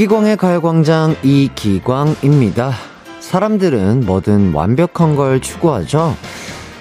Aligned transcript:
이기광의 0.00 0.38
가요광장 0.38 1.14
이기광입니다. 1.22 2.72
사람들은 3.20 4.06
뭐든 4.06 4.54
완벽한 4.54 5.14
걸 5.14 5.42
추구하죠. 5.42 6.16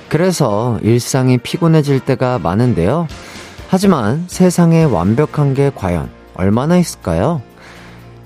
그래서 0.08 0.80
일상이 0.84 1.38
피곤해질 1.38 2.00
때가 2.00 2.40
많은데요. 2.40 3.10
하지만 3.68 4.24
세상에 4.28 4.86
완벽한 4.86 5.54
게 5.54 5.70
과연 5.76 6.10
얼마나 6.34 6.78
있을까요? 6.78 7.42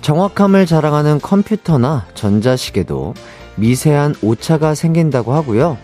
정확함을 0.02 0.68
자랑하는 0.68 1.20
컴퓨터나 1.22 2.06
전자시계도 2.14 3.16
미세한 3.56 4.14
오차가 4.22 4.76
생긴다고 4.76 5.34
하고요. 5.34 5.80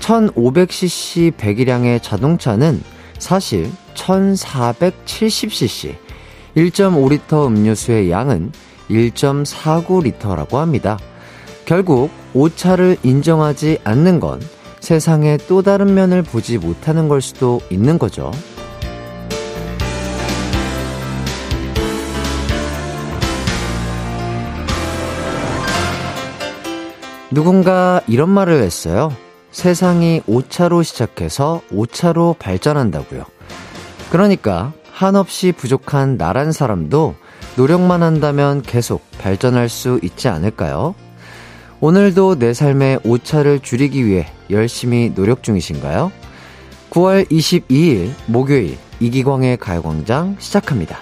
1500cc 0.00 1.36
배기량의 1.36 2.00
자동차는 2.00 2.82
사실 3.18 3.70
1470cc, 3.92 6.05
1.5리터 6.56 7.46
음료수의 7.46 8.10
양은 8.10 8.52
1.49리터라고 8.90 10.54
합니다. 10.54 10.98
결국 11.64 12.10
오차를 12.32 12.96
인정하지 13.02 13.78
않는 13.84 14.20
건 14.20 14.40
세상의 14.80 15.38
또 15.48 15.62
다른 15.62 15.94
면을 15.94 16.22
보지 16.22 16.58
못하는 16.58 17.08
걸 17.08 17.20
수도 17.20 17.60
있는 17.70 17.98
거죠. 17.98 18.30
누군가 27.30 28.00
이런 28.06 28.30
말을 28.30 28.62
했어요. 28.62 29.12
세상이 29.50 30.22
오차로 30.26 30.82
시작해서 30.82 31.60
오차로 31.70 32.36
발전한다고요. 32.38 33.24
그러니까 34.10 34.72
한없이 34.96 35.52
부족한 35.52 36.16
나란 36.16 36.52
사람도 36.52 37.16
노력만 37.58 38.02
한다면 38.02 38.62
계속 38.62 39.02
발전할 39.18 39.68
수 39.68 40.00
있지 40.02 40.28
않을까요? 40.28 40.94
오늘도 41.80 42.38
내 42.38 42.54
삶의 42.54 43.00
오차를 43.04 43.60
줄이기 43.60 44.06
위해 44.06 44.26
열심히 44.48 45.12
노력 45.14 45.42
중이신가요? 45.42 46.10
9월 46.88 47.30
22일 47.30 48.12
목요일 48.24 48.78
이기광의 49.00 49.58
가요광장 49.58 50.36
시작합니다. 50.38 50.96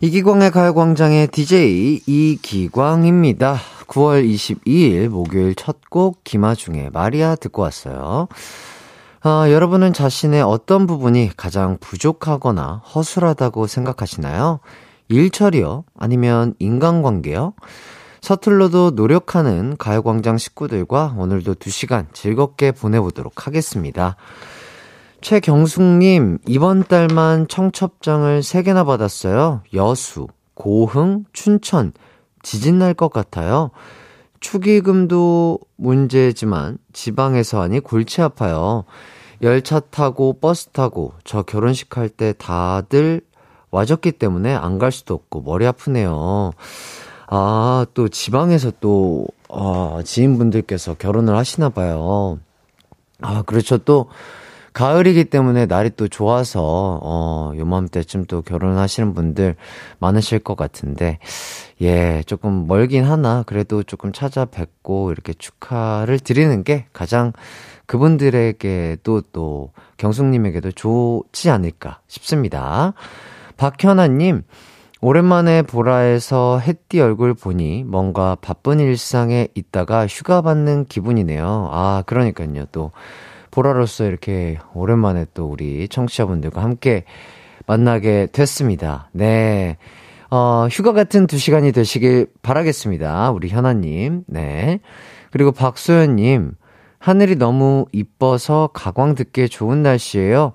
이기광의 0.00 0.50
가요광장의 0.50 1.28
DJ 1.28 2.00
이기광입니다. 2.08 3.56
9월 3.86 4.28
22일 4.28 5.10
목요일 5.10 5.54
첫 5.54 5.76
곡 5.88 6.24
김아중의 6.24 6.90
마리아 6.92 7.36
듣고 7.36 7.62
왔어요. 7.62 8.26
아, 9.28 9.50
여러분은 9.50 9.92
자신의 9.92 10.40
어떤 10.42 10.86
부분이 10.86 11.30
가장 11.36 11.78
부족하거나 11.80 12.76
허술하다고 12.94 13.66
생각하시나요? 13.66 14.60
일처리요? 15.08 15.82
아니면 15.98 16.54
인간관계요? 16.60 17.54
서툴러도 18.20 18.92
노력하는 18.92 19.76
가요광장 19.78 20.38
식구들과 20.38 21.16
오늘도 21.18 21.56
2시간 21.56 22.06
즐겁게 22.12 22.70
보내보도록 22.70 23.48
하겠습니다. 23.48 24.14
최경숙님, 25.22 26.38
이번 26.46 26.84
달만 26.84 27.48
청첩장을 27.48 28.38
3개나 28.38 28.86
받았어요. 28.86 29.62
여수, 29.74 30.28
고흥, 30.54 31.24
춘천, 31.32 31.92
지진 32.44 32.78
날 32.78 32.94
것 32.94 33.12
같아요. 33.12 33.72
축의금도 34.38 35.58
문제지만 35.76 36.78
지방에서 36.92 37.62
하니 37.62 37.80
골치 37.80 38.22
아파요. 38.22 38.84
열차 39.42 39.80
타고 39.80 40.32
버스 40.40 40.68
타고 40.68 41.12
저 41.24 41.42
결혼식 41.42 41.96
할 41.96 42.08
때 42.08 42.32
다들 42.36 43.20
와줬기 43.70 44.12
때문에 44.12 44.54
안 44.54 44.78
갈 44.78 44.92
수도 44.92 45.14
없고 45.14 45.42
머리 45.42 45.66
아프네요. 45.66 46.52
아, 47.28 47.86
또 47.94 48.08
지방에서 48.08 48.72
또, 48.80 49.26
아, 49.50 50.00
지인분들께서 50.04 50.94
결혼을 50.94 51.36
하시나 51.36 51.68
봐요. 51.70 52.38
아, 53.20 53.42
그렇죠. 53.42 53.78
또, 53.78 54.08
가을이기 54.72 55.24
때문에 55.24 55.66
날이 55.66 55.90
또 55.96 56.06
좋아서, 56.06 57.00
어, 57.02 57.52
요맘때쯤 57.56 58.26
또 58.26 58.42
결혼하시는 58.42 59.14
분들 59.14 59.56
많으실 59.98 60.38
것 60.38 60.54
같은데, 60.56 61.18
예, 61.80 62.22
조금 62.26 62.66
멀긴 62.68 63.04
하나, 63.04 63.42
그래도 63.42 63.82
조금 63.82 64.12
찾아뵙고, 64.12 65.10
이렇게 65.12 65.32
축하를 65.32 66.18
드리는 66.20 66.62
게 66.62 66.86
가장 66.92 67.32
그분들에게도 67.86 69.22
또, 69.32 69.72
경숙님에게도 69.96 70.72
좋지 70.72 71.50
않을까 71.50 72.00
싶습니다. 72.06 72.92
박현아님, 73.56 74.42
오랜만에 75.00 75.62
보라에서 75.62 76.58
햇띠 76.58 77.00
얼굴 77.00 77.34
보니 77.34 77.84
뭔가 77.84 78.36
바쁜 78.40 78.80
일상에 78.80 79.48
있다가 79.54 80.06
휴가 80.06 80.42
받는 80.42 80.86
기분이네요. 80.86 81.70
아, 81.72 82.02
그러니까요. 82.06 82.66
또, 82.72 82.92
보라로서 83.50 84.04
이렇게 84.04 84.58
오랜만에 84.74 85.24
또 85.32 85.46
우리 85.46 85.88
청취자분들과 85.88 86.62
함께 86.62 87.04
만나게 87.66 88.28
됐습니다. 88.30 89.08
네. 89.12 89.78
어, 90.30 90.68
휴가 90.70 90.92
같은 90.92 91.26
두 91.26 91.38
시간이 91.38 91.72
되시길 91.72 92.26
바라겠습니다. 92.42 93.30
우리 93.30 93.48
현아님. 93.48 94.24
네. 94.26 94.80
그리고 95.30 95.52
박소연님. 95.52 96.52
하늘이 97.06 97.36
너무 97.36 97.86
이뻐서 97.92 98.68
가광 98.72 99.14
듣기에 99.14 99.46
좋은 99.46 99.80
날씨예요. 99.80 100.54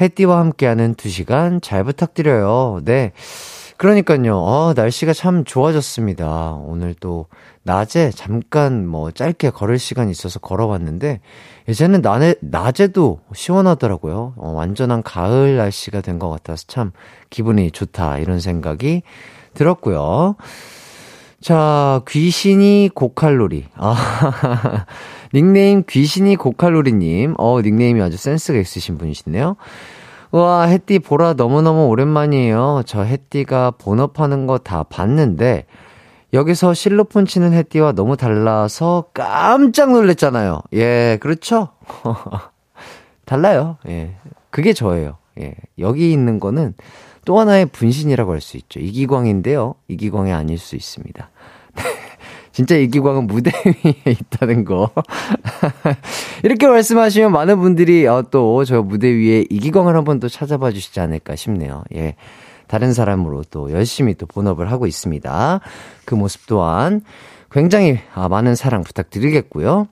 해띠와 0.00 0.40
함께하는 0.40 0.96
두 0.96 1.08
시간 1.08 1.60
잘 1.60 1.84
부탁드려요. 1.84 2.80
네. 2.84 3.12
그러니까요. 3.76 4.36
어, 4.36 4.72
날씨가 4.74 5.12
참 5.12 5.44
좋아졌습니다. 5.44 6.54
오늘 6.64 6.96
또 6.98 7.26
낮에 7.62 8.10
잠깐 8.10 8.88
뭐 8.88 9.12
짧게 9.12 9.50
걸을 9.50 9.78
시간이 9.78 10.10
있어서 10.10 10.40
걸어봤는데 10.40 11.20
이제는 11.68 12.00
낮에, 12.00 12.34
낮에도 12.40 13.20
시원하더라고요. 13.32 14.34
어, 14.36 14.50
완전한 14.50 15.00
가을 15.04 15.56
날씨가 15.58 16.00
된 16.00 16.18
것 16.18 16.28
같아서 16.28 16.64
참 16.66 16.90
기분이 17.30 17.70
좋다 17.70 18.18
이런 18.18 18.40
생각이 18.40 19.02
들었고요. 19.54 20.34
자, 21.40 22.00
귀신이 22.08 22.90
고칼로리. 22.94 23.66
아, 23.76 24.86
닉네임 25.34 25.82
귀신이 25.88 26.36
고칼로리님. 26.36 27.34
어, 27.38 27.60
닉네임이 27.60 28.00
아주 28.00 28.16
센스가 28.16 28.58
있으신 28.58 28.96
분이시네요. 28.98 29.56
우와, 30.32 30.62
햇띠 30.64 30.98
보라 31.00 31.34
너무너무 31.34 31.86
오랜만이에요. 31.88 32.82
저 32.86 33.02
햇띠가 33.02 33.72
본업하는 33.72 34.46
거 34.46 34.58
다 34.58 34.84
봤는데, 34.84 35.66
여기서 36.32 36.74
실로폰 36.74 37.26
치는 37.26 37.52
햇띠와 37.52 37.92
너무 37.92 38.16
달라서 38.16 39.06
깜짝 39.14 39.92
놀랐잖아요. 39.92 40.62
예, 40.72 41.18
그렇죠? 41.20 41.68
달라요. 43.26 43.76
예. 43.88 44.16
그게 44.50 44.72
저예요. 44.72 45.18
예. 45.40 45.54
여기 45.78 46.12
있는 46.12 46.40
거는 46.40 46.74
또 47.24 47.38
하나의 47.38 47.66
분신이라고 47.66 48.32
할 48.32 48.40
수 48.40 48.56
있죠. 48.56 48.80
이기광인데요. 48.80 49.74
이기광이 49.88 50.32
아닐 50.32 50.58
수 50.58 50.74
있습니다. 50.76 51.30
진짜 52.54 52.76
이기광은 52.76 53.26
무대 53.26 53.50
위에 53.66 54.12
있다는 54.12 54.64
거. 54.64 54.92
이렇게 56.44 56.68
말씀하시면 56.68 57.32
많은 57.32 57.58
분들이 57.58 58.06
어, 58.06 58.22
또저 58.30 58.82
무대 58.82 59.08
위에 59.08 59.44
이기광을 59.50 59.96
한번 59.96 60.20
또 60.20 60.28
찾아봐 60.28 60.70
주시지 60.70 61.00
않을까 61.00 61.34
싶네요. 61.34 61.82
예. 61.96 62.14
다른 62.68 62.92
사람으로 62.92 63.42
또 63.50 63.72
열심히 63.72 64.14
또 64.14 64.26
본업을 64.26 64.70
하고 64.70 64.86
있습니다. 64.86 65.60
그 66.04 66.14
모습 66.14 66.46
또한 66.46 67.02
굉장히 67.50 67.98
아, 68.14 68.28
많은 68.28 68.54
사랑 68.54 68.84
부탁드리겠고요. 68.84 69.88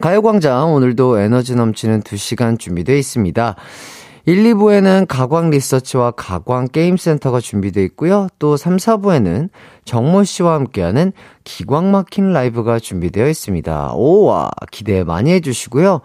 가요광장 0.00 0.72
오늘도 0.72 1.18
에너지 1.18 1.54
넘치는 1.54 2.00
2시간 2.00 2.58
준비되어 2.58 2.96
있습니다. 2.96 3.54
1, 4.24 4.54
2부에는 4.54 5.06
가광 5.08 5.50
리서치와 5.50 6.12
가광 6.12 6.68
게임센터가 6.68 7.40
준비되어 7.40 7.82
있고요. 7.84 8.28
또 8.38 8.56
3, 8.56 8.76
4부에는 8.76 9.48
정모 9.84 10.22
씨와 10.22 10.54
함께하는 10.54 11.12
기광 11.42 11.90
막힌 11.90 12.32
라이브가 12.32 12.78
준비되어 12.78 13.28
있습니다. 13.28 13.94
오와 13.94 14.50
기대 14.70 15.02
많이 15.02 15.32
해주시고요. 15.32 16.02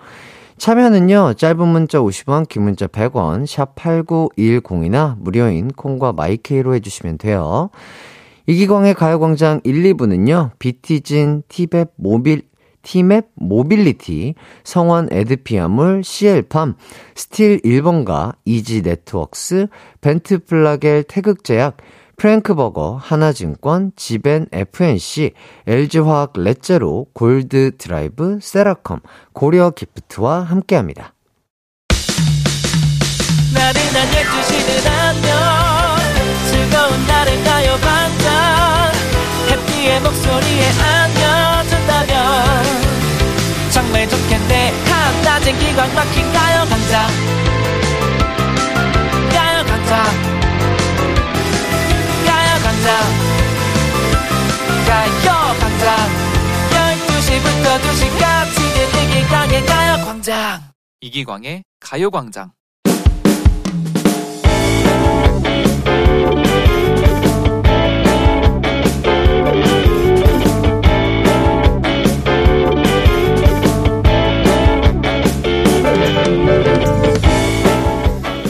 참여는요, 0.58 1.36
짧은 1.36 1.68
문자 1.68 2.00
50원, 2.00 2.50
긴 2.50 2.64
문자 2.64 2.88
100원, 2.88 3.46
샵 3.46 3.76
8910이나 3.76 5.16
무료인 5.20 5.68
콩과 5.68 6.14
마이케이로 6.14 6.74
해주시면 6.74 7.20
돼요. 7.20 7.70
이기광의 8.48 8.96
가요광장 8.96 9.62
1, 9.64 9.94
2부는요, 9.94 10.52
비티진, 10.58 11.44
티맵, 11.50 11.92
모빌, 11.98 12.42
티맵 12.88 13.32
모빌리티, 13.36 14.36
성원 14.64 15.10
에드피아물, 15.12 16.04
CL팜, 16.06 16.76
스틸 17.16 17.60
1번가, 17.60 18.36
이지 18.46 18.82
네트웍스, 18.82 19.68
벤트 20.00 20.40
플라겔 20.46 21.04
태극제약, 21.04 21.78
프랭크버거, 22.16 22.98
하나증권, 23.02 23.92
지벤 23.98 24.48
FNC, 24.54 25.34
LG화학 25.68 26.32
렛제로, 26.38 27.08
골드 27.14 27.72
드라이브, 27.78 28.40
세라컴, 28.42 29.02
고려 29.34 29.70
기프트와 29.72 30.44
함께합니다. 30.44 31.14
나른한 33.54 34.08
12시는 34.08 34.88
안녕. 34.88 35.38
즐거운 36.50 37.08
날내 37.08 37.48
목소리에 40.00 40.70
안 40.80 41.07
좋겠네 44.48 44.72
한낮엔 44.86 45.60
기광 45.60 45.94
막힌 45.94 46.32
가요광장 46.34 47.08
가요광장 49.30 50.04
가요광장 52.26 52.88
가요광장 54.88 55.88
12시부터 56.72 57.66
2시까지 57.82 58.58
이기광의 59.04 59.66
가요 59.66 60.06
광장. 60.06 60.62
이기광의 61.02 61.64
가요 61.80 62.10
광장 62.10 62.52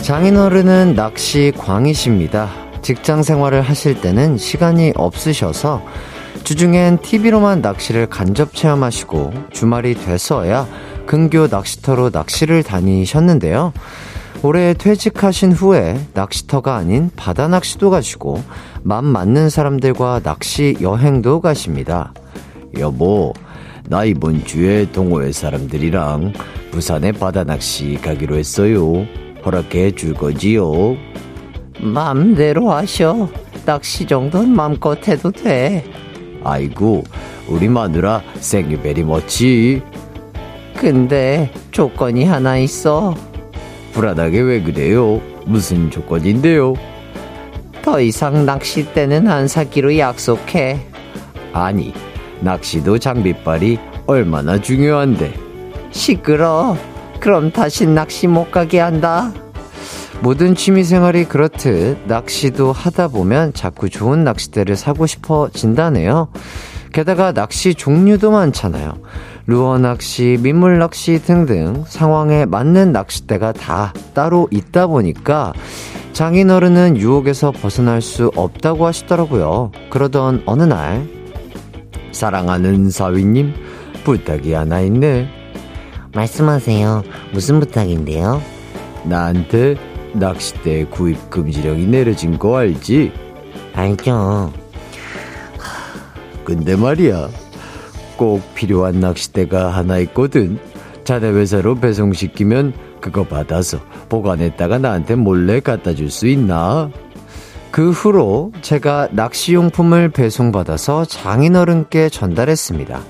장인어른은 0.08 0.96
낚시 0.96 1.52
광이십니다. 1.58 2.50
직장 2.82 3.24
생활을 3.24 3.60
하실 3.60 4.00
때는 4.00 4.38
시간이 4.38 4.94
없으셔서 4.96 5.84
주중엔 6.46 7.00
TV로만 7.00 7.60
낚시를 7.60 8.08
간접 8.08 8.56
체험하시고 8.56 9.34
주말이 9.52 9.96
돼서야 9.96 10.66
근교 11.08 11.48
낚시터로 11.48 12.12
낚시를 12.14 12.64
다니셨는데요. 12.64 13.74
올해 14.44 14.74
퇴직하신 14.76 15.52
후에 15.52 16.00
낚시터가 16.14 16.78
아닌 16.78 17.12
바다 17.18 17.50
낚시도 17.50 17.90
가시고 17.90 18.42
맘 18.84 19.04
맞는 19.04 19.50
사람들과 19.50 20.22
낚시 20.24 20.78
여행도 20.80 21.42
가십니다. 21.42 22.14
여보, 22.80 23.34
나 23.90 24.06
이번 24.06 24.46
주에 24.46 24.90
동호회 24.90 25.34
사람들이랑 25.34 26.32
부산에 26.72 27.12
바다 27.12 27.44
낚시 27.44 28.00
가기로 28.02 28.38
했어요. 28.38 29.06
허락해 29.46 29.92
줄 29.92 30.14
거지요? 30.14 30.96
맘대로 31.80 32.72
하셔. 32.72 33.30
낚시 33.66 34.06
정도는 34.06 34.50
맘껏 34.50 35.08
해도 35.08 35.32
돼. 35.32 35.84
아이고, 36.44 37.04
우리 37.48 37.68
마누라 37.68 38.22
생유베리 38.40 39.04
멋지. 39.04 39.82
근데 40.76 41.52
조건이 41.72 42.26
하나 42.26 42.58
있어. 42.58 43.16
불안하게 43.94 44.42
왜 44.42 44.62
그래요? 44.62 45.22
무슨 45.46 45.90
조건인데요? 45.90 46.76
더 47.82 48.00
이상 48.02 48.46
낚싯대는 48.46 49.28
안 49.28 49.48
사기로 49.48 49.98
약속해. 49.98 50.80
아니, 51.54 51.94
낚시도 52.42 53.00
장비빨이 53.00 53.80
얼마나 54.06 54.62
중요한데. 54.62 55.34
시끄러. 55.92 56.78
그럼 57.20 57.52
다시 57.52 57.86
낚시 57.86 58.28
못 58.28 58.52
가게 58.52 58.80
한다. 58.80 59.32
모든 60.22 60.56
취미생활이 60.56 61.26
그렇듯 61.26 62.00
낚시도 62.08 62.72
하다 62.72 63.10
보면 63.10 63.54
자꾸 63.54 63.90
좋은 63.90 64.24
낚싯대를 64.24 64.76
사고 64.76 65.06
싶어진다네요. 65.06 66.30
게다가 66.92 67.32
낚시 67.32 67.76
종류도 67.76 68.32
많잖아요. 68.32 68.94
루어 69.46 69.78
낚시, 69.78 70.38
민물 70.42 70.80
낚시 70.80 71.22
등등 71.22 71.84
상황에 71.88 72.46
맞는 72.46 72.92
낚싯대가 72.92 73.54
다 73.54 73.94
따로 74.14 74.48
있다 74.52 74.88
보니까 74.88 75.54
장인어른은 76.14 76.98
유혹에서 76.98 77.52
벗어날 77.52 78.02
수 78.02 78.32
없다고 78.36 78.88
하시더라고요. 78.88 79.72
그러던 79.92 80.44
어느 80.48 80.64
날, 80.64 81.08
사랑하는 82.12 82.90
사위님, 82.90 83.54
부탁이 84.04 84.54
하나 84.54 84.82
있네. 84.82 85.37
말씀하세요. 86.18 87.04
무슨 87.32 87.60
부탁인데요? 87.60 88.42
나한테 89.04 89.76
낚싯대 90.14 90.86
구입 90.86 91.30
금지령이 91.30 91.86
내려진 91.86 92.38
거 92.40 92.58
알지? 92.58 93.12
알죠. 93.74 94.52
근데 96.44 96.76
말이야, 96.76 97.30
꼭 98.18 98.42
필요한 98.56 99.00
낚싯대가 99.00 99.70
하나 99.70 99.98
있거든. 100.00 100.60
자네 101.04 101.30
회사로 101.30 101.76
배송시키면 101.76 102.74
그거 103.00 103.24
받아서 103.24 103.80
보관했다가 104.10 104.80
나한테 104.80 105.16
몰래 105.16 105.60
갖다 105.60 105.94
줄 105.94 106.10
수 106.10 106.28
있나? 106.28 106.90
그 107.70 107.92
후로 107.92 108.54
제가 108.62 109.10
낚시용품을 109.12 110.10
배송받아서 110.10 111.06
장인어른께 111.06 112.10
전달했습니다. 112.10 113.02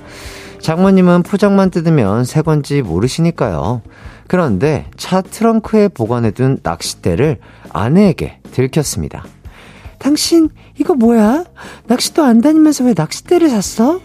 장모님은 0.61 1.23
포장만 1.23 1.69
뜯으면 1.71 2.25
새 2.25 2.41
건지 2.41 2.81
모르시니까요. 2.81 3.81
그런데 4.27 4.85
차 4.97 5.21
트렁크에 5.21 5.89
보관해둔 5.89 6.59
낚싯대를 6.63 7.37
아내에게 7.71 8.39
들켰습니다. 8.51 9.23
당신, 9.99 10.49
이거 10.77 10.93
뭐야? 10.93 11.45
낚시도 11.87 12.23
안 12.23 12.41
다니면서 12.41 12.83
왜 12.83 12.93
낚싯대를 12.95 13.49
샀어? 13.49 13.99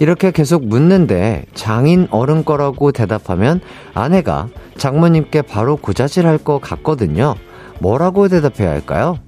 이렇게 0.00 0.30
계속 0.30 0.64
묻는데 0.66 1.44
장인 1.54 2.06
어른 2.10 2.44
거라고 2.44 2.92
대답하면 2.92 3.60
아내가 3.94 4.48
장모님께 4.76 5.42
바로 5.42 5.76
고자질 5.76 6.26
할것 6.26 6.60
같거든요. 6.60 7.34
뭐라고 7.80 8.28
대답해야 8.28 8.70
할까요? 8.70 9.18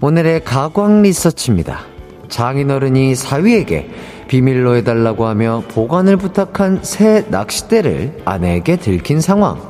오늘의 0.00 0.44
가광 0.44 1.02
리서치입니다. 1.02 1.80
장인어른이 2.28 3.14
사위에게 3.16 3.90
비밀로 4.30 4.76
해달라고 4.76 5.26
하며 5.26 5.64
보관을 5.72 6.16
부탁한 6.16 6.84
새 6.84 7.26
낚싯대를 7.30 8.22
아내에게 8.24 8.76
들킨 8.76 9.20
상황. 9.20 9.60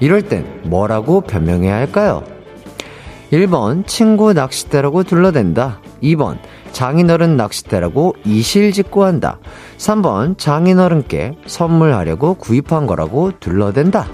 이럴 0.00 0.22
땐 0.22 0.44
뭐라고 0.64 1.20
변명해야 1.20 1.76
할까요? 1.76 2.24
1번 3.30 3.86
친구 3.86 4.32
낚싯대라고 4.32 5.04
둘러댄다. 5.04 5.80
2번 6.02 6.38
장인어른 6.72 7.36
낚싯대라고 7.36 8.16
이실직고 8.24 9.04
한다. 9.04 9.38
3번 9.76 10.36
장인어른께 10.36 11.36
선물하려고 11.46 12.34
구입한 12.34 12.88
거라고 12.88 13.38
둘러댄다. 13.38 14.08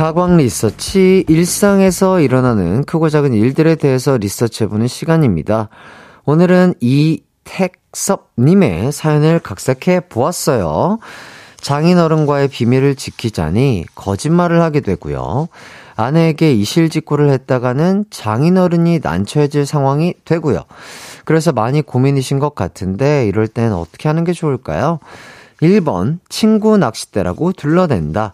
가광 0.00 0.38
리서치 0.38 1.26
일상에서 1.28 2.20
일어나는 2.20 2.84
크고 2.84 3.10
작은 3.10 3.34
일들에 3.34 3.74
대해서 3.74 4.16
리서치해보는 4.16 4.88
시간입니다. 4.88 5.68
오늘은 6.24 6.72
이택섭님의 7.44 8.92
사연을 8.92 9.40
각색해 9.40 10.00
보았어요. 10.08 11.00
장인어른과의 11.60 12.48
비밀을 12.48 12.94
지키자니 12.94 13.84
거짓말을 13.94 14.62
하게 14.62 14.80
되고요. 14.80 15.48
아내에게 15.96 16.54
이실직고를 16.54 17.28
했다가는 17.28 18.06
장인어른이 18.08 19.00
난처해질 19.02 19.66
상황이 19.66 20.14
되고요. 20.24 20.62
그래서 21.26 21.52
많이 21.52 21.82
고민이신 21.82 22.38
것 22.38 22.54
같은데 22.54 23.26
이럴 23.28 23.48
땐 23.48 23.74
어떻게 23.74 24.08
하는 24.08 24.24
게 24.24 24.32
좋을까요? 24.32 24.98
1번 25.60 26.20
친구 26.30 26.78
낚싯대라고 26.78 27.52
둘러댄다. 27.52 28.32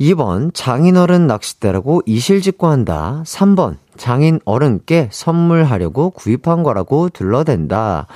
2번 0.00 0.52
장인어른 0.52 1.26
낚싯대라고 1.26 2.02
이실직고 2.06 2.66
한다. 2.66 3.22
3번 3.24 3.76
장인 3.96 4.40
어른께 4.44 5.08
선물하려고 5.10 6.10
구입한 6.10 6.62
거라고 6.62 7.08
둘러댄다. 7.08 8.06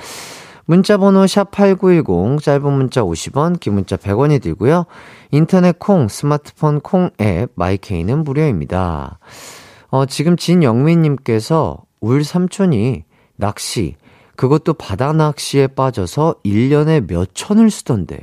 문자번호 0.65 1.25
샵8910 1.25 2.41
짧은 2.41 2.71
문자 2.71 3.01
50원 3.01 3.59
긴 3.59 3.73
문자 3.73 3.97
100원이 3.97 4.41
들고요. 4.41 4.85
인터넷 5.31 5.77
콩 5.79 6.07
스마트폰 6.07 6.79
콩 6.81 7.09
앱 7.19 7.51
마이케이는 7.55 8.23
무료입니다. 8.23 9.19
어, 9.89 10.05
지금 10.05 10.37
진영민님께서 10.37 11.83
울 11.99 12.23
삼촌이 12.23 13.03
낚시 13.35 13.95
그것도 14.35 14.73
바다 14.73 15.13
낚시에 15.13 15.67
빠져서 15.67 16.35
1년에 16.45 17.07
몇 17.07 17.29
천을 17.33 17.69
쓰던데. 17.69 18.19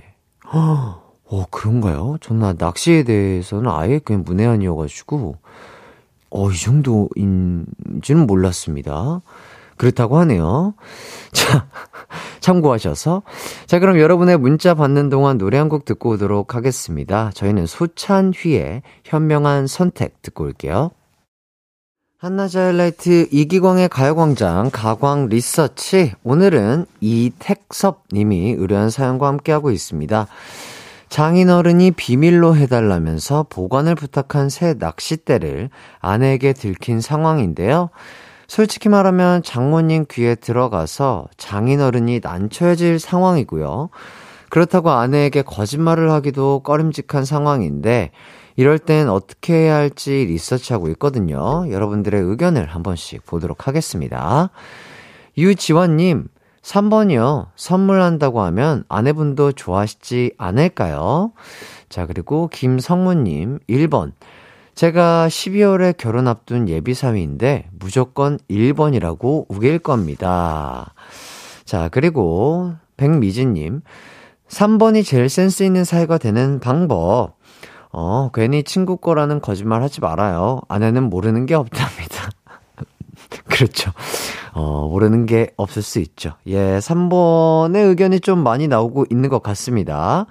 허. 0.53 1.08
어, 1.31 1.45
그런가요? 1.51 2.17
저는 2.21 2.57
낚시에 2.59 3.03
대해서는 3.03 3.71
아예 3.71 3.99
그냥 3.99 4.23
문외한이어가지고, 4.25 5.37
어, 6.31 6.51
이 6.51 6.57
정도인지는 6.57 8.27
몰랐습니다. 8.27 9.21
그렇다고 9.77 10.19
하네요. 10.19 10.75
자, 11.33 11.69
참고하셔서. 12.41 13.23
자, 13.67 13.79
그럼 13.79 13.99
여러분의 13.99 14.37
문자 14.39 14.75
받는 14.75 15.09
동안 15.09 15.39
노래 15.39 15.57
한 15.59 15.69
곡 15.69 15.85
듣고 15.85 16.11
오도록 16.13 16.55
하겠습니다. 16.55 17.31
저희는 17.35 17.67
소찬휘의 17.67 18.83
현명한 19.05 19.67
선택 19.67 20.21
듣고 20.23 20.45
올게요. 20.45 20.91
한낮의 22.19 22.57
하이라이트 22.57 23.29
이기광의 23.31 23.89
가요광장 23.91 24.71
가광 24.73 25.29
리서치. 25.29 26.15
오늘은 26.25 26.87
이택섭 27.01 28.05
님이 28.13 28.53
의뢰한 28.59 28.91
사연과 28.91 29.29
함께하고 29.29 29.71
있습니다. 29.71 30.27
장인어른이 31.09 31.93
비밀로 31.93 32.57
해달라면서 32.57 33.47
보관을 33.49 33.95
부탁한 33.95 34.49
새 34.49 34.75
낚싯대를 34.79 35.71
아내에게 36.01 36.53
들킨 36.53 37.01
상황인데요. 37.01 37.91
솔직히 38.47 38.89
말하면 38.89 39.43
장모님 39.43 40.07
귀에 40.11 40.35
들어가서 40.35 41.29
장인어른이 41.37 42.21
난처해질 42.23 42.99
상황이고요. 42.99 43.91
그렇다고 44.49 44.91
아내에게 44.91 45.43
거짓말을 45.43 46.11
하기도 46.11 46.61
꺼림직한 46.61 47.27
상황인데, 47.27 48.11
이럴 48.57 48.79
땐 48.79 49.09
어떻게 49.09 49.53
해야 49.53 49.77
할지 49.77 50.11
리서치하고 50.11 50.89
있거든요. 50.91 51.71
여러분들의 51.71 52.21
의견을 52.23 52.67
한 52.67 52.83
번씩 52.83 53.27
보도록 53.27 53.69
하겠습니다. 53.69 54.51
유지원님, 55.37 56.29
3번이요. 56.63 57.49
선물한다고 57.57 58.41
하면 58.43 58.85
아내분도 58.89 59.53
좋아하시지 59.53 60.35
않을까요? 60.39 61.33
자, 61.89 62.07
그리고 62.07 62.49
김성무님, 62.49 63.61
1번. 63.69 64.13
제가 64.75 65.27
12월에 65.29 65.97
결혼 65.97 66.29
앞둔 66.29 66.69
예비사위인데 66.69 67.69
무조건 67.79 68.39
1번이라고 68.49 69.47
우길 69.49 69.81
겁니다. 69.81 70.95
자, 71.65 71.89
그리고 71.89 72.75
백미진님, 72.97 73.83
3번이 74.49 75.05
제일 75.05 75.29
센스 75.29 75.63
있는 75.63 75.85
사이가 75.85 76.19
되는 76.19 76.61
방법. 76.61 77.39
어, 77.91 78.31
괜히 78.33 78.63
친구 78.63 78.99
거라는 78.99 79.41
거짓말 79.41 79.83
하지 79.83 80.01
말아요. 80.01 80.61
아내는 80.69 81.05
모르는 81.05 81.47
게 81.47 81.55
없답니다. 81.55 82.31
그렇죠. 83.49 83.93
어, 84.53 84.89
모르는 84.89 85.27
게 85.27 85.51
없을 85.57 85.83
수 85.83 85.99
있죠. 86.01 86.33
예, 86.47 86.79
3번의 86.79 87.89
의견이 87.89 88.21
좀 88.21 88.43
많이 88.43 88.69
나오고 88.69 89.07
있는 89.11 89.29
것 89.29 89.43
같습니다. 89.43 90.27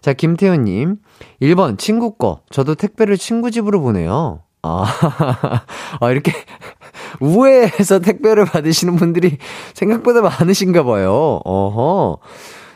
자, 0.00 0.12
김태훈님. 0.12 0.96
1번, 1.40 1.78
친구 1.78 2.16
거. 2.16 2.40
저도 2.50 2.74
택배를 2.74 3.16
친구 3.16 3.50
집으로 3.50 3.80
보내요. 3.80 4.40
아, 4.62 4.84
아 6.00 6.10
이렇게 6.10 6.32
우회해서 7.20 7.98
택배를 7.98 8.44
받으시는 8.44 8.96
분들이 8.96 9.38
생각보다 9.74 10.20
많으신가 10.22 10.84
봐요. 10.84 11.40
어허. 11.44 12.18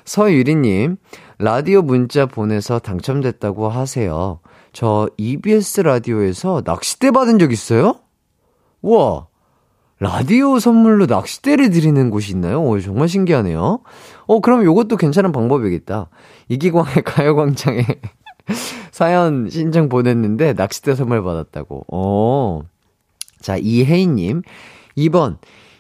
서유리님, 0.04 0.96
라디오 1.38 1.82
문자 1.82 2.26
보내서 2.26 2.78
당첨됐다고 2.78 3.68
하세요. 3.68 4.40
저 4.72 5.08
EBS 5.16 5.80
라디오에서 5.80 6.62
낚싯대 6.64 7.10
받은 7.10 7.38
적 7.38 7.52
있어요? 7.52 7.96
우와, 8.82 9.26
라디오 9.98 10.58
선물로 10.58 11.06
낚싯대를 11.06 11.70
드리는 11.70 12.10
곳이 12.10 12.32
있나요? 12.32 12.62
오, 12.62 12.78
정말 12.80 13.08
신기하네요. 13.08 13.80
어, 14.26 14.40
그럼 14.40 14.64
요것도 14.64 14.96
괜찮은 14.96 15.32
방법이겠다. 15.32 16.08
이기광의 16.48 17.02
가요광장에 17.04 17.84
사연 18.92 19.48
신청 19.48 19.88
보냈는데 19.88 20.52
낚싯대 20.52 20.94
선물 20.94 21.22
받았다고. 21.22 21.86
어. 21.92 22.62
자, 23.40 23.56
이혜인님. 23.56 24.42
2번. 24.98 25.38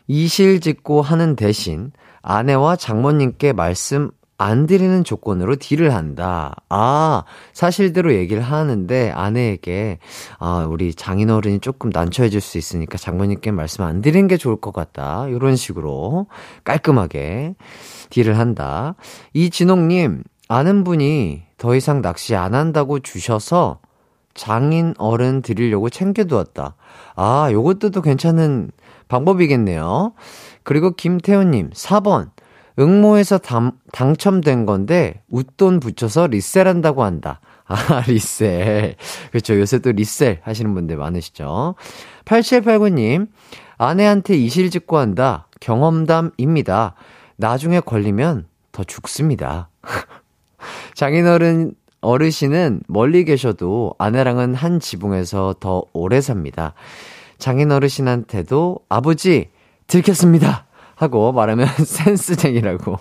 이실 0.08 0.60
짓고 0.60 1.02
하는 1.02 1.36
대신 1.36 1.92
아내와 2.22 2.76
장모님께 2.76 3.52
말씀 3.52 4.10
안 4.38 4.66
드리는 4.66 5.02
조건으로 5.04 5.56
딜을 5.56 5.94
한다. 5.94 6.54
아, 6.68 7.24
사실대로 7.52 8.14
얘기를 8.14 8.42
하는데 8.42 9.10
아내에게, 9.10 9.98
아, 10.38 10.66
우리 10.68 10.94
장인어른이 10.94 11.60
조금 11.60 11.90
난처해 11.92 12.28
질 12.28 12.40
수 12.40 12.58
있으니까 12.58 12.98
장모님께 12.98 13.50
말씀 13.50 13.84
안 13.84 14.02
드리는 14.02 14.28
게 14.28 14.36
좋을 14.36 14.60
것 14.60 14.72
같다. 14.72 15.26
이런 15.28 15.56
식으로 15.56 16.26
깔끔하게 16.64 17.54
딜을 18.10 18.38
한다. 18.38 18.94
이진홍 19.32 19.88
님, 19.88 20.22
아는 20.48 20.84
분이 20.84 21.42
더 21.58 21.74
이상 21.74 22.02
낚시 22.02 22.36
안 22.36 22.54
한다고 22.54 23.00
주셔서 23.00 23.80
장인 24.34 24.92
어른 24.98 25.40
드리려고 25.40 25.88
챙겨두었다. 25.88 26.76
아, 27.16 27.48
요것도 27.50 27.90
또 27.90 28.02
괜찮은 28.02 28.70
방법이겠네요. 29.08 30.12
그리고 30.62 30.90
김태훈님, 30.90 31.70
4번. 31.70 32.30
응모에서 32.78 33.38
당, 33.38 33.72
당첨된 33.92 34.66
건데 34.66 35.22
웃돈 35.28 35.80
붙여서 35.80 36.28
리셀한다고 36.28 37.04
한다. 37.04 37.40
아, 37.66 38.02
리셀. 38.06 38.96
그렇죠. 39.30 39.58
요새 39.58 39.78
또 39.78 39.92
리셀 39.92 40.40
하시는 40.42 40.72
분들 40.74 40.96
많으시죠. 40.96 41.74
8789님, 42.24 43.28
아내한테 43.78 44.36
이실직고 44.36 44.98
한다. 44.98 45.48
경험담입니다. 45.60 46.94
나중에 47.36 47.80
걸리면 47.80 48.46
더 48.72 48.84
죽습니다. 48.84 49.68
장인어른, 50.94 51.74
어르신은 52.02 52.82
멀리 52.86 53.24
계셔도 53.24 53.94
아내랑은 53.98 54.54
한 54.54 54.80
지붕에서 54.80 55.56
더 55.58 55.82
오래 55.92 56.20
삽니다. 56.20 56.74
장인어르신한테도 57.38 58.80
아버지, 58.88 59.50
들켰습니다. 59.86 60.65
하고 60.96 61.30
말하면 61.32 61.68
센스쟁이라고. 61.84 62.98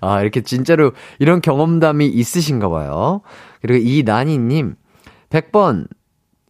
아, 0.00 0.20
이렇게 0.20 0.42
진짜로 0.42 0.92
이런 1.18 1.40
경험담이 1.40 2.06
있으신가 2.06 2.68
봐요. 2.68 3.22
그리고 3.62 3.82
이나니님, 3.82 4.74
100번, 5.30 5.86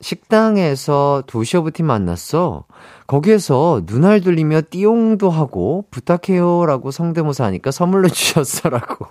식당에서 0.00 1.22
도시어부팀 1.26 1.86
만났어. 1.86 2.64
거기에서 3.06 3.82
눈알 3.84 4.22
돌리며 4.22 4.62
띠용도 4.70 5.28
하고 5.28 5.84
부탁해요라고 5.90 6.90
성대모사 6.90 7.44
하니까 7.44 7.70
선물로 7.70 8.08
주셨어라고. 8.10 9.06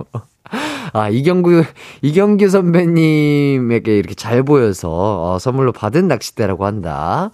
아, 0.93 1.09
이경구, 1.09 1.63
이경규 2.01 2.49
선배님에게 2.49 3.95
이렇게 3.95 4.15
잘 4.15 4.41
보여서 4.41 4.89
어, 4.89 5.39
선물로 5.39 5.71
받은 5.71 6.07
낚싯대라고 6.07 6.65
한다. 6.65 7.29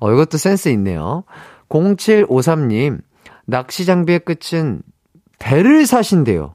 어, 0.00 0.12
이것도 0.12 0.36
센스 0.36 0.68
있네요. 0.68 1.24
0753님, 1.70 3.00
낚시 3.50 3.84
장비의 3.84 4.20
끝은 4.20 4.80
배를 5.40 5.84
사신대요. 5.84 6.54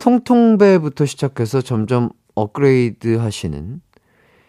통통배부터 0.00 1.06
시작해서 1.06 1.60
점점 1.60 2.10
업그레이드 2.34 3.16
하시는 3.16 3.80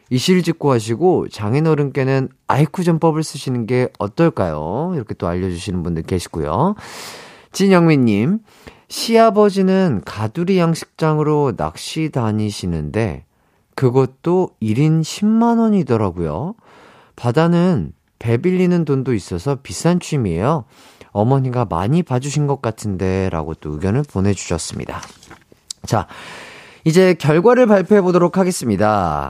이실직고 0.10 0.72
하시고 0.72 1.28
장인어른께는 1.30 2.30
아이쿠전법을 2.48 3.24
쓰시는 3.24 3.68
게 3.68 3.90
어떨까요? 4.00 4.94
이렇게 4.96 5.14
또 5.14 5.28
알려주시는 5.28 5.84
분들 5.84 6.04
계시고요. 6.04 6.74
진영민님, 7.52 8.40
시아버지는 8.88 10.02
가두리 10.04 10.58
양식장으로 10.58 11.56
낚시 11.56 12.10
다니시는데 12.12 13.26
그것도 13.76 14.50
1인 14.60 15.02
10만원이더라고요. 15.02 16.56
바다는 17.16 17.94
배 18.18 18.38
빌리는 18.38 18.86
돈도 18.86 19.14
있어서 19.14 19.58
비싼 19.62 20.00
취미예요. 20.00 20.66
어머니가 21.12 21.66
많이 21.66 22.04
봐주신 22.04 22.48
것 22.48 22.62
같은데 22.62 23.30
라고 23.30 23.54
또 23.54 23.72
의견을 23.72 24.04
보내주셨습니다. 24.04 25.02
자, 25.86 26.08
이제 26.86 27.14
결과를 27.14 27.68
발표해 27.68 28.02
보도록 28.02 28.38
하겠습니다. 28.38 29.30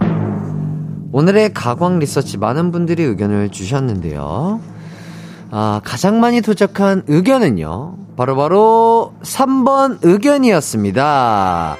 오늘의 1.12 1.54
가광 1.54 2.00
리서치 2.00 2.38
많은 2.38 2.72
분들이 2.72 3.04
의견을 3.04 3.50
주셨는데요. 3.50 4.62
아, 5.52 5.82
가장 5.84 6.20
많이 6.20 6.42
도착한 6.42 7.04
의견은요. 7.08 7.98
바로바로 8.16 8.36
바로 8.36 9.14
3번 9.24 10.00
의견이었습니다. 10.04 11.78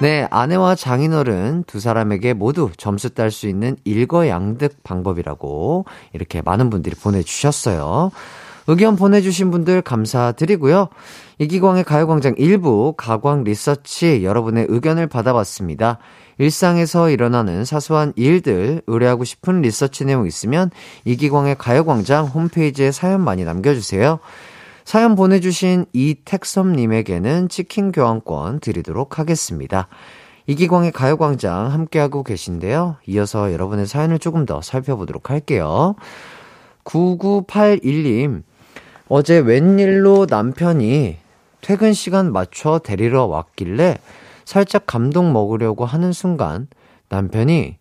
네, 0.00 0.26
아내와 0.30 0.76
장인어른 0.76 1.64
두 1.66 1.78
사람에게 1.78 2.32
모두 2.32 2.70
점수 2.78 3.10
딸 3.10 3.30
수 3.30 3.48
있는 3.48 3.76
일거양득 3.84 4.82
방법이라고 4.82 5.84
이렇게 6.14 6.40
많은 6.40 6.70
분들이 6.70 6.96
보내주셨어요. 6.96 8.10
의견 8.70 8.94
보내주신 8.94 9.50
분들 9.50 9.82
감사드리고요. 9.82 10.90
이기광의 11.38 11.82
가요광장 11.82 12.34
일부 12.38 12.94
가광 12.96 13.42
리서치 13.42 14.22
여러분의 14.22 14.66
의견을 14.68 15.08
받아봤습니다. 15.08 15.98
일상에서 16.38 17.10
일어나는 17.10 17.64
사소한 17.64 18.12
일들, 18.14 18.82
의뢰하고 18.86 19.24
싶은 19.24 19.60
리서치 19.60 20.04
내용 20.04 20.24
있으면 20.24 20.70
이기광의 21.04 21.56
가요광장 21.58 22.26
홈페이지에 22.26 22.92
사연 22.92 23.24
많이 23.24 23.42
남겨주세요. 23.42 24.20
사연 24.84 25.16
보내주신 25.16 25.86
이택섭님에게는 25.92 27.48
치킨 27.48 27.90
교환권 27.90 28.60
드리도록 28.60 29.18
하겠습니다. 29.18 29.88
이기광의 30.46 30.92
가요광장 30.92 31.72
함께하고 31.72 32.22
계신데요. 32.22 32.98
이어서 33.08 33.52
여러분의 33.52 33.88
사연을 33.88 34.20
조금 34.20 34.46
더 34.46 34.62
살펴보도록 34.62 35.28
할게요. 35.30 35.96
9981님, 36.84 38.42
어제 39.12 39.38
웬일로 39.38 40.28
남편이 40.30 41.16
퇴근 41.62 41.92
시간 41.92 42.32
맞춰 42.32 42.78
데리러 42.78 43.24
왔길래 43.24 43.98
살짝 44.44 44.84
감동 44.86 45.32
먹으려고 45.32 45.84
하는 45.84 46.12
순간 46.12 46.68
남편이 47.08 47.76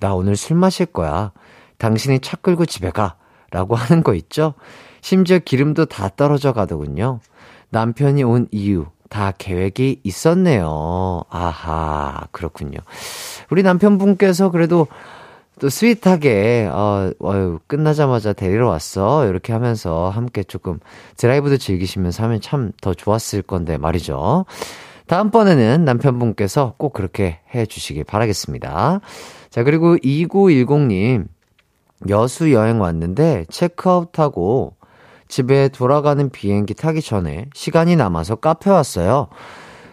나 0.00 0.14
오늘 0.16 0.34
술 0.34 0.56
마실 0.56 0.86
거야. 0.86 1.30
당신이 1.78 2.18
차 2.18 2.36
끌고 2.36 2.66
집에 2.66 2.90
가. 2.90 3.14
라고 3.52 3.76
하는 3.76 4.02
거 4.02 4.14
있죠? 4.14 4.54
심지어 5.02 5.38
기름도 5.38 5.84
다 5.84 6.08
떨어져 6.08 6.52
가더군요. 6.52 7.20
남편이 7.70 8.24
온 8.24 8.48
이유 8.50 8.86
다 9.08 9.32
계획이 9.38 10.00
있었네요. 10.02 11.22
아하, 11.30 12.26
그렇군요. 12.32 12.78
우리 13.50 13.62
남편분께서 13.62 14.50
그래도 14.50 14.88
또 15.62 15.68
스윗하게, 15.68 16.68
어, 16.72 17.12
어유 17.22 17.60
끝나자마자 17.68 18.32
데리러 18.32 18.66
왔어. 18.68 19.28
이렇게 19.28 19.52
하면서 19.52 20.10
함께 20.10 20.42
조금 20.42 20.80
드라이브도 21.16 21.56
즐기시면서 21.56 22.24
하면 22.24 22.40
참 22.40 22.72
더 22.80 22.94
좋았을 22.94 23.42
건데 23.42 23.78
말이죠. 23.78 24.44
다음번에는 25.06 25.84
남편분께서 25.84 26.74
꼭 26.78 26.92
그렇게 26.92 27.38
해 27.54 27.64
주시길 27.64 28.02
바라겠습니다. 28.02 29.00
자, 29.50 29.62
그리고 29.62 29.94
2910님, 29.98 31.26
여수 32.08 32.52
여행 32.52 32.80
왔는데 32.80 33.44
체크아웃하고 33.48 34.74
집에 35.28 35.68
돌아가는 35.68 36.28
비행기 36.28 36.74
타기 36.74 37.02
전에 37.02 37.46
시간이 37.54 37.94
남아서 37.94 38.34
카페 38.34 38.68
왔어요. 38.68 39.28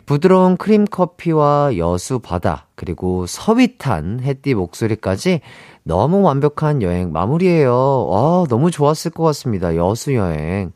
부드러운 0.09 0.57
크림 0.57 0.85
커피와 0.85 1.77
여수 1.77 2.17
바다, 2.17 2.65
그리고 2.73 3.27
서윗한 3.27 4.21
햇띠 4.21 4.55
목소리까지 4.55 5.41
너무 5.83 6.23
완벽한 6.23 6.81
여행 6.81 7.11
마무리예요. 7.11 8.09
아, 8.11 8.45
너무 8.49 8.71
좋았을 8.71 9.11
것 9.11 9.21
같습니다. 9.21 9.75
여수 9.75 10.15
여행. 10.15 10.71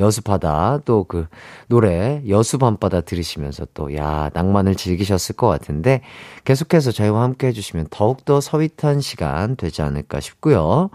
여수 0.00 0.20
바다, 0.22 0.80
또 0.84 1.04
그 1.04 1.28
노래, 1.68 2.22
여수 2.28 2.58
밤바다 2.58 3.02
들으시면서 3.02 3.68
또, 3.72 3.94
야, 3.94 4.30
낭만을 4.34 4.74
즐기셨을 4.74 5.36
것 5.36 5.46
같은데, 5.46 6.00
계속해서 6.44 6.90
저희와 6.90 7.22
함께 7.22 7.46
해주시면 7.46 7.86
더욱더 7.88 8.40
서윗한 8.40 9.00
시간 9.00 9.54
되지 9.54 9.82
않을까 9.82 10.18
싶고요. 10.18 10.90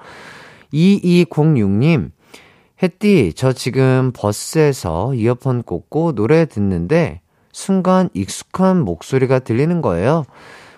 2206님, 0.74 2.12
햇띠, 2.84 3.32
저 3.34 3.54
지금 3.54 4.12
버스에서 4.14 5.14
이어폰 5.14 5.64
꽂고 5.64 6.16
노래 6.16 6.44
듣는데, 6.44 7.22
순간 7.58 8.10
익숙한 8.14 8.82
목소리가 8.82 9.40
들리는 9.40 9.82
거예요. 9.82 10.26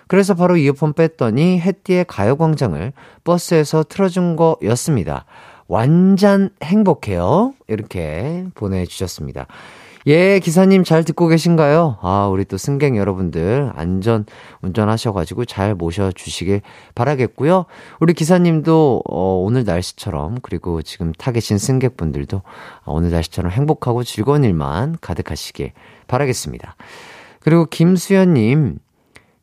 그래서 0.08 0.32
바로 0.32 0.56
이어폰 0.56 0.94
뺐더니 0.94 1.60
햇띠의 1.60 2.06
가요광장을 2.08 2.92
버스에서 3.22 3.84
틀어준 3.84 4.34
거였습니다. 4.36 5.26
완전 5.68 6.48
행복해요. 6.62 7.52
이렇게 7.68 8.46
보내주셨습니다. 8.54 9.46
예, 10.06 10.38
기사님 10.38 10.82
잘 10.82 11.04
듣고 11.04 11.28
계신가요? 11.28 11.98
아, 12.00 12.26
우리 12.32 12.46
또 12.46 12.56
승객 12.56 12.96
여러분들 12.96 13.70
안전 13.74 14.24
운전하셔가지고 14.62 15.44
잘 15.44 15.74
모셔주시길 15.74 16.62
바라겠고요. 16.94 17.66
우리 18.00 18.14
기사님도 18.14 19.02
어, 19.06 19.42
오늘 19.44 19.64
날씨처럼 19.64 20.38
그리고 20.40 20.80
지금 20.80 21.12
타 21.12 21.32
계신 21.32 21.58
승객분들도 21.58 22.40
오늘 22.86 23.10
날씨처럼 23.10 23.52
행복하고 23.52 24.02
즐거운 24.02 24.42
일만 24.42 24.96
가득하시길 25.02 25.72
바라겠습니다. 26.10 26.76
그리고 27.40 27.64
김수현님, 27.64 28.78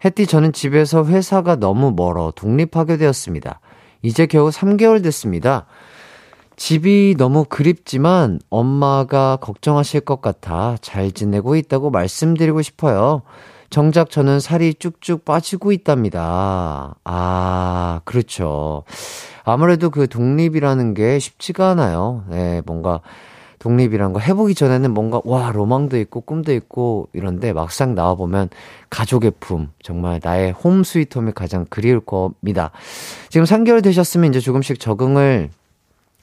햇띠 0.06 0.28
저는 0.28 0.54
집에서 0.54 1.06
회사가 1.06 1.56
너무 1.56 1.92
멀어 1.92 2.32
독립하게 2.36 2.98
되었습니다. 2.98 3.60
이제 4.04 4.28
겨우 4.28 4.50
3개월 4.50 5.02
됐습니다. 5.04 5.66
집이 6.56 7.16
너무 7.18 7.46
그립지만 7.48 8.40
엄마가 8.50 9.38
걱정하실 9.38 10.02
것 10.02 10.22
같아 10.22 10.76
잘 10.82 11.12
지내고 11.12 11.56
있다고 11.56 11.92
말씀드리고 11.92 12.62
싶어요. 12.62 13.22
정작 13.70 14.10
저는 14.10 14.40
살이 14.40 14.74
쭉쭉 14.74 15.26
빠지고 15.26 15.72
있답니다. 15.72 16.96
아, 17.04 18.02
그렇죠. 18.06 18.84
아무래도 19.44 19.90
그 19.90 20.08
독립이라는 20.08 20.94
게 20.94 21.20
쉽지가 21.20 21.70
않아요. 21.72 22.24
네, 22.30 22.62
뭔가 22.66 23.02
독립이란 23.68 24.14
거 24.14 24.20
해보기 24.20 24.56
전에는 24.56 24.94
뭔가 24.94 25.20
와 25.26 25.52
로망도 25.52 25.98
있고 26.00 26.22
꿈도 26.22 26.54
있고 26.54 27.10
이런데 27.12 27.52
막상 27.52 27.96
나와 27.96 28.16
보면 28.16 28.50
가족의 28.90 29.34
품 29.42 29.72
정말 29.84 30.22
나의 30.24 30.54
홈 30.54 30.86
스위트홈이 30.86 31.34
가장 31.34 31.66
그리울 31.70 32.00
겁니다. 32.00 32.72
지금 33.28 33.44
3개월 33.46 33.84
되셨으면 33.84 34.30
이제 34.30 34.40
조금씩 34.40 34.80
적응을 34.80 35.50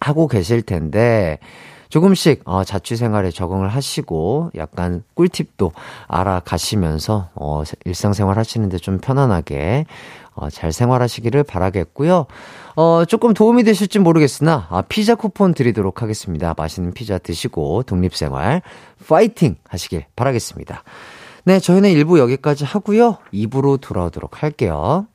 하고 0.00 0.26
계실 0.26 0.62
텐데 0.62 1.38
조금씩 1.90 2.42
어, 2.46 2.64
자취 2.64 2.96
생활에 2.96 3.30
적응을 3.30 3.68
하시고 3.68 4.50
약간 4.57 5.04
꿀팁도 5.12 5.72
알아가시면서 6.09 7.28
어, 7.35 7.62
일상생활 7.85 8.38
하시는데 8.38 8.78
좀 8.78 8.98
편안하게 8.98 9.85
어, 10.35 10.51
잘 10.51 10.73
생활하시기를 10.73 11.44
바라겠고요. 11.44 12.27
어, 12.77 13.05
조금 13.07 13.35
도움이 13.35 13.64
되실지 13.64 14.01
모르겠으나 14.01 14.66
아, 14.70 14.83
피자 14.83 15.14
쿠폰 15.14 15.55
드리도록 15.55 16.03
하겠습니다. 16.03 16.55
맛있는 16.57 16.92
피자 16.92 17.18
드시고 17.18 17.85
독립생활 17.85 18.62
파이팅 19.07 19.57
하시길 19.68 20.07
바라겠습니다. 20.16 20.83
네, 21.44 21.61
저희는 21.61 21.90
1부 21.90 22.18
여기까지 22.18 22.64
하고요. 22.64 23.18
2부로 23.33 23.81
돌아오도록 23.81 24.42
할게요. 24.42 25.07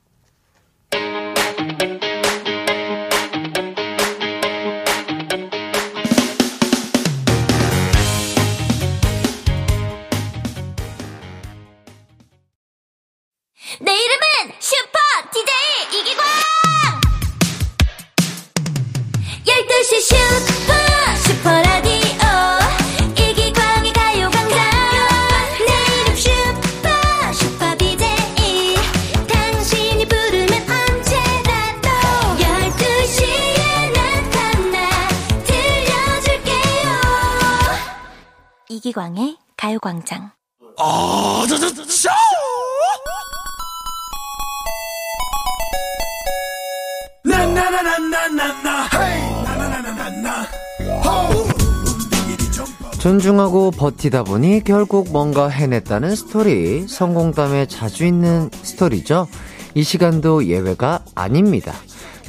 버티다 53.79 54.25
보니 54.25 54.61
결국 54.65 55.09
뭔가 55.13 55.47
해냈다는 55.47 56.13
스토리. 56.13 56.85
성공담에 56.85 57.65
자주 57.67 58.05
있는 58.05 58.49
스토리죠. 58.61 59.25
이 59.73 59.83
시간도 59.83 60.47
예외가 60.47 60.99
아닙니다. 61.15 61.71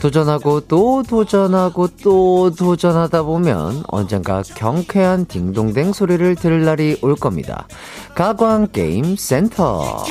도전하고 0.01 0.61
또 0.63 1.03
도전하고 1.03 1.89
또 2.05 2.55
도전하다 2.55 3.25
보면 3.25 3.83
언젠가 3.89 4.43
경쾌한 4.43 5.27
딩동댕 5.27 5.93
소리를 5.93 6.37
들을 6.37 6.65
날이 6.65 6.97
올 7.03 7.17
겁니다. 7.17 7.67
가광 8.15 8.69
게임 8.73 9.17
센터. 9.17 10.05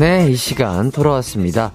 네, 0.00 0.30
이 0.30 0.34
시간 0.34 0.90
돌아왔습니다. 0.90 1.72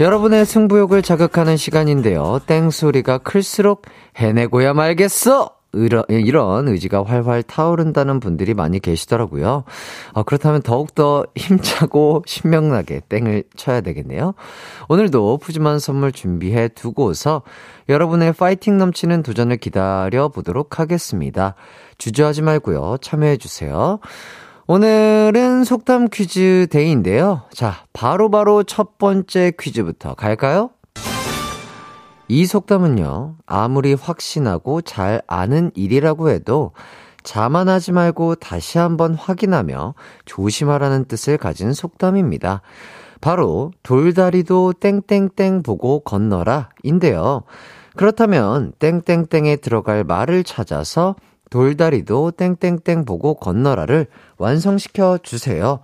여러분의 0.00 0.44
승부욕을 0.46 1.00
자극하는 1.00 1.56
시간인데요. 1.56 2.40
땡소리가 2.44 3.18
클수록 3.18 3.82
해내고야 4.16 4.74
말겠어! 4.74 5.50
이런, 5.74 6.02
이런 6.08 6.66
의지가 6.66 7.04
활활 7.04 7.44
타오른다는 7.44 8.18
분들이 8.18 8.52
많이 8.52 8.80
계시더라고요. 8.80 9.62
아, 10.12 10.22
그렇다면 10.24 10.62
더욱더 10.62 11.24
힘차고 11.36 12.24
신명나게 12.26 13.02
땡을 13.08 13.44
쳐야 13.54 13.80
되겠네요. 13.80 14.34
오늘도 14.88 15.38
푸짐한 15.38 15.78
선물 15.78 16.10
준비해 16.10 16.66
두고서 16.66 17.42
여러분의 17.88 18.32
파이팅 18.32 18.76
넘치는 18.78 19.22
도전을 19.22 19.58
기다려 19.58 20.26
보도록 20.26 20.80
하겠습니다. 20.80 21.54
주저하지 21.98 22.42
말고요. 22.42 22.96
참여해 23.00 23.36
주세요. 23.36 24.00
오늘은 24.70 25.64
속담 25.64 26.08
퀴즈 26.12 26.66
데이인데요. 26.70 27.40
자, 27.54 27.86
바로바로 27.94 28.28
바로 28.28 28.62
첫 28.64 28.98
번째 28.98 29.50
퀴즈부터 29.58 30.12
갈까요? 30.12 30.68
이 32.28 32.44
속담은요, 32.44 33.36
아무리 33.46 33.94
확신하고 33.94 34.82
잘 34.82 35.22
아는 35.26 35.70
일이라고 35.74 36.28
해도 36.28 36.72
자만하지 37.22 37.92
말고 37.92 38.34
다시 38.34 38.76
한번 38.76 39.14
확인하며 39.14 39.94
조심하라는 40.26 41.06
뜻을 41.06 41.38
가진 41.38 41.72
속담입니다. 41.72 42.60
바로 43.22 43.72
돌다리도 43.82 44.74
땡땡땡 44.74 45.62
보고 45.62 46.00
건너라 46.00 46.68
인데요. 46.82 47.44
그렇다면 47.96 48.74
땡땡땡에 48.78 49.56
들어갈 49.56 50.04
말을 50.04 50.44
찾아서 50.44 51.16
돌다리도 51.50 52.32
땡땡땡 52.32 53.04
보고 53.04 53.34
건너라를 53.34 54.06
완성시켜 54.36 55.18
주세요. 55.22 55.80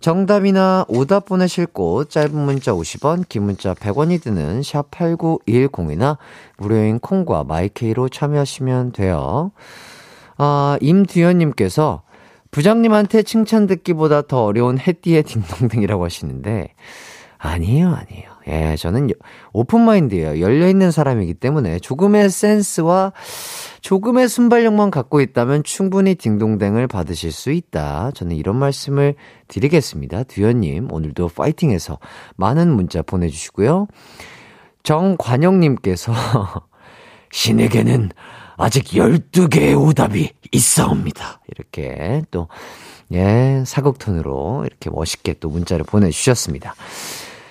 정답이나 0.00 0.84
오답 0.88 1.24
보내실 1.24 1.66
곳 1.66 2.10
짧은 2.10 2.36
문자 2.36 2.72
50원, 2.72 3.26
긴 3.26 3.44
문자 3.44 3.72
100원이 3.72 4.22
드는 4.22 4.62
샵 4.62 4.90
8910이나 4.90 6.18
무료인 6.58 6.98
콩과 6.98 7.44
마이케이로 7.44 8.10
참여하시면 8.10 8.92
돼요. 8.92 9.52
아, 10.36 10.76
임두현 10.82 11.38
님께서 11.38 12.02
부장님한테 12.50 13.22
칭찬 13.22 13.66
듣기보다 13.66 14.22
더 14.22 14.44
어려운 14.44 14.78
해띠의 14.78 15.22
딩동댕이라고 15.22 16.04
하시는데 16.04 16.74
아니에요, 17.38 17.88
아니에요. 17.88 18.33
예, 18.46 18.76
저는 18.76 19.10
open 19.52 19.79
mind예요. 19.79 20.40
열려있는 20.40 20.90
사람이기 20.90 21.34
때문에 21.34 21.78
조금의 21.78 22.28
센스와 22.28 23.12
조금의 23.80 24.28
순발력만 24.28 24.90
갖고 24.90 25.20
있다면 25.20 25.62
충분히 25.64 26.14
딩동댕을 26.14 26.86
받으실 26.86 27.32
수 27.32 27.50
있다. 27.50 28.10
저는 28.14 28.36
이런 28.36 28.56
말씀을 28.56 29.14
드리겠습니다. 29.48 30.24
두현님, 30.24 30.92
오늘도 30.92 31.28
파이팅해서 31.28 31.98
많은 32.36 32.70
문자 32.70 33.02
보내주시고요. 33.02 33.86
정관영님께서 34.82 36.12
신에게는 37.32 38.10
아직 38.56 38.84
12개의 38.84 39.80
오답이 39.80 40.30
있어옵니다. 40.52 41.40
이렇게 41.48 42.22
또, 42.30 42.48
예, 43.12 43.64
사극톤으로 43.66 44.64
이렇게 44.66 44.90
멋있게 44.90 45.34
또 45.40 45.48
문자를 45.48 45.84
보내주셨습니다. 45.84 46.74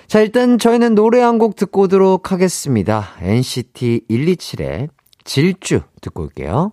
자, 0.08 0.20
일단 0.22 0.60
저희는 0.60 0.96
노래 0.96 1.22
한 1.22 1.38
곡 1.40 1.56
듣고 1.56 1.82
오도록 1.84 2.32
하겠습니다. 2.32 3.10
NCT 3.20 4.02
127의 4.10 4.90
질주 5.24 5.82
듣고 6.02 6.24
올게요. 6.24 6.72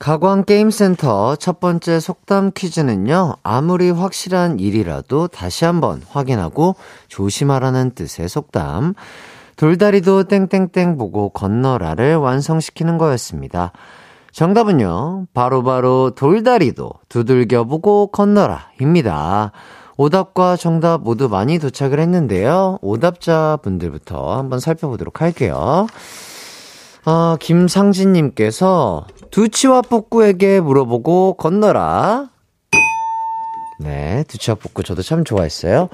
가광게임센터 0.00 1.36
첫 1.36 1.60
번째 1.60 2.00
속담 2.00 2.50
퀴즈는요, 2.56 3.36
아무리 3.44 3.90
확실한 3.90 4.58
일이라도 4.58 5.28
다시 5.28 5.64
한번 5.64 6.02
확인하고 6.08 6.74
조심하라는 7.06 7.92
뜻의 7.94 8.28
속담. 8.28 8.94
돌다리도 9.54 10.24
땡땡땡 10.24 10.96
보고 10.98 11.28
건너라를 11.28 12.16
완성시키는 12.16 12.98
거였습니다. 12.98 13.70
정답은요, 14.32 15.26
바로바로 15.34 15.62
바로 15.62 16.10
돌다리도 16.16 16.90
두들겨 17.08 17.64
보고 17.64 18.08
건너라 18.08 18.70
입니다. 18.80 19.52
오답과 19.96 20.56
정답 20.56 21.02
모두 21.02 21.28
많이 21.28 21.58
도착을 21.58 22.00
했는데요. 22.00 22.78
오답자 22.82 23.58
분들부터 23.62 24.36
한번 24.36 24.60
살펴보도록 24.60 25.20
할게요. 25.20 25.86
아, 27.04 27.36
김상진님께서 27.40 29.06
두치와 29.30 29.82
뿌꾸에게 29.82 30.60
물어보고 30.60 31.34
건너라. 31.34 32.30
네, 33.80 34.24
두치와 34.28 34.54
뿌꾸 34.54 34.82
저도 34.82 35.02
참 35.02 35.24
좋아했어요. 35.24 35.88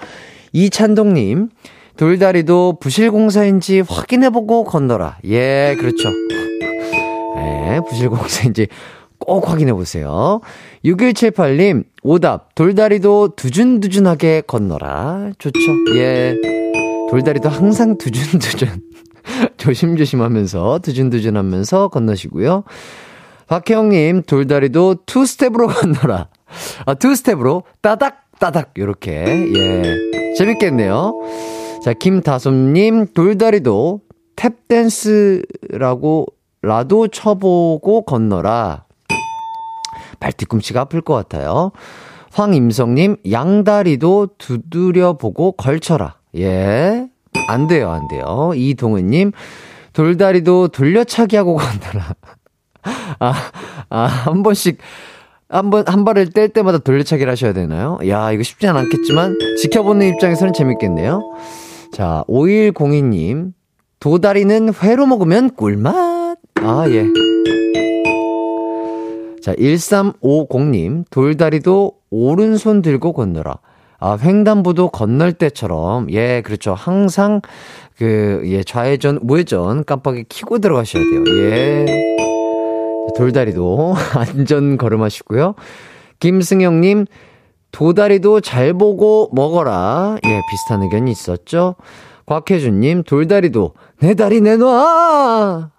이찬동님, 0.52 1.48
돌다리도 1.96 2.78
부실공사인지 2.80 3.82
확인해보고 3.88 4.64
건너라. 4.64 5.18
예, 5.24 5.76
그렇죠. 5.78 6.10
네, 7.36 7.80
부실공사인지 7.88 8.68
꼭 9.18 9.50
확인해보세요. 9.50 10.40
6178님, 10.84 11.84
오답, 12.02 12.54
돌다리도 12.54 13.34
두준두준하게 13.36 14.42
건너라. 14.46 15.32
좋죠. 15.38 15.58
예. 15.96 16.36
돌다리도 17.10 17.48
항상 17.48 17.98
두준두준. 17.98 18.68
조심조심 19.56 20.22
하면서, 20.22 20.78
두준두준 20.78 21.36
하면서 21.36 21.88
건너시고요. 21.88 22.64
박혜영님, 23.48 24.22
돌다리도 24.22 24.96
투 25.06 25.26
스텝으로 25.26 25.68
건너라. 25.72 26.28
아, 26.86 26.94
투 26.94 27.14
스텝으로 27.14 27.64
따닥, 27.80 28.30
따닥, 28.38 28.72
요렇게. 28.78 29.10
예. 29.54 30.34
재밌겠네요. 30.36 31.14
자, 31.82 31.92
김다솜님, 31.92 33.08
돌다리도 33.14 34.00
탭댄스라고 34.36 36.26
라도 36.62 37.08
쳐보고 37.08 38.02
건너라. 38.02 38.84
발 40.20 40.32
뒤꿈치가 40.32 40.82
아플 40.82 41.00
것 41.00 41.14
같아요. 41.14 41.72
황임성님, 42.32 43.16
양다리도 43.30 44.30
두드려보고 44.38 45.52
걸쳐라. 45.52 46.16
예. 46.36 47.08
안 47.48 47.66
돼요, 47.66 47.90
안 47.90 48.06
돼요. 48.08 48.52
이동은님, 48.54 49.32
돌다리도 49.92 50.68
돌려차기 50.68 51.36
하고 51.36 51.56
건너라. 51.56 52.14
아, 53.18 53.34
아, 53.90 54.00
한 54.02 54.42
번씩, 54.42 54.78
한 55.48 55.70
번, 55.70 55.84
한 55.86 56.04
발을 56.04 56.30
뗄 56.30 56.50
때마다 56.50 56.78
돌려차기를 56.78 57.30
하셔야 57.30 57.52
되나요? 57.52 57.98
야, 58.06 58.30
이거 58.32 58.42
쉽지 58.42 58.66
않겠지만, 58.68 59.36
지켜보는 59.60 60.06
입장에서는 60.14 60.52
재밌겠네요. 60.52 61.22
자, 61.92 62.22
5102님, 62.28 63.52
도다리는 64.00 64.72
회로 64.82 65.06
먹으면 65.06 65.50
꿀맛. 65.56 66.38
아, 66.60 66.84
예. 66.88 67.37
자, 69.42 69.54
1350님, 69.54 71.04
돌다리도 71.10 71.92
오른손 72.10 72.82
들고 72.82 73.12
건너라. 73.12 73.58
아, 74.00 74.16
횡단보도 74.20 74.90
건널 74.90 75.32
때처럼, 75.32 76.10
예, 76.12 76.40
그렇죠. 76.42 76.74
항상, 76.74 77.40
그, 77.96 78.42
예, 78.46 78.62
좌회전, 78.62 79.18
우회전 79.22 79.84
깜빡이 79.84 80.24
키고 80.28 80.58
들어가셔야 80.58 81.02
돼요. 81.02 81.24
예. 81.26 81.86
돌다리도 83.16 83.94
안전 84.14 84.76
걸음하시고요. 84.76 85.54
김승영님, 86.20 87.06
도다리도 87.72 88.40
잘 88.40 88.72
보고 88.72 89.30
먹어라. 89.32 90.16
예, 90.24 90.40
비슷한 90.50 90.82
의견이 90.82 91.10
있었죠. 91.10 91.74
곽혜준님, 92.26 93.04
돌다리도 93.04 93.72
내 94.00 94.14
다리 94.14 94.40
내놔! 94.40 95.70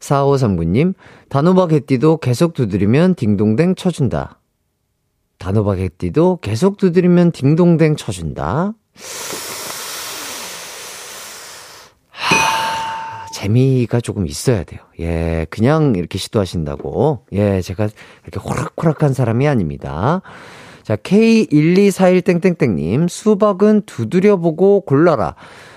4539님, 0.00 0.94
단호박 1.28 1.72
해띠도 1.72 2.18
계속 2.18 2.54
두드리면 2.54 3.14
딩동댕 3.14 3.74
쳐준다. 3.74 4.40
단호박 5.38 5.78
해띠도 5.78 6.38
계속 6.40 6.76
두드리면 6.76 7.32
딩동댕 7.32 7.96
쳐준다. 7.96 8.74
하, 12.10 13.26
재미가 13.32 14.00
조금 14.00 14.26
있어야 14.26 14.64
돼요. 14.64 14.80
예, 15.00 15.46
그냥 15.50 15.94
이렇게 15.96 16.18
시도하신다고. 16.18 17.26
예, 17.32 17.60
제가 17.60 17.88
이렇게 18.24 18.40
호락호락한 18.40 19.12
사람이 19.12 19.46
아닙니다. 19.46 20.22
자, 20.82 20.96
K1241땡땡땡님, 20.96 23.08
수박은 23.08 23.82
두드려보고 23.86 24.82
골라라. 24.82 25.34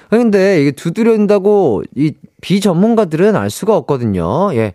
근데 0.09 0.61
이게 0.61 0.71
두드린다고 0.71 1.83
이 1.95 2.13
비전문가들은 2.41 3.35
알 3.35 3.49
수가 3.49 3.75
없거든요. 3.75 4.53
예. 4.53 4.73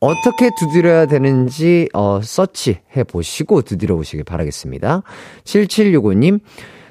어떻게 0.00 0.50
두드려야 0.58 1.06
되는지 1.06 1.88
어 1.94 2.20
서치해 2.22 3.04
보시고 3.08 3.62
두드려 3.62 3.96
보시길 3.96 4.24
바라겠습니다. 4.24 5.02
7765님 5.44 6.40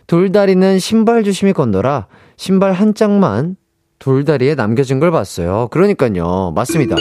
돌다리는 0.08 0.80
신발 0.80 1.24
조심히 1.24 1.54
건너라. 1.54 2.08
신발 2.38 2.74
한 2.74 2.94
짝만 2.94 3.56
돌다리에 4.00 4.56
남겨진 4.56 5.00
걸 5.00 5.12
봤어요. 5.12 5.68
그러니까요. 5.72 6.52
맞습니다. 6.56 6.96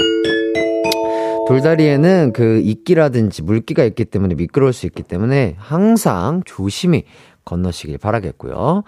돌다리에는 1.47 2.33
그 2.33 2.61
이끼라든지 2.65 3.43
물기가 3.43 3.85
있기 3.85 4.07
때문에 4.07 4.35
미끄러울 4.35 4.73
수 4.73 4.87
있기 4.87 5.03
때문에 5.03 5.57
항상 5.59 6.43
조심히 6.47 7.05
건너시길 7.45 7.99
바라겠고요. 7.99 8.85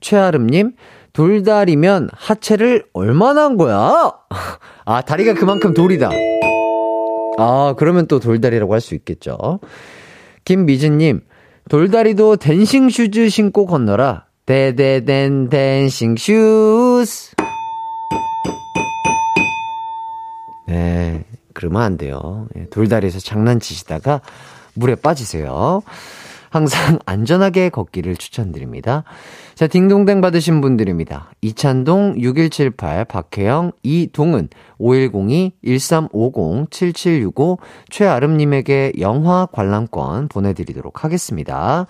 최아름님, 0.00 0.72
돌다리면 1.12 2.08
하체를 2.14 2.86
얼마나 2.94 3.44
한 3.44 3.56
거야? 3.58 4.12
아, 4.86 5.02
다리가 5.02 5.34
그만큼 5.34 5.74
돌이다. 5.74 6.08
아, 7.38 7.74
그러면 7.78 8.06
또 8.06 8.18
돌다리라고 8.20 8.72
할 8.74 8.80
수 8.80 8.94
있겠죠. 8.94 9.60
김미진님, 10.44 11.20
돌다리도 11.68 12.36
dancing 12.36 12.88
shoes 12.90 13.28
신고 13.28 13.66
건너라. 13.66 14.26
데데덴 14.46 15.48
dancing 15.50 16.16
shoes. 16.16 17.32
네, 20.66 21.24
그러면 21.54 21.82
안 21.82 21.96
돼요. 21.96 22.46
예, 22.56 22.66
돌다리에서 22.70 23.20
장난치시다가 23.20 24.20
물에 24.74 24.94
빠지세요. 24.96 25.82
항상 26.50 26.98
안전하게 27.06 27.70
걷기를 27.70 28.16
추천드립니다. 28.16 29.04
자, 29.54 29.66
딩동댕 29.66 30.20
받으신 30.20 30.60
분들입니다. 30.60 31.30
이찬동 31.40 32.16
6178 32.18 33.06
박혜영 33.06 33.72
이동은 33.82 34.48
5102 34.78 35.52
1350 35.64 36.70
7765 36.70 37.58
최아름 37.90 38.36
님에게 38.36 38.92
영화 39.00 39.46
관람권 39.46 40.28
보내 40.28 40.52
드리도록 40.52 41.04
하겠습니다. 41.04 41.86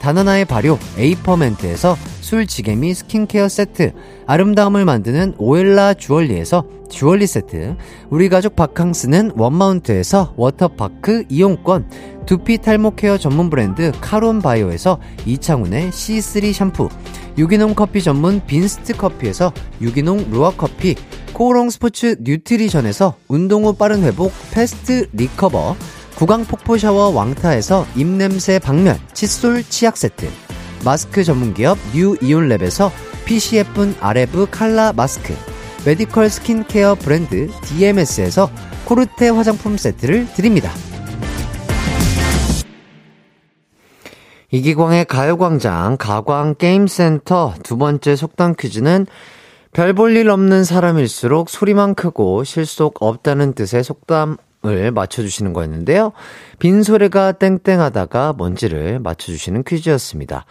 다나나의 0.00 0.44
발효 0.44 0.78
에이퍼멘트에서 0.96 1.96
술지게미 2.20 2.94
스킨케어 2.94 3.48
세트, 3.48 3.92
아름다움을 4.26 4.84
만드는 4.84 5.34
오엘라 5.38 5.94
주얼리에서 5.94 6.64
주얼리 6.90 7.26
세트, 7.26 7.76
우리 8.10 8.28
가족 8.28 8.54
바캉스는 8.54 9.32
원마운트에서 9.36 10.34
워터파크 10.36 11.24
이용권, 11.28 11.90
두피 12.26 12.58
탈모 12.58 12.94
케어 12.96 13.16
전문 13.18 13.50
브랜드 13.50 13.92
카론 14.00 14.40
바이오에서 14.40 14.98
이창훈의 15.26 15.90
C3 15.90 16.52
샴푸, 16.52 16.88
유기농 17.36 17.74
커피 17.74 18.02
전문 18.02 18.42
빈스트 18.46 18.96
커피에서 18.96 19.52
유기농 19.80 20.30
루아 20.30 20.52
커피, 20.56 20.94
코오롱 21.32 21.70
스포츠 21.70 22.16
뉴트리션에서 22.20 23.14
운동 23.28 23.64
후 23.64 23.74
빠른 23.74 24.02
회복 24.02 24.32
fast 24.50 25.08
recover, 25.12 25.76
구강 26.18 26.44
폭포 26.46 26.76
샤워 26.76 27.10
왕타에서 27.10 27.86
입냄새 27.94 28.58
박멸 28.58 28.98
칫솔 29.12 29.62
치약 29.62 29.96
세트, 29.96 30.28
마스크 30.84 31.22
전문기업 31.22 31.78
뉴 31.94 32.16
이온랩에서 32.16 32.90
예쁜 33.52 33.94
아레브 34.00 34.48
칼라 34.50 34.92
마스크, 34.92 35.32
메디컬 35.86 36.28
스킨케어 36.28 36.96
브랜드 36.96 37.48
DMS에서 37.62 38.50
코르테 38.84 39.28
화장품 39.28 39.76
세트를 39.76 40.26
드립니다. 40.32 40.72
이기광의 44.50 45.04
가요광장 45.04 45.98
가광게임센터 45.98 47.54
두 47.62 47.76
번째 47.76 48.16
속담 48.16 48.56
퀴즈는 48.58 49.06
별 49.72 49.94
볼 49.94 50.16
일 50.16 50.30
없는 50.30 50.64
사람일수록 50.64 51.48
소리만 51.48 51.94
크고 51.94 52.42
실속 52.42 52.96
없다는 53.02 53.52
뜻의 53.52 53.84
속담 53.84 54.38
을 54.68 54.92
맞춰주시는 54.92 55.52
거였는데요. 55.52 56.12
빈소리가 56.58 57.32
땡땡하다가 57.32 58.34
뭔지를 58.34 59.00
맞춰주시는 59.00 59.64
퀴즈였습니다. 59.64 60.44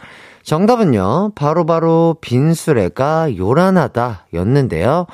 정답은요, 0.44 1.34
바로바로 1.36 1.66
바로 1.66 2.16
빈수레가 2.22 3.38
요란하다 3.38 4.28
였는데요. 4.34 5.06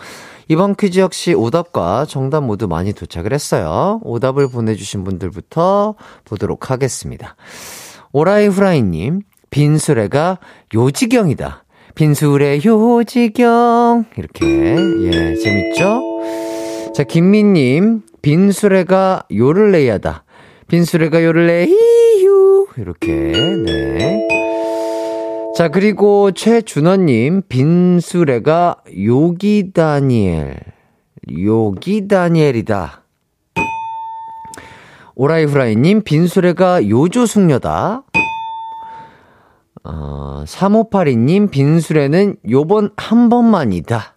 이번 0.48 0.76
퀴즈 0.76 1.00
역시 1.00 1.34
오답과 1.34 2.06
정답 2.06 2.44
모두 2.44 2.68
많이 2.68 2.94
도착을 2.94 3.34
했어요. 3.34 4.00
오답을 4.04 4.50
보내주신 4.50 5.04
분들부터 5.04 5.96
보도록 6.26 6.70
하겠습니다. 6.70 7.36
오라이 8.12 8.48
후라이님, 8.48 9.22
빈수레가 9.50 10.38
요지경이다. 10.76 11.64
빈수레 11.96 12.62
요지경. 12.64 14.06
이렇게, 14.18 14.46
예, 14.46 15.36
재밌죠? 15.36 16.02
자, 16.94 17.04
김민님, 17.04 18.04
빈수레가 18.24 19.24
요를 19.36 19.74
내야다. 19.74 20.24
빈수레가 20.70 21.26
요를 21.26 21.48
내, 21.48 21.66
히유. 21.66 22.68
이렇게, 22.78 23.12
네. 23.12 24.28
자, 25.58 25.68
그리고 25.68 26.32
최준원님, 26.32 27.44
빈수레가 27.50 28.78
요기 29.06 29.74
다니엘. 29.74 30.58
요기 31.38 32.08
다니엘이다. 32.08 33.04
오라이 35.16 35.44
후라이님, 35.44 36.04
빈수레가 36.04 36.88
요조숙녀다. 36.88 38.04
어, 39.84 40.44
3582님, 40.48 41.52
빈수레는 41.52 42.38
요번 42.50 42.90
한 42.96 43.28
번만이다. 43.28 44.16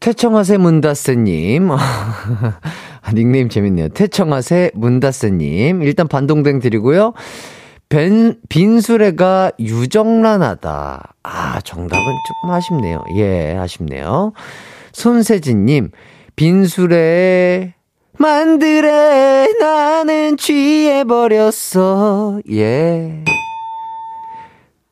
태청하세 0.00 0.56
문다스님. 0.58 1.70
닉네임 3.14 3.48
재밌네요. 3.48 3.88
태청하세 3.90 4.72
문다스님. 4.74 5.82
일단 5.82 6.08
반동댕 6.08 6.60
드리고요. 6.60 7.12
벤, 7.90 8.36
빈수레가 8.48 9.52
유정란하다. 9.58 11.14
아, 11.22 11.60
정답은 11.62 12.04
조금 12.28 12.54
아쉽네요. 12.54 13.02
예, 13.16 13.56
아쉽네요. 13.56 14.32
손세진님, 14.92 15.90
빈수레 16.36 17.74
만들에 18.18 19.48
나는 19.58 20.36
취해버렸어. 20.36 22.40
예. 22.52 23.24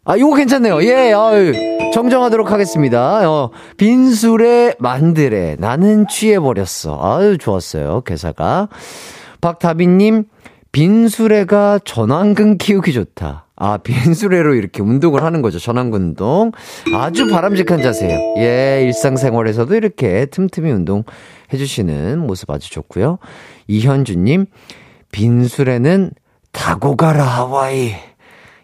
아, 0.05 0.17
이거 0.17 0.35
괜찮네요. 0.35 0.83
예, 0.83 1.13
아유, 1.13 1.53
정정하도록 1.93 2.51
하겠습니다. 2.51 3.31
어, 3.31 3.51
빈술에 3.77 4.75
만들에 4.79 5.57
나는 5.59 6.07
취해버렸어. 6.09 6.99
아유, 7.01 7.39
좋았어요. 7.39 8.03
개사가. 8.03 8.69
박다빈님, 9.41 10.25
빈수레가 10.73 11.81
전완근 11.85 12.59
키우기 12.59 12.93
좋다. 12.93 13.47
아, 13.57 13.79
빈수레로 13.79 14.55
이렇게 14.55 14.83
운동을 14.83 15.23
하는 15.25 15.43
거죠. 15.43 15.59
전완근 15.59 16.01
운동. 16.01 16.53
아주 16.95 17.29
바람직한 17.29 17.83
자세예요. 17.83 18.35
예, 18.39 18.83
일상생활에서도 18.85 19.75
이렇게 19.75 20.27
틈틈이 20.27 20.71
운동 20.71 21.03
해주시는 21.53 22.19
모습 22.21 22.51
아주 22.51 22.71
좋고요. 22.71 23.19
이현주님, 23.67 24.47
빈수레는 25.11 26.13
타고 26.53 26.97
가라, 26.97 27.25
하와이. 27.25 27.95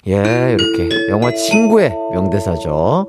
예, 0.07 0.57
이렇게. 0.59 1.09
영화 1.09 1.33
친구의 1.33 1.90
명대사죠. 2.12 3.09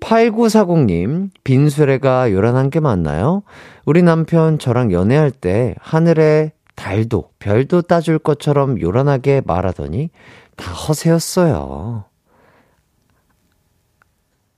8940님, 0.00 1.30
빈수레가 1.44 2.32
요란한 2.32 2.70
게 2.70 2.80
맞나요? 2.80 3.42
우리 3.84 4.02
남편 4.02 4.58
저랑 4.58 4.92
연애할 4.92 5.30
때 5.30 5.74
하늘에 5.80 6.52
달도, 6.74 7.30
별도 7.38 7.82
따줄 7.82 8.18
것처럼 8.18 8.80
요란하게 8.80 9.42
말하더니 9.44 10.10
다 10.56 10.72
허세였어요. 10.72 12.04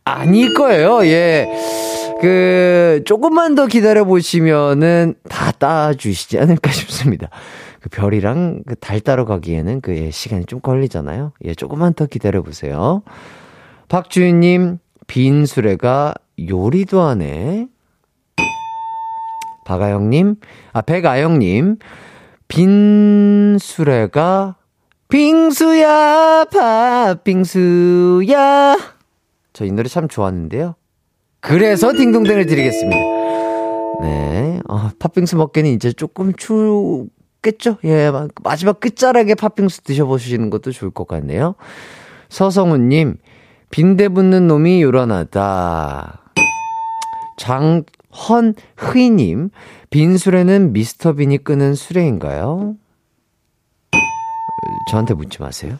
아닐 0.04 0.54
거예요, 0.54 1.04
예. 1.06 1.46
그, 2.20 3.02
조금만 3.04 3.54
더 3.54 3.66
기다려보시면은 3.66 5.14
다 5.28 5.52
따주시지 5.52 6.38
않을까 6.38 6.70
싶습니다. 6.72 7.28
그 7.84 7.90
별이랑 7.90 8.62
그 8.66 8.74
달 8.76 8.98
따러 8.98 9.26
가기에는 9.26 9.82
그 9.82 9.94
예, 9.94 10.10
시간이 10.10 10.46
좀 10.46 10.60
걸리잖아요. 10.60 11.32
예, 11.44 11.54
조금만 11.54 11.92
더 11.92 12.06
기다려 12.06 12.40
보세요. 12.40 13.02
박주인님, 13.90 14.78
빈 15.06 15.44
수레가 15.44 16.14
요리도 16.48 17.02
하네. 17.02 17.68
박아영님, 19.66 20.36
아, 20.72 20.80
백아영님, 20.80 21.76
빈 22.48 23.58
수레가 23.60 24.56
빙수야, 25.08 26.46
팥빙수야. 27.14 27.44
저 29.52 29.64
이 29.66 29.72
노래 29.72 29.88
참 29.90 30.08
좋았는데요. 30.08 30.74
그래서 31.40 31.92
딩동댕을 31.92 32.46
드리겠습니다. 32.46 32.96
네. 34.00 34.60
어, 34.68 34.88
팥빙수 34.98 35.36
먹기는 35.36 35.70
이제 35.70 35.92
조금 35.92 36.32
춥 36.32 37.08
겠죠? 37.44 37.76
예, 37.84 38.10
마지막 38.42 38.80
끝자락에 38.80 39.36
팥빙수 39.36 39.82
드셔보시는 39.82 40.50
것도 40.50 40.72
좋을 40.72 40.90
것 40.90 41.06
같네요. 41.06 41.54
서성우님, 42.28 43.18
빈대 43.70 44.08
붙는 44.08 44.48
놈이 44.48 44.82
요란하다. 44.82 46.22
장헌휘님, 47.38 49.50
빈수레는 49.90 50.72
미스터 50.72 51.12
빈이 51.12 51.38
끄는 51.38 51.76
수레인가요? 51.76 52.74
저한테 54.90 55.14
묻지 55.14 55.40
마세요. 55.40 55.76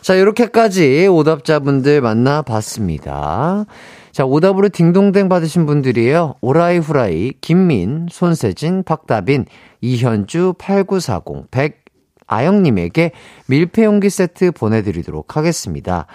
자, 0.00 0.14
이렇게까지 0.14 1.08
오답자분들 1.08 2.00
만나봤습니다. 2.00 3.66
자, 4.12 4.24
오답으로 4.24 4.68
딩동댕 4.68 5.28
받으신 5.28 5.66
분들이에요. 5.66 6.34
오라이 6.40 6.78
후라이, 6.78 7.32
김민, 7.40 8.06
손세진, 8.10 8.82
박다빈, 8.82 9.46
이현주, 9.80 10.54
8940, 10.58 11.50
백 11.50 11.84
아영님에게 12.26 13.10
밀폐용기 13.46 14.08
세트 14.08 14.52
보내드리도록 14.52 15.36
하겠습니다. 15.36 16.06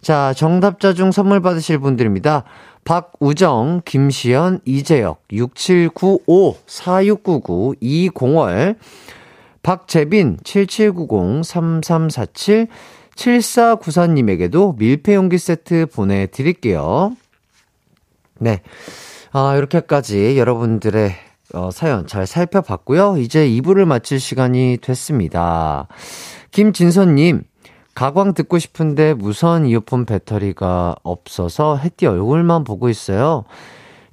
자, 0.00 0.32
정답자 0.34 0.94
중 0.94 1.10
선물 1.10 1.40
받으실 1.40 1.78
분들입니다. 1.78 2.44
박우정, 2.84 3.82
김시연, 3.84 4.60
이재혁, 4.64 5.24
6795, 5.32 6.56
4699, 6.66 7.74
이공월, 7.80 8.76
박재빈, 9.64 10.38
7790, 10.44 11.44
3347, 11.44 12.68
7494님에게도 13.16 14.78
밀폐용기 14.78 15.38
세트 15.38 15.86
보내드릴게요. 15.86 17.16
네. 18.38 18.60
아, 19.32 19.56
이렇게까지 19.56 20.38
여러분들의 20.38 21.12
어, 21.54 21.70
사연 21.70 22.06
잘 22.06 22.26
살펴봤고요. 22.26 23.18
이제 23.18 23.48
2부를 23.48 23.84
마칠 23.84 24.18
시간이 24.18 24.78
됐습니다. 24.82 25.86
김진선님, 26.50 27.42
가광 27.94 28.34
듣고 28.34 28.58
싶은데 28.58 29.14
무선 29.14 29.66
이어폰 29.66 30.06
배터리가 30.06 30.96
없어서 31.02 31.76
햇띠 31.76 32.06
얼굴만 32.06 32.64
보고 32.64 32.88
있어요. 32.88 33.44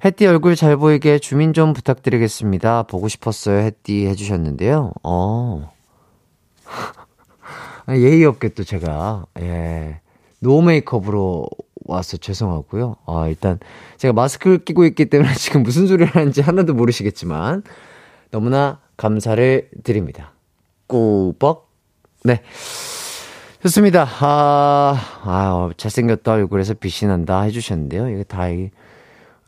햇띠 0.04 0.26
얼굴 0.26 0.54
잘 0.54 0.76
보이게 0.76 1.18
주민 1.18 1.52
좀 1.52 1.72
부탁드리겠습니다. 1.72 2.84
보고 2.84 3.08
싶었어요. 3.08 3.58
햇띠 3.58 4.06
해주셨는데요. 4.06 4.92
어. 5.02 5.72
예의 7.90 8.24
없게 8.24 8.48
또 8.50 8.64
제가, 8.64 9.26
예. 9.40 10.00
no 10.40 10.62
메이크업으로 10.62 11.46
와서 11.84 12.16
죄송하고요. 12.16 12.96
아, 13.06 13.28
일단 13.28 13.58
제가 13.98 14.12
마스크를 14.12 14.64
끼고 14.64 14.84
있기 14.86 15.06
때문에 15.06 15.34
지금 15.36 15.62
무슨 15.62 15.86
소리를 15.86 16.06
하는지 16.06 16.40
하나도 16.40 16.74
모르시겠지만 16.74 17.62
너무나 18.30 18.80
감사를 18.96 19.70
드립니다. 19.82 20.32
꾸벅. 20.86 21.70
네. 22.24 22.42
좋습니다. 23.62 24.06
아, 24.20 24.94
아, 25.22 25.70
잘생겼다 25.76 26.32
얼굴에서 26.32 26.74
빛이 26.74 27.08
난다 27.08 27.42
해주셨는데요. 27.42 28.10
이게 28.10 28.22
다 28.24 28.48
이, 28.48 28.70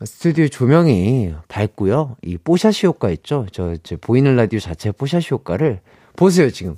스튜디오 0.03 0.47
조명이 0.47 1.33
밝고요. 1.47 2.17
이 2.23 2.37
뽀샤시 2.37 2.87
효과 2.87 3.09
있죠? 3.11 3.45
저, 3.51 3.75
저 3.83 3.95
보이는 3.97 4.35
라디오 4.35 4.59
자체 4.59 4.91
뽀샤시 4.91 5.29
효과를 5.31 5.81
보세요, 6.15 6.49
지금. 6.49 6.77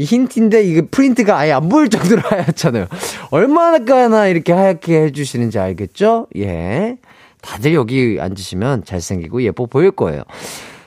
이 0.00 0.04
힌트인데 0.04 0.62
이게 0.62 0.80
프린트가 0.80 1.36
아예 1.36 1.52
안 1.52 1.68
보일 1.68 1.90
정도로 1.90 2.22
하얗잖아요. 2.24 2.86
얼마나 3.30 4.28
이렇게 4.28 4.54
하얗게 4.54 5.02
해주시는지 5.02 5.58
알겠죠? 5.58 6.26
예. 6.38 6.96
다들 7.42 7.74
여기 7.74 8.16
앉으시면 8.18 8.84
잘생기고 8.84 9.42
예뻐 9.42 9.66
보일 9.66 9.90
거예요. 9.90 10.22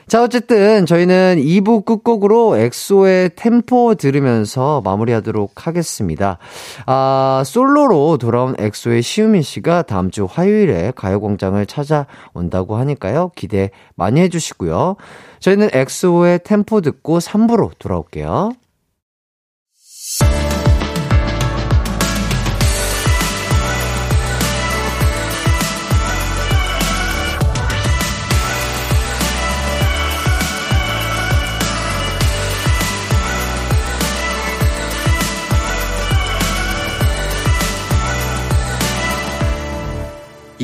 자, 0.08 0.22
어쨌든 0.22 0.84
저희는 0.84 1.36
2부 1.38 1.84
끝곡으로 1.84 2.56
엑소의 2.56 3.30
템포 3.36 3.94
들으면서 3.94 4.82
마무리하도록 4.84 5.64
하겠습니다. 5.66 6.38
아, 6.86 7.42
솔로로 7.46 8.18
돌아온 8.18 8.56
엑소의 8.58 9.02
시우민 9.02 9.42
씨가 9.42 9.82
다음 9.82 10.10
주 10.10 10.26
화요일에 10.28 10.92
가요광장을 10.96 11.64
찾아온다고 11.66 12.76
하니까요. 12.76 13.30
기대 13.36 13.70
많이 13.94 14.20
해주시고요. 14.22 14.96
저희는 15.38 15.70
엑소의 15.72 16.40
템포 16.44 16.80
듣고 16.80 17.18
3부로 17.18 17.70
돌아올게요. 17.78 18.50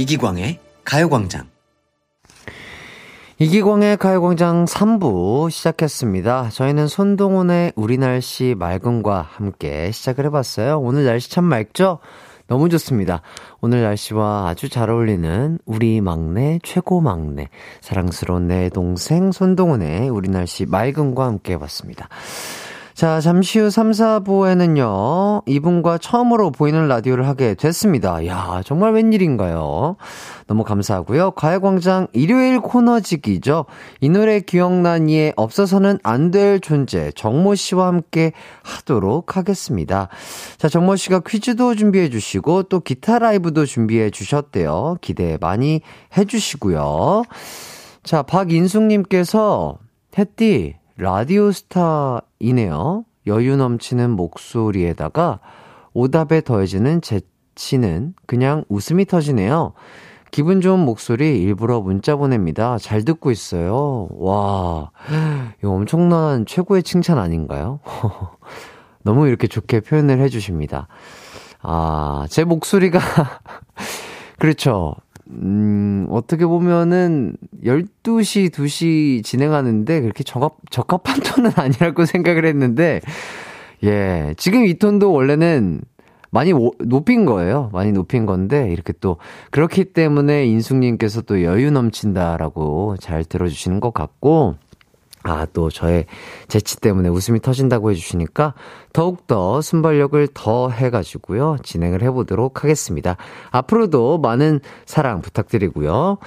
이기광의 0.01 0.59
가요광장. 0.83 1.47
이기광의 3.39 3.99
가요광장 3.99 4.65
3부 4.65 5.51
시작했습니다. 5.51 6.49
저희는 6.55 6.87
손동훈의 6.87 7.75
우리 7.77 7.99
날씨 7.99 8.55
맑음과 8.59 9.21
함께 9.31 9.91
시작을 9.91 10.25
해봤어요. 10.25 10.81
오늘 10.81 11.05
날씨 11.05 11.31
참 11.31 11.45
맑죠? 11.45 11.99
너무 12.47 12.71
좋습니다. 12.71 13.21
오늘 13.61 13.83
날씨와 13.83 14.49
아주 14.49 14.71
잘 14.71 14.89
어울리는 14.89 15.59
우리 15.67 16.01
막내, 16.01 16.59
최고 16.63 17.03
막내, 17.03 17.51
사랑스러운 17.83 18.49
내 18.49 18.71
동생 18.71 19.33
손동훈의 19.33 20.09
우리 20.09 20.31
날씨 20.31 20.65
맑음과 20.65 21.27
함께 21.27 21.53
해봤습니다. 21.53 22.09
자, 23.01 23.19
잠시 23.19 23.59
후 23.59 23.71
3, 23.71 23.93
4부에는요, 23.93 25.45
이분과 25.47 25.97
처음으로 25.97 26.51
보이는 26.51 26.87
라디오를 26.87 27.27
하게 27.27 27.55
됐습니다. 27.55 28.27
야 28.27 28.61
정말 28.63 28.93
웬일인가요? 28.93 29.97
너무 30.47 30.65
감사하고요. 30.65 31.31
가요광장 31.31 32.09
일요일 32.13 32.61
코너직이죠. 32.61 33.65
이 34.03 34.11
노래 34.11 34.41
기억나니에 34.41 35.33
없어서는 35.37 35.99
안 36.03 36.31
될 36.31 36.61
존재, 36.61 37.11
정모 37.13 37.55
씨와 37.55 37.87
함께 37.87 38.33
하도록 38.63 39.35
하겠습니다. 39.35 40.09
자, 40.59 40.69
정모 40.69 40.97
씨가 40.97 41.21
퀴즈도 41.21 41.77
준비해 41.77 42.11
주시고, 42.11 42.65
또 42.65 42.81
기타 42.81 43.19
라이브도 43.19 43.65
준비해 43.65 44.11
주셨대요. 44.11 44.99
기대 45.01 45.39
많이 45.41 45.81
해 46.19 46.27
주시고요. 46.27 47.23
자, 48.03 48.21
박인숙님께서, 48.25 49.79
햇띠, 50.19 50.75
라디오 50.99 51.51
스타 51.51 52.21
이네요. 52.41 53.05
여유 53.27 53.57
넘치는 53.57 54.11
목소리에다가 54.11 55.41
오답에 55.93 56.41
더해지는 56.41 57.01
재치는 57.03 58.15
그냥 58.27 58.65
웃음이 58.69 59.05
터지네요. 59.05 59.75
기분 60.31 60.61
좋은 60.61 60.79
목소리 60.79 61.43
일부러 61.43 61.81
문자 61.81 62.17
보냅니다. 62.17 62.79
잘 62.79 63.05
듣고 63.05 63.31
있어요. 63.31 64.09
와, 64.13 64.91
이거 65.59 65.71
엄청난 65.71 66.47
최고의 66.47 66.83
칭찬 66.85 67.19
아닌가요? 67.19 67.81
너무 69.03 69.27
이렇게 69.27 69.49
좋게 69.49 69.81
표현을 69.81 70.21
해주십니다. 70.21 70.87
아, 71.63 72.27
제 72.31 72.45
목소리가, 72.45 73.01
그렇죠. 74.39 74.95
음, 75.33 76.07
어떻게 76.11 76.45
보면은 76.45 77.35
12시, 77.65 78.51
2시 78.51 79.25
진행하는데 79.25 80.01
그렇게 80.01 80.25
적합, 80.25 80.57
적합한 80.71 81.21
톤은 81.23 81.53
아니라고 81.57 82.05
생각을 82.05 82.45
했는데, 82.47 83.01
예, 83.85 84.35
지금 84.37 84.67
이 84.67 84.75
톤도 84.75 85.13
원래는 85.13 85.83
많이 86.31 86.53
오, 86.53 86.73
높인 86.79 87.25
거예요. 87.25 87.71
많이 87.73 87.93
높인 87.93 88.27
건데, 88.27 88.71
이렇게 88.71 88.93
또, 89.01 89.19
그렇기 89.51 89.93
때문에 89.93 90.47
인숙님께서 90.47 91.23
또 91.23 91.43
여유 91.43 91.71
넘친다라고 91.71 92.97
잘 92.99 93.25
들어주시는 93.25 93.81
것 93.81 93.95
같고, 93.95 94.57
아, 95.23 95.47
또 95.53 95.69
저의 95.69 96.07
재치 96.49 96.81
때문에 96.81 97.09
웃음이 97.09 97.41
터진다고 97.41 97.91
해주시니까 97.91 98.55
더욱더 98.93 99.61
순발력을 99.61 100.29
더 100.33 100.71
해가지고요. 100.71 101.59
진행을 101.63 102.03
해보도록 102.03 102.65
하겠습니다. 102.65 103.17
앞으로도 103.51 104.19
많은 104.19 104.61
사랑 104.87 105.21
부탁드리고요. 105.21 106.19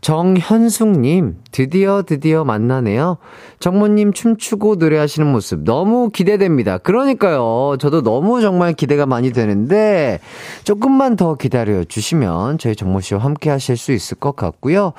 정현숙님, 0.00 1.38
드디어 1.50 2.02
드디어 2.02 2.44
만나네요. 2.44 3.16
정모님 3.58 4.12
춤추고 4.12 4.76
노래하시는 4.76 5.26
모습 5.26 5.64
너무 5.64 6.10
기대됩니다. 6.10 6.78
그러니까요. 6.78 7.76
저도 7.80 8.02
너무 8.02 8.40
정말 8.40 8.72
기대가 8.72 9.06
많이 9.06 9.32
되는데, 9.32 10.20
조금만 10.62 11.16
더 11.16 11.34
기다려 11.34 11.82
주시면 11.82 12.58
저희 12.58 12.76
정모 12.76 13.00
씨와 13.00 13.20
함께 13.20 13.50
하실 13.50 13.76
수 13.76 13.90
있을 13.90 14.18
것 14.18 14.36
같고요. 14.36 14.92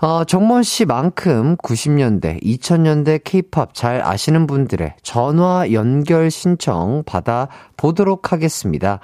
어, 0.00 0.22
정모 0.22 0.62
씨만큼 0.62 1.56
90년대, 1.56 2.40
2000년대 2.40 3.20
케이팝 3.24 3.74
잘 3.74 4.00
아시는 4.00 4.46
분들의 4.46 4.94
전화 5.02 5.72
연결 5.72 6.30
신청 6.30 7.02
받아 7.04 7.48
보도록 7.76 8.32
하겠습니다. 8.32 9.00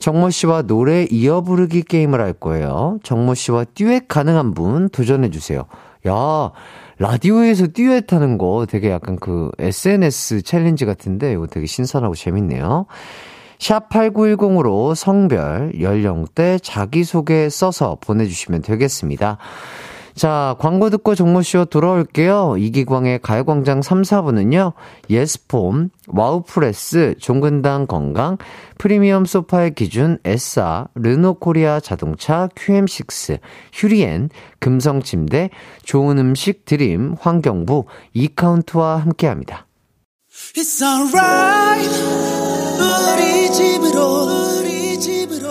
정모 0.00 0.30
씨와 0.30 0.62
노래 0.62 1.06
이어 1.08 1.40
부르기 1.42 1.82
게임을 1.82 2.20
할 2.20 2.32
거예요. 2.32 2.98
정모 3.04 3.34
씨와 3.34 3.64
듀엣 3.76 4.08
가능한 4.08 4.54
분 4.54 4.88
도전해 4.88 5.30
주세요. 5.30 5.66
야, 6.08 6.50
라디오에서 6.98 7.68
듀엣 7.68 8.12
하는 8.12 8.36
거 8.36 8.66
되게 8.68 8.90
약간 8.90 9.16
그 9.20 9.52
SNS 9.60 10.42
챌린지 10.42 10.84
같은데 10.84 11.32
이거 11.32 11.46
되게 11.46 11.66
신선하고 11.66 12.16
재밌네요. 12.16 12.86
샵 13.60 13.88
8910으로 13.88 14.96
성별, 14.96 15.80
연령대, 15.80 16.58
자기소개 16.58 17.48
써서 17.48 17.96
보내주시면 18.00 18.62
되겠습니다. 18.62 19.38
자, 20.14 20.54
광고 20.60 20.90
듣고 20.90 21.14
정모쇼 21.16 21.64
돌아올게요. 21.66 22.56
이기광의 22.58 23.18
가요광장 23.20 23.82
3, 23.82 24.02
4부는요, 24.02 24.72
예스폼, 25.10 25.90
와우프레스, 26.06 27.16
종근당 27.18 27.86
건강, 27.86 28.36
프리미엄 28.78 29.24
소파의 29.24 29.74
기준, 29.74 30.18
에싸, 30.24 30.86
르노 30.94 31.34
코리아 31.34 31.80
자동차, 31.80 32.48
QM6, 32.54 33.40
휴리엔, 33.72 34.30
금성 34.60 35.02
침대, 35.02 35.50
좋은 35.82 36.18
음식 36.18 36.64
드림, 36.64 37.16
환경부, 37.18 37.86
이카운트와 38.12 38.98
함께 38.98 39.26
합니다. 39.26 39.66
It's 40.56 40.82
alright 40.82 41.90
우리 42.78 43.52
집으로 43.52 44.58
우리 44.58 44.98
집으로 44.98 45.48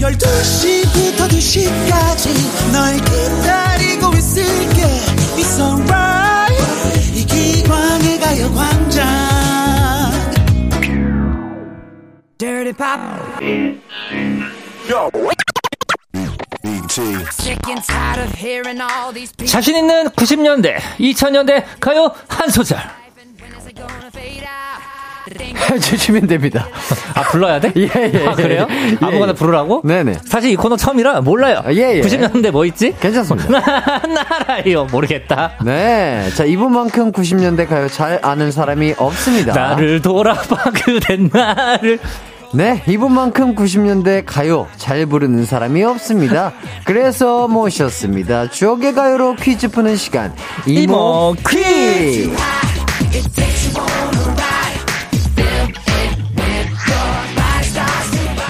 12시 0.00 0.87
부터 0.98 1.28
2시까지 1.28 2.72
널 2.72 2.96
기다리고 2.96 4.12
있을게. 4.14 4.82
It's 5.36 5.60
alright. 5.60 6.58
이 7.14 7.24
기광의 7.24 8.18
가요광장. 8.18 9.06
Dirty 12.38 12.72
Pop. 12.72 12.98
자신 19.46 19.76
있는 19.76 20.08
90년대, 20.08 20.78
2000년대 20.98 21.64
가요 21.78 22.12
한 22.28 22.50
소절. 22.50 22.78
해주시면 25.70 26.26
됩니다. 26.26 26.68
아 27.14 27.22
불러야 27.22 27.60
돼? 27.60 27.72
예, 27.76 27.88
예, 28.14 28.26
아 28.26 28.34
그래요? 28.34 28.66
예, 28.70 28.90
예. 28.92 28.96
아무거나 29.00 29.32
부르라고? 29.32 29.82
네네. 29.84 30.14
사실 30.26 30.50
이 30.50 30.56
코너 30.56 30.76
처음이라 30.76 31.20
몰라요. 31.20 31.62
아, 31.64 31.72
예, 31.72 31.96
예. 31.96 32.00
90년대 32.00 32.50
뭐 32.50 32.64
있지? 32.64 32.94
괜찮습니다. 33.00 33.48
나라요 34.06 34.86
모르겠다. 34.90 35.52
네. 35.64 36.28
자, 36.36 36.44
이분만큼 36.44 37.12
90년대 37.12 37.68
가요 37.68 37.88
잘 37.88 38.18
아는 38.22 38.50
사람이 38.50 38.94
없습니다. 38.96 39.52
나를 39.52 40.02
돌아봐 40.02 40.70
그댄 40.70 41.30
나를 41.32 41.98
네, 42.54 42.82
이분만큼 42.88 43.54
90년대 43.54 44.22
가요 44.24 44.68
잘 44.78 45.04
부르는 45.04 45.44
사람이 45.44 45.84
없습니다. 45.84 46.52
그래서 46.84 47.46
모셨습니다. 47.46 48.50
추억의 48.50 48.94
가요로 48.94 49.34
퀴즈 49.36 49.68
푸는 49.68 49.96
시간. 49.96 50.32
이모 50.66 51.34
이모 51.34 51.36
퀴즈! 51.46 52.30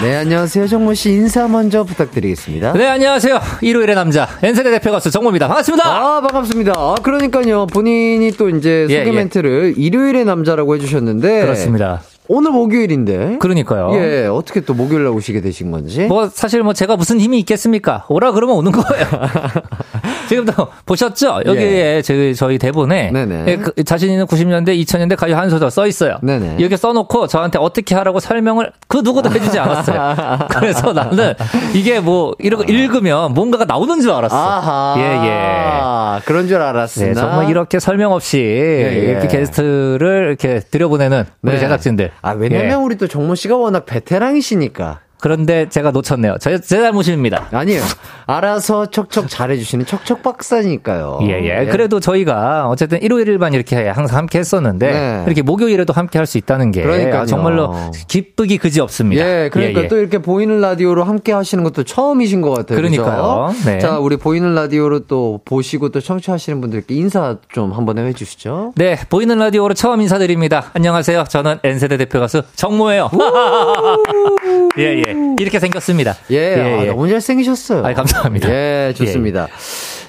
네, 0.03 0.15
안녕하세요. 0.15 0.69
정모 0.69 0.95
씨 0.95 1.11
인사 1.11 1.49
먼저 1.49 1.83
부탁드리겠습니다. 1.83 2.73
네 2.75 2.87
안녕하세요 2.87 3.41
일요일의 3.63 3.97
남자 3.97 4.29
엔세대 4.43 4.71
대표 4.71 4.93
가수 4.93 5.11
정모입니다 5.11 5.49
반갑습니다. 5.49 5.85
아, 5.87 6.21
반갑습니다. 6.21 6.73
아, 6.77 6.95
그러니까요. 7.03 7.67
본인이 7.67 8.31
또 8.33 8.49
이제 8.49 8.87
예, 8.91 8.99
소개 8.99 9.11
예. 9.11 9.13
멘트를 9.13 9.75
일요일의 9.77 10.25
남자라고 10.25 10.77
해주셨는데. 10.77 11.41
그렇습니다. 11.41 12.03
오늘 12.29 12.51
목요일인데. 12.53 13.39
그러니까요. 13.39 13.91
예, 13.95 14.27
어떻게 14.27 14.61
또 14.61 14.75
목요일 14.75 15.05
날 15.05 15.13
오시게 15.13 15.41
되신 15.41 15.71
건지. 15.71 16.07
뭐 16.07 16.29
사실 16.29 16.63
뭐 16.63 16.75
제가 16.75 16.97
무슨 16.97 17.19
힘이 17.19 17.39
있겠습니까? 17.41 18.05
오라 18.09 18.33
그러면 18.33 18.57
오는 18.57 18.71
거예요. 18.71 19.07
지금도 20.29 20.53
보셨죠? 20.85 21.41
여기에 21.47 22.03
저희, 22.03 22.35
저희 22.35 22.59
대본에 22.59 23.11
네네. 23.11 23.45
예, 23.49 23.57
그 23.57 23.83
자신 23.83 24.11
있는 24.11 24.27
90년대, 24.27 24.79
2000년대 24.85 25.17
가요 25.17 25.37
한 25.37 25.49
소절 25.49 25.71
써 25.71 25.87
있어요. 25.87 26.19
네네. 26.23 26.57
이렇게 26.59 26.77
써놓고 26.77 27.29
저한테 27.29 27.59
어떻게 27.59 27.95
하라고 27.95 28.21
설명을 28.21 28.73
그 28.89 28.99
누구도 28.99 29.31
해주지 29.31 29.59
않았어요. 29.59 30.39
그래서 30.53 30.93
나는 30.93 31.33
이게 31.75 32.01
뭐 32.01 32.35
이러고 32.39 32.65
읽으면 32.65 33.33
뭔가가 33.33 33.65
나오는 33.65 34.01
줄 34.03 34.11
알았어. 34.11 34.37
아하. 34.37 34.95
예, 34.99 36.19
예. 36.19 36.25
그런 36.27 36.47
줄 36.47 36.61
알았으나. 36.61 37.07
네, 37.07 37.15
정말 37.15 37.49
이렇게 37.49 37.81
설명 37.81 38.13
없이 38.13 38.39
예. 38.39 39.11
이렇게 39.11 39.29
게스트를 39.29 40.27
이렇게 40.29 40.61
들여보내는 40.61 41.25
우리 41.43 41.53
네. 41.53 41.59
제작진들. 41.59 42.11
아, 42.23 42.33
왜냐면 42.33 42.71
예. 42.71 42.75
우리 42.75 42.97
또 42.97 43.07
정모 43.07 43.35
씨가 43.35 43.57
워낙 43.57 43.87
베테랑이시니까. 43.87 45.01
그런데 45.21 45.69
제가 45.69 45.91
놓쳤네요. 45.91 46.37
제, 46.41 46.61
제 46.61 46.79
잘못입니다. 46.81 47.49
아니에요. 47.53 47.83
알아서 48.27 48.87
척척 48.87 49.29
잘해주시는 49.29 49.87
척척 49.87 50.23
박사니까요. 50.23 51.19
예, 51.23 51.43
예. 51.43 51.67
그래도 51.67 51.99
저희가 51.99 52.69
어쨌든 52.69 53.03
일요일만 53.03 53.55
이렇게 53.55 53.89
항상 53.89 54.19
함께 54.19 54.39
했었는데 54.39 54.93
네. 54.93 55.23
이렇게 55.27 55.43
목요일에도 55.43 55.93
함께 55.93 56.19
할 56.19 56.29
수 56.29 56.37
있다는 56.37 56.71
게 56.73 56.83
그러니까요. 56.83 57.23
아, 57.23 57.25
정말로 57.27 57.75
기쁘기 58.07 58.59
그지 58.59 58.81
없습니다. 58.83 59.25
예, 59.25 59.49
그러니까 59.51 59.81
예, 59.81 59.85
예. 59.85 59.89
또 59.89 59.97
이렇게 59.97 60.19
보이는 60.19 60.61
라디오로 60.61 61.05
함께 61.05 61.33
하시는 61.33 61.65
것도 61.65 61.85
처음이신 61.85 62.43
것 62.43 62.51
같아요. 62.51 62.77
그러니까요. 62.77 63.51
네. 63.65 63.79
자, 63.79 63.99
우리 63.99 64.19
보이는 64.19 64.55
라디오로 64.55 65.07
또 65.07 65.41
보시고 65.47 65.89
또 65.89 66.01
청취하시는 66.01 66.61
분들께 66.61 66.95
인사 66.95 67.37
좀 67.51 67.73
한번 67.73 67.97
해 67.99 68.13
주시죠. 68.13 68.75
네, 68.77 68.99
보이는 69.09 69.39
라디오로 69.39 69.73
처음 69.73 70.03
인사드립니다. 70.03 70.67
안녕하세요. 70.75 71.25
저는 71.31 71.61
N세대 71.65 71.97
대표 71.97 72.21
가수 72.21 72.43
정모예요. 72.55 73.11
예, 74.79 75.03
예. 75.07 75.08
이렇게 75.39 75.59
생겼습니다. 75.59 76.15
예, 76.31 76.81
아, 76.81 76.85
너무 76.87 77.09
잘생기셨어요. 77.09 77.85
아이, 77.85 77.95
감사합니다. 77.95 78.49
예, 78.51 78.93
좋습니다. 78.97 79.49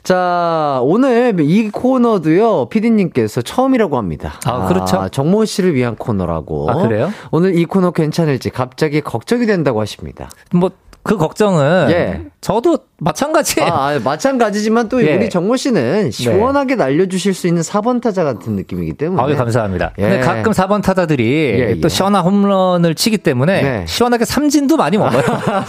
자, 0.04 0.80
오늘 0.84 1.40
이 1.40 1.70
코너도요, 1.70 2.70
피디님께서 2.70 3.42
처음이라고 3.42 3.98
합니다. 3.98 4.40
아, 4.46 4.68
그렇죠. 4.68 5.08
정모 5.10 5.46
씨를 5.46 5.76
위한 5.76 5.96
코너라고. 5.96 6.70
아, 6.70 6.76
그래요? 6.76 7.12
오늘 7.32 7.58
이 7.58 7.66
코너 7.66 7.92
괜찮을지 7.92 8.50
갑자기 8.50 9.02
걱정이 9.02 9.46
된다고 9.46 9.82
하십니다. 9.82 10.30
뭐, 10.52 10.72
그 11.10 11.18
걱정은 11.18 11.88
예. 11.90 12.22
저도 12.40 12.78
마찬가지. 13.00 13.60
아, 13.62 13.66
아, 13.66 14.00
마찬가지지만 14.04 14.90
또 14.90 15.02
예. 15.06 15.16
우리 15.16 15.28
정모 15.28 15.58
씨는 15.58 16.12
시원하게 16.12 16.76
날려주실 16.76 17.34
수 17.34 17.48
있는 17.48 17.64
4번 17.64 18.00
타자 18.00 18.24
같은 18.24 18.54
느낌이기 18.54 18.94
때문에. 18.94 19.24
아유, 19.24 19.36
감사합니다. 19.36 19.94
예. 19.98 20.02
근데 20.04 20.20
가끔 20.20 20.52
4번 20.52 20.84
타자들이 20.84 21.26
예, 21.26 21.70
예. 21.72 21.82
또 21.82 21.90
시원한 21.90 22.24
홈런을 22.24 22.94
치기 22.94 23.18
때문에 23.18 23.62
네. 23.64 23.86
시원하게 23.88 24.26
삼진도 24.26 24.78
많이 24.78 24.98
먹어요. 25.00 25.24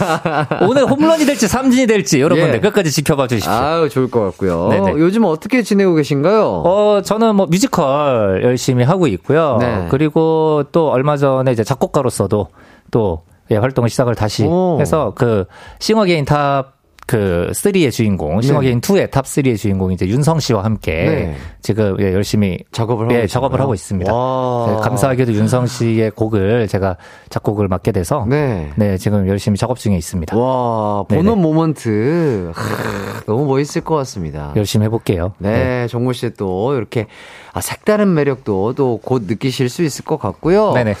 오늘 0.69 0.85
홈런이 0.85 1.25
될지 1.25 1.47
삼진이 1.47 1.87
될지 1.87 2.21
여러분들 2.21 2.55
예. 2.55 2.59
끝까지 2.59 2.91
지켜봐 2.91 3.25
주십시오. 3.25 3.51
아유, 3.51 3.89
좋을 3.89 4.11
것 4.11 4.23
같고요. 4.25 4.67
네네. 4.69 4.91
요즘 4.99 5.23
어떻게 5.25 5.63
지내고 5.63 5.95
계신가요? 5.95 6.43
어, 6.43 7.01
저는 7.03 7.35
뭐 7.35 7.47
뮤지컬 7.47 8.41
열심히 8.43 8.83
하고 8.83 9.07
있고요. 9.07 9.57
네. 9.59 9.87
그리고 9.89 10.65
또 10.71 10.91
얼마 10.91 11.17
전에 11.17 11.51
이제 11.51 11.63
작곡가로서도 11.63 12.47
또 12.91 13.23
예, 13.51 13.57
활동을 13.57 13.89
시작을 13.89 14.15
다시 14.15 14.43
오. 14.45 14.77
해서 14.81 15.13
그 15.15 15.45
싱어게인 15.79 16.25
top 16.25 17.51
3의 17.53 17.91
주인공, 17.91 18.41
싱어게인 18.41 18.79
2의 18.81 19.11
top 19.11 19.25
3의 19.25 19.57
주인공 19.57 19.91
이제 19.91 20.07
윤성 20.07 20.39
씨와 20.39 20.63
함께 20.63 20.91
네. 20.93 21.35
지금 21.61 21.97
예, 21.99 22.13
열심히 22.13 22.59
작업을 22.71 23.05
하고 23.05 23.13
예, 23.13 23.21
계시고요. 23.21 23.27
작업을 23.27 23.59
하고 23.59 23.73
있습니다. 23.73 24.13
와. 24.13 24.67
네, 24.67 24.75
감사하게도 24.81 25.33
윤성 25.33 25.67
씨의 25.67 26.11
곡을 26.11 26.67
제가 26.69 26.95
작곡을 27.29 27.67
맡게 27.67 27.91
돼서 27.91 28.25
네. 28.29 28.71
네, 28.77 28.97
지금 28.97 29.27
열심히 29.27 29.57
작업 29.57 29.77
중에 29.77 29.95
있습니다. 29.97 30.37
와, 30.37 31.03
네네. 31.09 31.23
보는 31.23 31.41
모먼트. 31.41 32.51
하, 32.55 33.21
너무 33.25 33.45
멋있을 33.45 33.83
것 33.83 33.95
같습니다. 33.97 34.53
열심히 34.55 34.85
해볼게요. 34.85 35.33
네, 35.39 35.87
정모 35.87 36.13
씨 36.13 36.29
또 36.37 36.75
이렇게 36.77 37.07
아, 37.51 37.59
색다른 37.61 38.13
매력도 38.13 38.73
또 38.75 38.97
곧 39.03 39.23
느끼실 39.27 39.67
수 39.69 39.83
있을 39.83 40.05
것 40.05 40.17
같고요. 40.17 40.71
네네. 40.73 40.95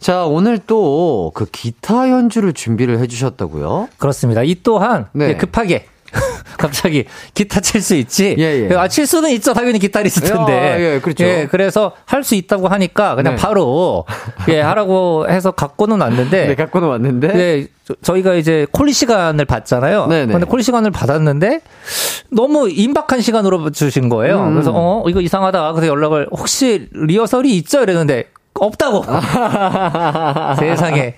자, 0.00 0.24
오늘 0.24 0.58
또 0.58 1.30
그 1.34 1.44
기타 1.46 2.08
연주를 2.10 2.52
준비를 2.52 2.98
해주셨다고요? 3.00 3.88
그렇습니다. 3.98 4.42
이 4.42 4.56
또한 4.62 5.06
네. 5.12 5.28
예, 5.30 5.36
급하게 5.36 5.86
갑자기 6.58 7.04
기타 7.34 7.60
칠 7.60 7.80
수 7.82 7.94
있지? 7.94 8.34
예, 8.38 8.68
예. 8.68 8.74
아, 8.74 8.88
칠 8.88 9.06
수는 9.06 9.30
있죠. 9.32 9.52
당연히 9.54 9.78
기타리스트인데. 9.78 10.52
야, 10.52 10.80
예, 10.80 11.00
그렇죠. 11.00 11.24
예, 11.24 11.46
그래서 11.50 11.92
할 12.06 12.24
수 12.24 12.34
있다고 12.34 12.66
하니까 12.68 13.14
그냥 13.14 13.36
네. 13.36 13.40
바로 13.42 14.04
예, 14.48 14.60
하라고 14.60 15.28
해서 15.28 15.52
갖고는 15.52 16.00
왔는데 16.00 16.48
네, 16.48 16.54
갖고는 16.56 16.88
왔는데. 16.88 17.28
네, 17.28 17.66
저- 17.84 17.94
저희가 18.02 18.34
이제 18.34 18.66
콜리 18.72 18.92
시간을 18.92 19.44
받잖아요. 19.44 20.06
네네. 20.08 20.32
근데 20.32 20.46
콜리 20.46 20.62
시간을 20.62 20.90
받았는데 20.90 21.60
너무 22.30 22.68
임박한 22.68 23.20
시간으로 23.20 23.70
주신 23.70 24.08
거예요. 24.08 24.42
음. 24.44 24.52
그래서 24.54 24.72
어 24.74 25.04
이거 25.08 25.20
이상하다. 25.20 25.72
그래서 25.74 25.86
연락을 25.92 26.28
혹시 26.32 26.88
리허설이 26.92 27.56
있죠? 27.58 27.82
이랬는데 27.82 28.24
없다고. 28.54 29.04
세상에. 30.58 31.14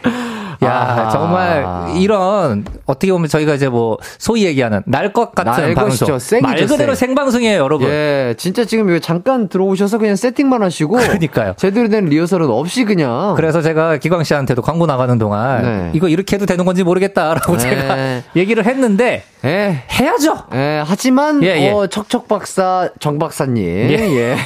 야, 0.63 0.71
아하. 0.71 1.09
정말 1.11 1.67
이런 1.97 2.65
어떻게 2.87 3.13
보면 3.13 3.29
저희가 3.29 3.55
이제 3.55 3.69
뭐 3.69 3.99
소위 4.19 4.45
얘기하는 4.45 4.83
날 4.87 5.13
것 5.13 5.35
같은 5.35 5.53
날 5.53 5.75
방송. 5.75 6.09
것이죠. 6.09 6.41
말 6.43 6.57
그대로 6.67 6.95
생. 6.95 7.09
생방송이에요, 7.13 7.59
여러분. 7.59 7.89
예, 7.89 8.35
진짜 8.39 8.65
지금 8.65 8.89
이거 8.89 8.99
잠깐 8.99 9.49
들어오셔서 9.49 9.99
그냥 9.99 10.17
세팅만 10.17 10.63
하시고. 10.63 10.97
그러니까요. 10.97 11.55
제대로 11.59 11.89
된 11.89 12.07
리허설은 12.07 12.49
없이 12.49 12.85
그냥. 12.85 13.35
그래서 13.37 13.61
제가 13.61 13.99
기광 13.99 14.25
씨한테도 14.25 14.63
광고 14.63 14.87
나가는 14.87 15.19
동안 15.19 15.63
네. 15.63 15.91
이거 15.93 16.09
이렇게 16.09 16.37
해도 16.37 16.47
되는 16.47 16.65
건지 16.65 16.83
모르겠다라고 16.83 17.57
네. 17.57 17.59
제가 17.59 17.97
얘기를 18.37 18.65
했는데 18.65 19.25
예. 19.45 19.83
해야죠. 19.91 20.45
예, 20.55 20.83
하지만 20.87 21.43
예, 21.43 21.49
예. 21.67 21.71
어, 21.71 21.87
척척 21.89 22.29
박사 22.29 22.89
정 23.01 23.19
박사님, 23.19 23.65
예. 23.67 23.91
예, 24.17 24.37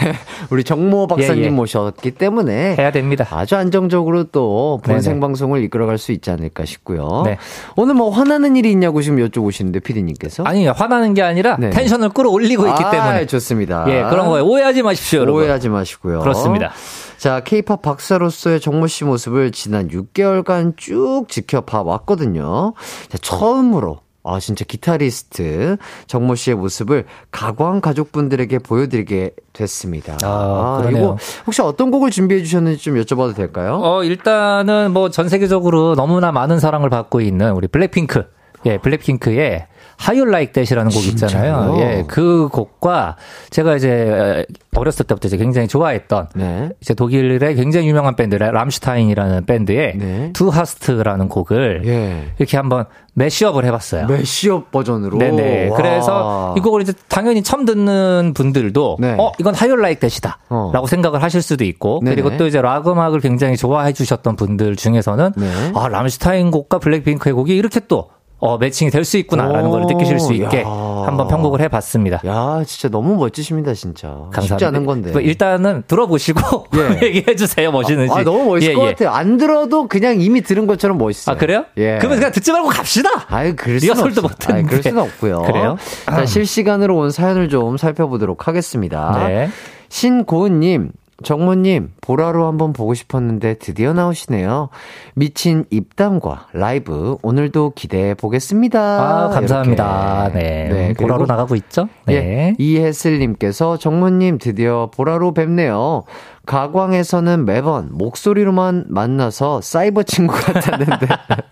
우리 0.51 0.65
정모 0.65 1.07
박사님 1.07 1.43
예, 1.43 1.47
예. 1.47 1.51
모셨기 1.51 2.13
때문에 2.13 2.77
해야 2.79 2.91
됩니다. 2.91 3.27
아주 3.31 3.55
안정적으로 3.57 4.25
또. 4.25 4.81
본생 4.85 5.21
방송을 5.21 5.63
이끌어갈 5.65 5.96
수 5.99 6.13
있지 6.13 6.31
않을까 6.31 6.65
싶고요. 6.65 7.23
네. 7.25 7.39
오늘 7.77 7.95
뭐 7.95 8.11
화나는 8.11 8.57
일이 8.57 8.71
있냐고 8.71 9.03
지금 9.03 9.19
여쭤보시는데 9.19 9.83
피디님께서 9.83 10.45
아니 10.45 10.67
화나는 10.67 11.15
게 11.15 11.23
아니라 11.23 11.57
네. 11.59 11.71
텐션을 11.71 12.11
끌어올리고 12.11 12.67
있기 12.69 12.85
아, 12.85 12.91
때문에 12.91 13.27
좋습니다. 13.27 13.85
예 13.89 14.03
그런 14.11 14.27
거에 14.27 14.41
오해하지 14.41 14.83
마십시오 14.83 15.21
여러분. 15.21 15.43
오해하지 15.43 15.69
마시고요. 15.69 16.21
그렇습니다. 16.21 16.73
자, 17.19 17.41
케이팝 17.41 17.81
박사로서의 17.83 18.61
정모 18.61 18.87
씨 18.89 19.05
모습을 19.05 19.51
지난 19.51 19.89
6개월간 19.89 20.77
쭉 20.77 21.25
지켜봐 21.29 21.83
왔거든요. 21.83 22.75
자, 23.09 23.19
처음으로 23.19 24.01
아, 24.27 24.39
진짜 24.41 24.65
기타리스트 24.67 25.77
정모 26.07 26.35
씨의 26.35 26.57
모습을 26.57 27.05
가광 27.31 27.81
가족분들에게 27.81 28.59
보여드리게 28.59 29.33
됐습니다. 29.53 30.17
아, 30.25 30.79
그러네요. 30.81 31.03
이거 31.05 31.17
혹시 31.47 31.63
어떤 31.63 31.91
곡을 31.91 32.11
준비해 32.11 32.43
주셨는지 32.43 32.83
좀 32.83 32.95
여쭤봐도 32.97 33.35
될까요? 33.35 33.81
어 33.83 34.03
일단은 34.05 34.93
뭐 34.93 35.09
전 35.11 35.29
세계적으로 35.29 35.95
너무나 35.95 36.33
많은 36.33 36.59
사랑을 36.59 36.91
받고 36.91 37.21
있는 37.21 37.53
우리 37.53 37.69
블랙핑크 37.69 38.25
예 38.67 38.79
블랙핑크의 38.79 39.67
How 40.01 40.19
You 40.19 40.29
Like 40.29 40.53
That이라는 40.53 40.91
곡 40.91 41.05
있잖아요. 41.05 41.75
진짜요? 41.75 41.81
예 41.81 42.05
그 42.09 42.49
곡과 42.53 43.17
제가 43.51 43.77
이제 43.77 44.45
어렸을 44.75 45.07
때부터 45.07 45.29
이제 45.29 45.37
굉장히 45.37 45.69
좋아했던 45.69 46.29
네. 46.35 46.71
이제 46.81 46.95
독일의 46.95 47.57
굉장히 47.57 47.89
유명한 47.89 48.15
밴드 48.17 48.35
람슈타인이라는 48.37 49.47
밴드의 49.47 49.97
네. 49.97 50.31
Du 50.33 50.49
hast라는 50.49 51.29
곡을 51.29 51.83
예. 51.87 52.33
이렇게 52.39 52.57
한번 52.57 52.85
mashup을 53.15 53.65
해봤어요. 53.65 54.07
mashup 54.09 54.71
버전으로. 54.71 55.17
네네. 55.19 55.71
와. 55.71 55.77
그래서 55.77 56.55
이 56.57 56.61
곡을 56.61 56.83
이제 56.83 56.93
당연히 57.09 57.43
처음 57.43 57.65
듣는 57.65 58.33
분들도 58.35 58.99
네. 59.01 59.17
어 59.19 59.33
이건 59.39 59.55
How 59.55 59.81
You 59.81 59.89
Like 59.89 60.01
That이다 60.01 60.39
어. 60.51 60.71
라고 60.75 60.87
생각을 60.87 61.23
하실 61.23 61.41
수도 61.41 61.65
있고 61.65 62.01
네네. 62.05 62.15
그리고 62.15 62.37
또 62.37 62.47
이제 62.47 62.61
락 62.61 62.87
음악을 62.87 63.21
굉장히 63.21 63.57
좋아해 63.57 63.93
주셨던 63.93 64.37
분들 64.37 64.77
중에서는 64.77 65.33
네. 65.37 65.73
아 65.75 65.89
람슈타인 65.89 66.51
곡과 66.51 66.79
블랙핑크의 66.79 67.33
곡이 67.33 67.57
이렇게 67.57 67.81
또 67.89 68.11
어, 68.47 68.59
매칭이 68.59 68.91
될 68.91 69.05
수 69.05 69.19
있구나라는 69.19 69.67
오, 69.67 69.71
걸 69.71 69.83
느끼실 69.87 70.19
수 70.21 70.33
있게 70.33 70.63
야. 70.63 70.67
한번 71.07 71.29
편곡을 71.29 71.61
해봤습니다. 71.63 72.21
야, 72.27 72.63
진짜 72.67 72.89
너무 72.89 73.17
멋지십니다, 73.17 73.75
진짜. 73.75 74.09
감사합니다. 74.09 74.43
쉽지 74.43 74.65
않은 74.65 74.87
건데. 74.87 75.13
뭐 75.13 75.21
일단은 75.21 75.85
들어보시고 75.87 76.67
예. 76.77 77.01
얘기해 77.07 77.37
주세요. 77.37 77.71
멋있는지. 77.71 78.13
아, 78.13 78.23
너무 78.25 78.45
멋있을 78.47 78.71
예, 78.73 78.75
것 78.75 78.87
예. 78.87 78.91
같아요. 78.93 79.11
안 79.11 79.37
들어도 79.37 79.87
그냥 79.89 80.21
이미 80.21 80.41
들은 80.43 80.67
것처럼 80.67 80.99
멋있어요. 80.99 81.35
아 81.35 81.39
그래요? 81.39 81.65
예. 81.77 81.99
그러면 81.99 82.19
그냥 82.19 82.33
듣지 82.33 82.51
말고 82.53 82.69
갑시다. 82.69 83.11
아유, 83.29 83.55
그럴 83.57 83.79
수는 83.81 83.95
리허설도 83.95 84.21
없- 84.23 84.31
못했는데. 84.33 84.55
아유, 84.59 84.67
그럴 84.69 84.83
수는 84.83 85.03
없고요. 85.03 85.43
그래요? 85.43 85.77
자, 86.07 86.27
실시간으로 86.27 86.97
온 86.97 87.11
사연을 87.11 87.49
좀 87.49 87.77
살펴보도록 87.77 88.49
하겠습니다. 88.49 89.27
네. 89.29 89.49
신고은님, 89.89 90.91
정모님, 91.23 91.93
보라로 92.01 92.47
한번 92.47 92.73
보고 92.73 92.93
싶었는데 92.93 93.55
드디어 93.55 93.93
나오시네요. 93.95 94.69
미친 95.15 95.65
입담과 95.71 96.49
라이브 96.53 97.17
오늘도 97.23 97.73
기대해 97.75 98.15
보겠습니다. 98.15 98.81
아 98.81 99.29
감사합니다. 99.31 100.31
이렇게. 100.35 100.39
네. 100.39 100.95
보라로 100.95 101.19
그리고 101.19 101.27
나가고 101.27 101.55
있죠? 101.57 101.89
예, 102.09 102.21
네. 102.21 102.55
이혜슬님께서 102.59 103.79
정모님 103.79 104.39
드디어 104.39 104.91
보라로 104.95 105.33
뵙네요. 105.33 106.05
가광에서는 106.47 107.45
매번 107.45 107.89
목소리로만 107.93 108.85
만나서 108.89 109.61
사이버 109.61 110.05
친구 110.05 110.35
같았는데 110.35 111.07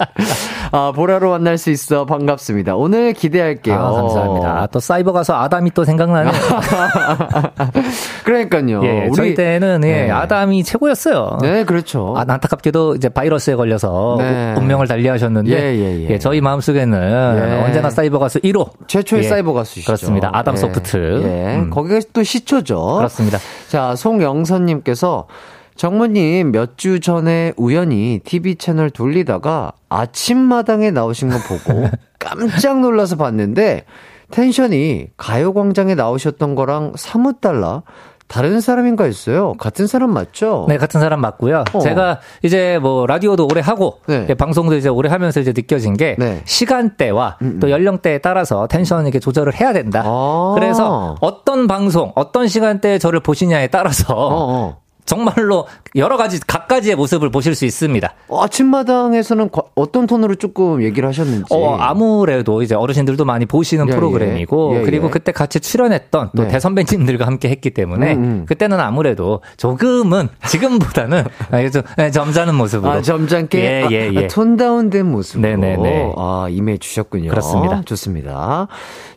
아 0.74 0.90
보라로 0.90 1.30
만날 1.30 1.56
수 1.56 1.70
있어 1.70 2.04
반갑습니다. 2.04 2.74
오늘 2.74 3.12
기대할게요. 3.12 3.76
아, 3.76 3.92
감사합니다. 3.92 4.66
또 4.72 4.80
사이버 4.80 5.12
가서 5.12 5.40
아담이 5.40 5.70
또 5.70 5.84
생각나네요. 5.84 6.32
그러니까요. 8.24 8.84
예, 8.84 9.06
우리 9.06 9.12
저희 9.12 9.34
때는 9.36 9.82
예, 9.84 10.06
네. 10.06 10.10
아담이 10.10 10.64
최고였어요. 10.64 11.38
네 11.42 11.62
그렇죠. 11.62 12.14
아, 12.16 12.24
안타깝게도 12.26 12.96
이제 12.96 13.08
바이러스에 13.08 13.54
걸려서 13.54 14.16
네. 14.18 14.54
운명을 14.58 14.88
달리하셨는데 14.88 15.52
예, 15.52 15.76
예, 15.76 16.08
예. 16.10 16.18
저희 16.18 16.40
마음속에는 16.40 17.38
예. 17.38 17.62
언제나 17.66 17.88
사이버 17.88 18.18
가수 18.18 18.40
1호 18.40 18.68
최초의 18.88 19.22
예, 19.22 19.28
사이버 19.28 19.52
가수시죠. 19.52 19.86
그렇습니다. 19.86 20.30
아담 20.32 20.54
예, 20.54 20.58
소프트. 20.58 21.22
예. 21.22 21.54
음. 21.54 21.70
거기가 21.70 22.00
또 22.12 22.24
시초죠. 22.24 22.96
그렇습니다. 22.96 23.38
자, 23.68 23.94
송영선님께서 23.94 25.28
정모님 25.76 26.52
몇 26.52 26.76
주 26.76 27.00
전에 27.00 27.52
우연히 27.56 28.20
TV 28.24 28.56
채널 28.56 28.90
돌리다가 28.90 29.72
아침마당에 29.88 30.90
나오신 30.90 31.30
거 31.30 31.36
보고 31.38 31.88
깜짝 32.18 32.80
놀라서 32.80 33.16
봤는데 33.16 33.84
텐션이 34.30 35.08
가요광장에 35.16 35.94
나오셨던 35.94 36.54
거랑 36.54 36.92
사뭇 36.96 37.40
달라 37.40 37.82
다른 38.26 38.60
사람인가 38.62 39.04
했어요. 39.04 39.52
같은 39.58 39.86
사람 39.86 40.10
맞죠? 40.10 40.64
네, 40.68 40.78
같은 40.78 40.98
사람 40.98 41.20
맞고요. 41.20 41.64
어. 41.74 41.78
제가 41.78 42.20
이제 42.42 42.78
뭐 42.80 43.06
라디오도 43.06 43.46
오래 43.50 43.60
하고 43.60 43.98
네. 44.06 44.26
예, 44.30 44.34
방송도 44.34 44.76
이제 44.76 44.88
오래 44.88 45.10
하면서 45.10 45.40
이제 45.40 45.52
느껴진 45.52 45.94
게 45.96 46.16
네. 46.18 46.40
시간대와 46.46 47.36
음, 47.42 47.46
음. 47.46 47.60
또 47.60 47.70
연령대에 47.70 48.18
따라서 48.18 48.66
텐션 48.66 49.04
이렇게 49.04 49.20
조절을 49.20 49.60
해야 49.60 49.74
된다. 49.74 50.02
아. 50.06 50.52
그래서 50.56 51.16
어떤 51.20 51.66
방송, 51.66 52.12
어떤 52.14 52.48
시간대에 52.48 52.98
저를 52.98 53.20
보시냐에 53.20 53.66
따라서 53.66 54.14
어, 54.14 54.52
어. 54.68 54.76
정말로 55.06 55.66
여러 55.96 56.16
가지 56.16 56.40
각가지의 56.40 56.96
모습을 56.96 57.30
보실 57.30 57.54
수 57.54 57.64
있습니다. 57.66 58.12
어, 58.28 58.42
아침마당에서는 58.44 59.50
과- 59.50 59.62
어떤 59.74 60.06
톤으로 60.06 60.34
조금 60.36 60.82
얘기를 60.82 61.08
하셨는지. 61.08 61.44
어, 61.50 61.76
아무래도 61.76 62.62
이제 62.62 62.74
어르신들도 62.74 63.24
많이 63.24 63.46
보시는 63.46 63.88
예, 63.88 63.92
프로그램이고 63.94 64.74
예. 64.76 64.80
예, 64.80 64.82
그리고 64.84 65.06
예. 65.06 65.10
그때 65.10 65.30
같이 65.32 65.60
출연했던 65.60 66.30
또 66.36 66.42
네. 66.44 66.48
대선배님들과 66.48 67.26
함께 67.26 67.48
했기 67.50 67.70
때문에 67.70 68.14
음, 68.14 68.22
음. 68.24 68.44
그때는 68.48 68.80
아무래도 68.80 69.40
조금은 69.56 70.28
지금보다는 70.48 71.24
아, 71.50 71.70
좀 71.70 71.82
예, 71.98 72.10
점잖은 72.10 72.54
모습으로 72.54 72.90
아, 72.90 73.02
점잖게 73.02 73.58
예, 73.60 73.86
예, 73.90 74.08
아, 74.08 74.12
예. 74.14 74.24
아, 74.24 74.28
톤 74.28 74.56
다운된 74.56 75.06
모습으로 75.10 75.46
네네네. 75.48 76.12
아, 76.16 76.46
임해 76.50 76.78
주셨군요. 76.78 77.30
그렇습니다. 77.30 77.82
좋습니다. 77.84 78.68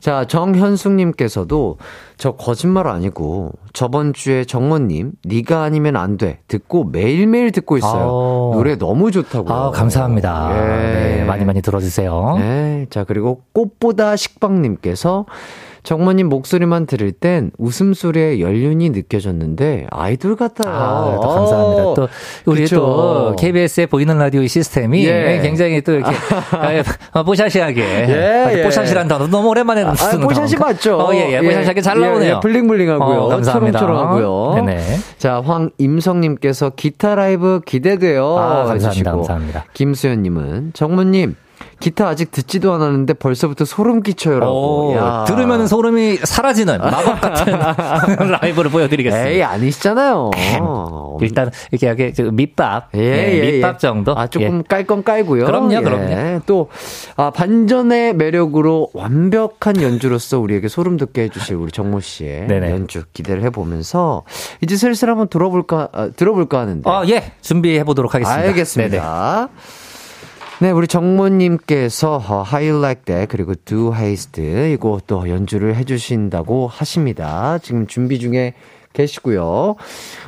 자, 0.07 0.23
정현숙님께서도 0.23 1.79
저 2.15 2.31
거짓말 2.31 2.87
아니고 2.87 3.51
저번 3.73 4.13
주에 4.13 4.45
정원님 4.45 5.11
네가 5.25 5.63
아니면 5.63 5.97
안 5.97 6.15
돼 6.15 6.39
듣고 6.47 6.85
매일매일 6.85 7.51
듣고 7.51 7.77
있어요. 7.77 8.03
아오. 8.03 8.51
노래 8.53 8.77
너무 8.77 9.11
좋다고요. 9.11 9.53
아, 9.53 9.71
감사합니다. 9.71 10.51
예. 10.53 11.17
네, 11.17 11.23
많이 11.25 11.43
많이 11.43 11.61
들어주세요. 11.61 12.35
네. 12.37 12.85
자, 12.89 13.03
그리고 13.03 13.41
꽃보다 13.51 14.15
식빵님께서 14.15 15.25
정모님 15.87 16.27
목소리만 16.27 16.85
들을 16.85 17.13
땐 17.13 17.49
웃음소리에 17.57 18.41
연륜이 18.41 18.89
느껴졌는데 18.89 19.87
아이돌 19.89 20.35
같아요. 20.35 20.73
아, 20.75 21.19
또 21.21 21.29
감사합니다. 21.29 21.83
또 21.93 22.09
우리 22.43 22.63
그쵸. 22.63 22.75
또 22.75 23.35
KBS의 23.37 23.87
보이는 23.87 24.17
라디오 24.17 24.45
시스템이 24.45 25.05
예. 25.05 25.39
굉장히 25.41 25.79
또 25.79 25.93
이렇게 25.93 26.11
어, 27.13 27.23
뽀샤시하게 27.23 27.81
예, 27.81 28.57
예. 28.57 28.63
뽀샤시란 28.63 29.07
단어 29.07 29.27
너무 29.27 29.47
오랜만에 29.47 29.83
아, 29.83 29.95
쓰는 29.95 30.27
뽀샤시 30.27 30.57
단어인가? 30.57 30.65
맞죠? 30.65 30.97
어, 30.99 31.15
예, 31.15 31.31
예. 31.31 31.41
뽀샤시하게 31.41 31.79
잘 31.79 31.95
예, 31.95 32.01
나오네요. 32.01 32.35
예, 32.35 32.39
블링블링하고요. 32.41 33.17
어, 33.19 33.27
감사합니다. 33.29 33.79
초롱초롱하고요. 33.79 34.65
네네. 34.65 34.97
자, 35.17 35.39
황임성님께서 35.39 36.71
기타 36.71 37.15
라이브 37.15 37.61
기대돼요. 37.65 38.25
아, 38.37 38.47
감사합니다. 38.65 38.87
해주시고. 38.89 39.09
감사합니다. 39.09 39.63
김수현님은 39.73 40.71
정모님 40.73 41.37
기타 41.79 42.07
아직 42.07 42.31
듣지도 42.31 42.73
않았는데 42.73 43.13
벌써부터 43.15 43.65
소름 43.65 44.01
끼쳐요라고. 44.01 44.93
오. 44.93 45.25
들으면 45.25 45.67
소름이 45.67 46.17
사라지는 46.17 46.79
마법 46.79 47.21
같은 47.21 47.53
라이브를 48.31 48.71
보여드리겠습니다. 48.71 49.29
에이 49.29 49.43
아니시잖아요. 49.43 50.31
일단 51.21 51.51
이렇게 51.71 51.87
하게 51.87 52.13
저 52.13 52.23
밑밥, 52.23 52.89
예, 52.95 52.97
네, 52.97 53.37
예, 53.37 53.51
밑밥 53.51 53.75
예. 53.75 53.77
정도. 53.77 54.17
아, 54.17 54.27
조금 54.27 54.59
예. 54.59 54.63
깔건 54.67 55.03
깔고요. 55.03 55.45
그럼요, 55.45 55.73
예. 55.73 55.81
그럼요. 55.81 56.41
또, 56.45 56.69
아, 57.15 57.31
반전의 57.31 58.15
매력으로 58.15 58.89
완벽한 58.93 59.81
연주로서 59.81 60.39
우리에게 60.39 60.67
소름 60.67 60.97
돋게 60.97 61.23
해주실 61.23 61.55
우리 61.55 61.71
정모 61.71 61.99
씨의 61.99 62.47
네네. 62.47 62.71
연주 62.71 63.03
기대를 63.13 63.43
해보면서 63.43 64.23
이제 64.61 64.75
슬슬 64.75 65.09
한번 65.09 65.27
들어볼까, 65.27 65.89
아, 65.91 66.09
들어볼까 66.15 66.59
하는데. 66.59 66.89
아, 66.89 67.03
예, 67.09 67.31
준비해 67.41 67.83
보도록 67.83 68.13
하겠습니다. 68.15 68.41
알겠습니다. 68.47 69.49
네, 69.51 69.61
우리 70.73 70.87
정모님께서 70.87 72.15
어, 72.27 72.43
You 72.51 72.79
Like 72.79 73.03
That 73.05 73.27
그리고 73.27 73.53
Do 73.63 73.93
Haste 73.93 74.73
이거 74.73 74.99
또 75.05 75.29
연주를 75.29 75.75
해주신다고 75.75 76.67
하십니다. 76.67 77.59
지금 77.59 77.85
준비 77.85 78.19
중에 78.19 78.55
계시고요. 78.93 79.75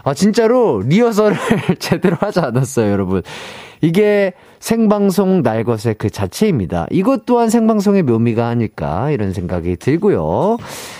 아 0.03 0.13
진짜로 0.13 0.83
리허설을 0.85 1.35
제대로 1.79 2.15
하지 2.19 2.39
않았어요, 2.41 2.91
여러분. 2.91 3.23
이게 3.81 4.33
생방송 4.59 5.41
날 5.41 5.63
것의 5.63 5.95
그 5.97 6.11
자체입니다. 6.11 6.85
이것 6.91 7.25
또한 7.25 7.49
생방송의 7.49 8.03
묘미가 8.03 8.47
아닐까 8.47 9.09
이런 9.09 9.33
생각이 9.33 9.77
들고요. 9.77 10.57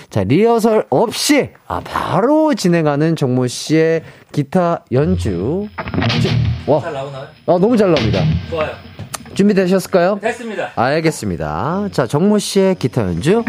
자 0.10 0.24
리허설 0.24 0.88
없이 0.90 1.52
아 1.68 1.82
바로 1.82 2.56
진행하는 2.56 3.16
정모 3.16 3.46
씨의 3.46 4.02
기타 4.32 4.84
연주. 4.92 5.68
와, 6.66 6.82
잘 6.82 6.94
나오나요? 6.94 7.24
아 7.46 7.58
너무 7.60 7.78
잘 7.78 7.92
나옵니다. 7.94 8.24
좋아요. 8.50 8.72
준비되셨을까요? 9.40 10.20
됐습니다. 10.22 10.72
알겠습니다. 10.76 11.88
자, 11.94 12.06
정모 12.06 12.40
씨의 12.40 12.76
기타 12.76 13.04
연주 13.04 13.46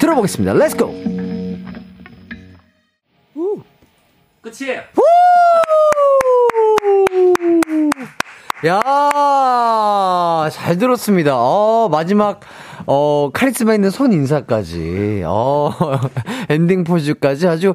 들어보겠습니다. 0.00 0.52
Let's 0.54 0.76
go! 0.76 0.92
끝이에요. 4.42 4.80
야, 8.66 10.50
잘 10.50 10.76
들었습니다. 10.76 11.36
어, 11.36 11.88
마지막 11.88 12.40
어, 12.90 13.28
카리스마 13.34 13.74
있는 13.74 13.90
손 13.90 14.12
인사까지. 14.12 15.22
어, 15.26 15.70
엔딩 16.48 16.84
포즈까지 16.84 17.46
아주 17.46 17.74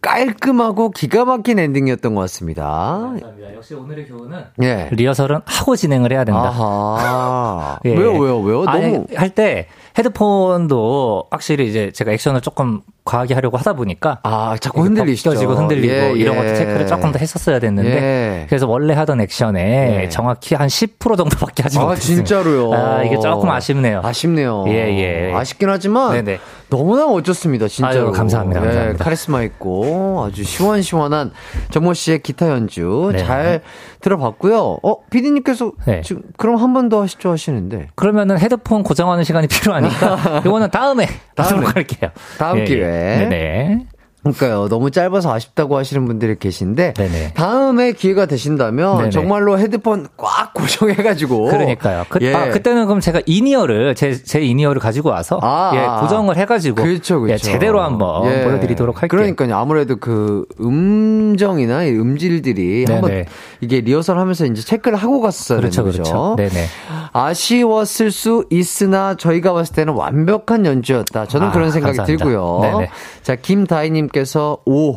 깔끔하고 0.00 0.90
기가 0.90 1.26
막힌 1.26 1.58
엔딩이었던 1.58 2.14
것 2.14 2.22
같습니다. 2.22 2.64
감사합니다. 2.64 3.54
역시 3.54 3.74
오늘의 3.74 4.06
교훈은 4.08 4.42
예. 4.62 4.88
리허설은 4.90 5.40
하고 5.44 5.76
진행을 5.76 6.12
해야 6.12 6.24
된다. 6.24 6.44
아하. 6.48 7.78
예. 7.84 7.90
왜요, 7.94 8.14
왜요, 8.14 8.40
왜요? 8.40 8.64
너무. 8.64 9.06
할 9.14 9.28
때 9.34 9.66
헤드폰도 9.96 11.24
확실히 11.30 11.68
이제 11.68 11.90
제가 11.92 12.12
액션을 12.12 12.40
조금 12.40 12.80
과하게 13.04 13.34
하려고 13.34 13.56
하다 13.56 13.74
보니까 13.74 14.18
아, 14.22 14.56
자꾸 14.60 14.82
흔들리시죠. 14.82 15.30
벗겨지고 15.30 15.54
흔들리고 15.54 15.92
예, 15.92 16.12
이런 16.16 16.36
예. 16.36 16.40
것도 16.42 16.54
체크를 16.56 16.86
조금 16.86 17.12
더 17.12 17.18
했었어야 17.18 17.58
됐는데 17.58 17.90
예. 17.90 18.46
그래서 18.48 18.66
원래 18.66 18.94
하던 18.94 19.20
액션에 19.20 20.02
예. 20.04 20.08
정확히 20.08 20.54
한 20.54 20.68
10% 20.68 21.16
정도밖에 21.16 21.62
하지 21.62 21.78
아, 21.78 21.82
못했습니다. 21.82 22.24
진짜로요? 22.24 22.72
아, 22.72 23.02
이게 23.04 23.18
조금 23.20 23.50
아쉽네요. 23.50 24.00
아쉽네요. 24.02 24.64
예, 24.68 24.72
예. 24.72 25.32
아쉽긴 25.34 25.68
하지만. 25.68 26.12
네네. 26.12 26.40
너무나 26.76 27.06
멋졌습니다, 27.06 27.68
진짜로. 27.68 28.06
아유, 28.08 28.12
감사합니다, 28.12 28.60
예, 28.60 28.64
감사합니다. 28.64 29.04
카리스마 29.04 29.42
있고 29.44 30.24
아주 30.26 30.42
시원시원한 30.42 31.30
정모 31.70 31.94
씨의 31.94 32.20
기타 32.22 32.48
연주 32.50 33.10
네. 33.12 33.18
잘 33.18 33.60
들어봤고요. 34.00 34.78
어, 34.82 35.04
피디님께서 35.10 35.72
네. 35.86 36.00
지금 36.02 36.22
그럼 36.36 36.56
한 36.56 36.72
번 36.74 36.88
더 36.88 37.02
하시죠 37.02 37.30
하시는데 37.30 37.88
그러면은 37.94 38.38
헤드폰 38.38 38.82
고정하는 38.82 39.22
시간이 39.24 39.46
필요하니까 39.48 40.42
이거는 40.46 40.70
다음에 40.70 41.06
다음에. 41.34 41.50
하도록 41.54 41.76
할게요. 41.76 42.10
다음 42.38 42.58
예, 42.58 42.60
예. 42.62 42.64
기회에. 42.64 43.16
네네. 43.18 43.86
그러니까요. 44.24 44.68
너무 44.68 44.90
짧아서 44.90 45.32
아쉽다고 45.32 45.76
하시는 45.76 46.04
분들이 46.06 46.38
계신데 46.38 46.94
네네. 46.94 47.34
다음에 47.34 47.92
기회가 47.92 48.26
되신다면 48.26 48.98
네네. 48.98 49.10
정말로 49.10 49.58
헤드폰 49.58 50.08
꽉 50.16 50.54
고정해 50.54 50.94
가지고 50.94 51.46
그러니까요. 51.46 52.04
그, 52.08 52.18
예. 52.22 52.34
아, 52.34 52.48
그때는 52.50 52.86
그럼 52.86 53.00
제가 53.00 53.20
in-ear를 53.26 53.94
제, 53.94 54.14
제 54.14 54.40
in-ear를 54.40 54.80
가지고 54.80 55.10
와서 55.10 55.38
아, 55.42 55.72
예, 55.74 55.78
아. 55.78 56.00
고정을 56.00 56.36
해 56.38 56.46
가지고 56.46 56.82
그렇죠, 56.82 57.20
그렇죠. 57.20 57.34
예, 57.34 57.52
제대로 57.52 57.82
한번 57.82 58.26
예. 58.32 58.44
보여 58.44 58.58
드리도록 58.60 59.02
할게요. 59.02 59.18
그러니까요. 59.18 59.56
아무래도 59.56 59.96
그 59.96 60.46
음정이나 60.60 61.84
이 61.84 61.90
음질들이 61.90 62.86
네네. 62.86 62.92
한번 63.00 63.24
이게 63.60 63.80
리허설 63.82 64.18
하면서 64.18 64.46
이제 64.46 64.62
체크를 64.62 64.96
하고 64.96 65.20
갔어야 65.20 65.58
그렇죠, 65.58 65.82
되는 65.84 65.98
거죠. 65.98 66.02
그렇죠. 66.02 66.36
네네. 66.36 66.66
아쉬웠을 67.12 68.10
수 68.10 68.44
있으나 68.50 69.16
저희가 69.16 69.52
봤을 69.52 69.74
때는 69.74 69.92
완벽한 69.94 70.66
연주였다. 70.66 71.26
저는 71.26 71.48
아, 71.48 71.52
그런 71.52 71.70
생각이 71.70 71.96
감사합니다. 71.96 72.24
들고요. 72.24 72.60
네네. 72.62 72.90
자, 73.22 73.36
김다희 73.36 73.90
님 73.90 74.08
께서 74.14 74.58
오. 74.64 74.96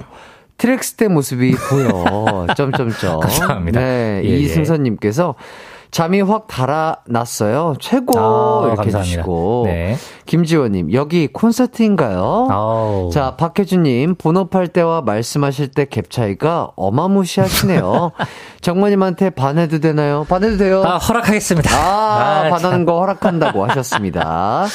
TRAX 0.57 0.93
때 0.95 1.07
모습이 1.07 1.51
보여. 1.69 2.47
점점점. 2.55 3.19
감사합니다. 3.19 3.79
네. 3.79 4.21
예, 4.23 4.27
예. 4.29 4.37
이승선님께서 4.37 5.35
잠이 5.91 6.19
확 6.21 6.47
달아났어요. 6.47 7.75
최고. 7.79 8.19
아, 8.19 8.61
이렇게 8.65 8.75
감사합니다. 8.77 8.99
해주시고. 8.99 9.63
네. 9.67 9.95
김지원님, 10.25 10.91
여기 10.93 11.27
콘서트인가요? 11.27 12.47
아우. 12.51 13.09
자, 13.13 13.35
박혜준님, 13.37 14.15
본업할 14.15 14.67
때와 14.67 15.01
말씀하실 15.01 15.69
때 15.69 15.85
갭 15.85 16.09
차이가 16.09 16.71
어마무시하시네요. 16.75 18.11
정모님한테 18.61 19.29
반해도 19.29 19.79
되나요? 19.79 20.25
반해도 20.27 20.57
돼요. 20.57 20.83
아, 20.85 20.97
허락하겠습니다. 20.97 21.69
아, 21.73 22.45
아, 22.45 22.49
반하는 22.49 22.83
거 22.85 22.99
허락한다고 22.99 23.65
하셨습니다. 23.67 24.65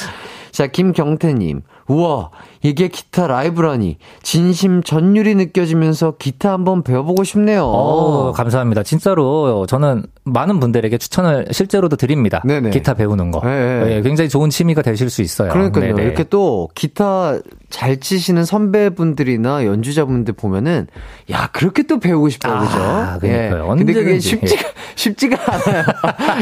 자, 0.51 0.67
김경태님. 0.67 1.61
우와, 1.87 2.29
이게 2.63 2.87
기타 2.87 3.27
라이브라니. 3.27 3.97
진심 4.23 4.81
전율이 4.81 5.35
느껴지면서 5.35 6.15
기타 6.17 6.53
한번 6.53 6.81
배워보고 6.81 7.23
싶네요. 7.25 7.65
어, 7.65 8.31
감사합니다. 8.31 8.83
진짜로 8.83 9.65
저는 9.67 10.03
많은 10.23 10.61
분들에게 10.61 10.97
추천을 10.97 11.45
실제로도 11.51 11.97
드립니다. 11.97 12.41
네네. 12.45 12.69
기타 12.69 12.93
배우는 12.93 13.31
거. 13.31 13.41
네. 13.43 13.97
예, 13.97 14.01
굉장히 14.01 14.29
좋은 14.29 14.49
취미가 14.49 14.81
되실 14.81 15.09
수 15.09 15.21
있어요. 15.21 15.51
그러니까요. 15.51 15.93
네네. 15.93 16.03
이렇게 16.03 16.23
또 16.23 16.69
기타 16.73 17.37
잘 17.69 17.99
치시는 17.99 18.45
선배분들이나 18.45 19.65
연주자분들 19.65 20.33
보면은 20.35 20.87
야 21.31 21.49
그렇게 21.51 21.83
또 21.83 21.99
배우고 21.99 22.29
싶다 22.29 22.59
그죠? 22.59 22.77
아, 22.81 23.17
그러니까요. 23.19 23.63
예. 23.73 23.77
근데 23.77 23.93
그게. 23.93 24.19
쉽지가 24.19 24.69
쉽지가 24.95 25.37
않아요. 25.53 25.83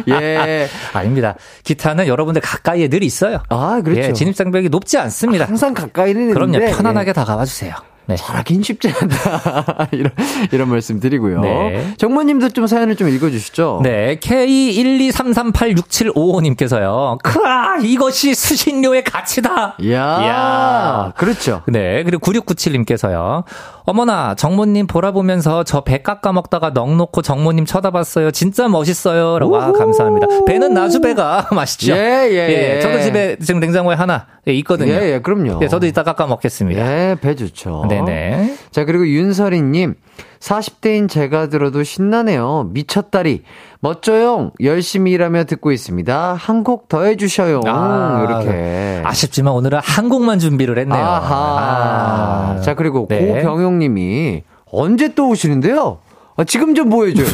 예. 0.21 0.67
아닙니다. 0.93 1.35
기타는 1.63 2.05
여러분들 2.05 2.41
가까이에 2.43 2.89
늘 2.89 3.01
있어요. 3.01 3.41
아 3.49 3.81
그렇죠. 3.83 4.01
예, 4.09 4.13
진입 4.13 4.35
장벽이 4.35 4.69
높지 4.69 4.99
않습니다. 4.99 5.45
항상 5.45 5.73
가까이 5.73 6.10
는 6.13 6.33
그럼요. 6.33 6.59
편안하게 6.59 7.09
예. 7.09 7.13
다가와 7.13 7.45
주세요. 7.45 7.75
네. 8.11 8.15
잘하긴 8.17 8.61
쉽지 8.63 8.89
않다. 8.89 9.87
이런 9.91 10.11
이런 10.51 10.69
말씀 10.69 10.99
드리고요. 10.99 11.41
네. 11.41 11.93
정모님도 11.97 12.49
좀 12.49 12.67
사연을 12.67 12.95
좀 12.95 13.09
읽어주시죠. 13.09 13.79
네, 13.83 14.17
K123386755님께서요. 14.19 17.17
크아, 17.23 17.77
이것이 17.81 18.35
수신료의 18.35 19.03
가치다. 19.03 19.75
이야. 19.79 20.19
이야. 20.21 21.13
그렇죠. 21.17 21.63
네, 21.67 22.03
그리고 22.03 22.21
9697님께서요. 22.31 23.43
어머나, 23.85 24.35
정모님 24.35 24.85
보라보면서 24.87 25.63
저 25.63 25.81
배 25.81 26.03
깎아 26.03 26.31
먹다가 26.31 26.71
넋 26.73 26.95
놓고 26.97 27.21
정모님 27.23 27.65
쳐다봤어요. 27.65 28.29
진짜 28.31 28.67
멋있어요. 28.67 29.39
라고, 29.39 29.59
아, 29.59 29.71
감사합니다. 29.71 30.27
배는 30.45 30.73
나주배가 30.75 31.47
맛있죠. 31.51 31.93
예, 31.93 32.29
예, 32.31 32.75
예. 32.77 32.81
저도 32.81 33.01
집에 33.01 33.35
지금 33.41 33.59
냉장고에 33.59 33.95
하나 33.95 34.27
예, 34.47 34.53
있거든요. 34.53 34.93
예, 34.93 35.13
예, 35.13 35.19
그럼요. 35.19 35.59
예, 35.63 35.67
저도 35.67 35.87
이따 35.87 36.03
깎아 36.03 36.27
먹겠습니다. 36.27 36.79
예, 36.81 37.15
배 37.19 37.35
좋죠. 37.35 37.85
네 37.89 38.00
네. 38.05 38.55
자, 38.71 38.85
그리고 38.85 39.07
윤설이님. 39.07 39.95
40대인 40.39 41.07
제가 41.07 41.49
들어도 41.49 41.83
신나네요. 41.83 42.69
미쳤다리. 42.71 43.43
멋져요. 43.79 44.51
열심히 44.63 45.11
일하며 45.11 45.43
듣고 45.43 45.71
있습니다. 45.71 46.33
한 46.33 46.63
곡 46.63 46.87
더 46.89 47.03
해주셔요. 47.03 47.61
아, 47.67 48.25
이렇게. 48.27 49.01
아쉽지만 49.05 49.53
오늘은 49.53 49.79
한 49.83 50.09
곡만 50.09 50.39
준비를 50.39 50.79
했네요. 50.79 50.99
아하. 51.03 52.55
아. 52.57 52.61
자, 52.61 52.73
그리고 52.73 53.05
네. 53.09 53.27
고병용님이 53.43 54.43
언제 54.71 55.13
또 55.13 55.29
오시는데요? 55.29 55.99
아, 56.37 56.43
지금 56.43 56.73
좀 56.73 56.89
보여줘요. 56.89 57.27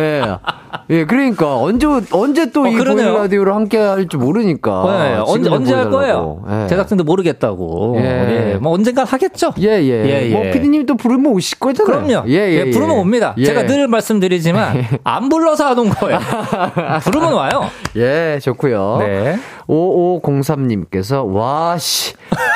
예. 0.00 0.22
예, 0.88 1.04
그러니까 1.04 1.56
언제 1.56 1.86
언제 2.12 2.50
또 2.50 2.62
어, 2.62 2.66
이. 2.68 2.76
보이는 2.76 3.12
라디오를 3.14 3.54
함께 3.54 3.76
할지 3.78 4.16
모르니까. 4.16 4.84
네, 4.86 5.22
언제 5.26 5.44
좀 5.44 5.52
언제 5.54 5.74
할. 5.74 5.90
거예요? 5.90 6.42
예. 6.48 6.66
제작진도 6.68 7.02
모르겠다고. 7.04 7.96
예. 7.98 8.52
예. 8.52 8.58
뭐 8.60 8.72
언젠간 8.72 9.06
하겠죠. 9.06 9.52
예, 9.60 9.68
예. 9.82 10.04
예, 10.04 10.28
예. 10.28 10.32
뭐 10.32 10.42
피디님이 10.52 10.86
또 10.86 10.96
부르면 10.96 11.32
오실 11.32 11.58
거잖아요. 11.58 12.06
그럼요. 12.06 12.28
예, 12.28 12.34
예. 12.34 12.66
예, 12.66 12.70
부르면 12.70 12.96
예. 12.96 13.00
옵니다. 13.00 13.34
예. 13.38 13.44
제가 13.44 13.66
늘 13.66 13.88
말씀드리지만 13.88 14.84
안 15.04 15.28
불러서 15.28 15.66
안 15.66 15.78
온 15.78 15.90
거예요. 15.90 16.18
부르면 17.04 17.32
와요. 17.32 17.68
예, 17.96 18.38
좋고요. 18.42 18.96
네. 19.00 19.36
5503님께서, 19.68 21.32
와, 21.32 21.76
씨, 21.78 22.14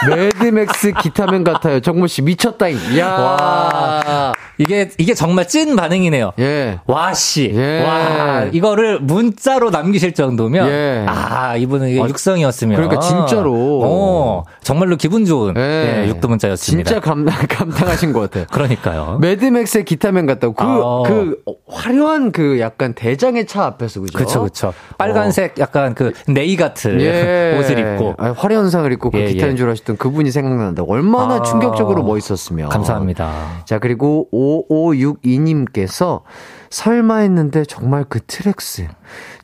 매드맥스 0.08 0.92
기타맨 1.02 1.44
같아요. 1.44 1.80
정모 1.80 2.06
씨, 2.06 2.22
미쳤다잉. 2.22 2.78
이야. 2.94 3.06
와. 3.08 4.32
이게, 4.58 4.90
이게 4.98 5.14
정말 5.14 5.48
찐 5.48 5.76
반응이네요. 5.76 6.32
예. 6.38 6.80
와, 6.86 7.14
씨. 7.14 7.50
예. 7.54 7.82
와. 7.82 8.44
이거를 8.52 9.00
문자로 9.00 9.70
남기실 9.70 10.14
정도면. 10.14 10.68
예. 10.68 11.04
아, 11.08 11.56
이분은 11.56 11.88
이게 11.88 12.02
아, 12.02 12.06
육성이었으면. 12.08 12.76
그러니까 12.76 13.00
진짜로. 13.00 13.80
어, 13.82 14.44
정말로 14.62 14.96
기분 14.96 15.24
좋은. 15.24 15.54
예. 15.56 16.02
예, 16.04 16.08
육두 16.08 16.28
문자였습니다. 16.28 16.88
진짜 16.88 17.00
감, 17.00 17.24
감당하신 17.48 18.12
것 18.12 18.20
같아요. 18.20 18.46
그러니까. 18.50 19.18
매드맥스의 19.20 19.84
기타맨 19.84 20.26
같다고. 20.26 20.54
그, 20.54 20.64
아. 20.64 21.02
그, 21.06 21.36
화려한 21.68 22.32
그 22.32 22.61
약간 22.61 22.94
대장의 22.94 23.46
차 23.46 23.64
앞에서, 23.64 24.00
그죠? 24.00 24.18
그쵸, 24.18 24.42
그쵸. 24.42 24.74
빨간색 24.98 25.58
약간 25.58 25.94
그 25.94 26.12
내의 26.28 26.57
같은 26.56 26.99
예. 27.05 27.57
옷을 27.59 27.78
입고. 27.78 28.14
아, 28.18 28.32
화려한 28.36 28.70
의상을 28.70 28.90
입고 28.92 29.11
그 29.11 29.18
예, 29.18 29.26
기타 29.26 29.38
연, 29.38 29.53
예. 29.53 29.57
주하시던 29.57 29.96
그분이 29.96 30.30
생각난다고. 30.30 30.92
얼마나 30.92 31.36
아. 31.36 31.42
충격적으로 31.42 32.03
멋있었으면. 32.03 32.68
감사합니다. 32.68 33.62
자, 33.64 33.78
그리고 33.78 34.28
5562님께서 34.32 36.22
설마 36.70 37.18
했는데 37.18 37.64
정말 37.64 38.05
그 38.09 38.20
TRAX. 38.26 38.88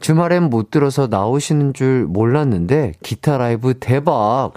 주말엔 0.01 0.45
못 0.45 0.71
들어서 0.71 1.07
나오시는 1.09 1.75
줄 1.75 2.07
몰랐는데 2.07 2.93
기타 3.03 3.39
라이브 3.39 3.75
대박. 3.75 4.53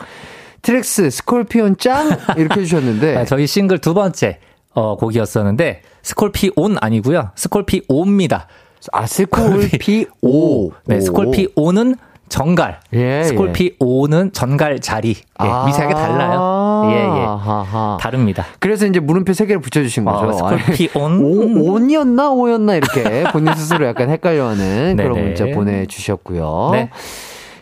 TRAX 0.62 1.10
Scorpion 1.10 1.78
짱 1.78 2.10
이렇게 2.38 2.62
해주셨는데 2.62 3.16
아, 3.18 3.26
저희 3.26 3.47
싱글 3.47 3.80
두 3.80 3.93
번째 3.93 4.39
어, 4.74 4.97
곡이었었는데 4.97 5.82
Scorpion 6.04 6.78
아니고요. 6.80 7.32
Scorpio입니다. 7.36 8.47
아 8.93 9.06
Scorpio 9.06 10.72
네, 10.86 11.02
Scorpio는 11.02 11.95
정갈. 12.30 12.80
예, 12.94 13.24
스콜피 13.24 13.76
오는 13.80 14.32
전갈 14.32 14.80
자리. 14.80 15.10
예, 15.42 15.66
미세하게 15.66 15.94
달라요. 15.94 16.84
예, 16.92 16.96
예. 16.96 17.26
아하하. 17.26 17.98
다릅니다. 18.00 18.46
그래서 18.60 18.86
이제 18.86 19.00
물음표 19.00 19.34
세 19.34 19.46
개를 19.46 19.62
붙여주신 19.62 20.06
거죠. 20.06 20.28
어, 20.28 20.34
스콜피 20.34 20.90
온. 20.96 21.20
오, 21.22 21.74
온이었나 21.74 22.30
오였나 22.32 22.76
이렇게 22.76 23.24
본인 23.32 23.54
스스로 23.56 23.86
약간 23.86 24.10
헷갈려하는 24.10 24.96
그런 24.98 25.14
네네. 25.14 25.26
문자 25.28 25.46
보내주셨고요. 25.48 26.70
네. 26.74 26.90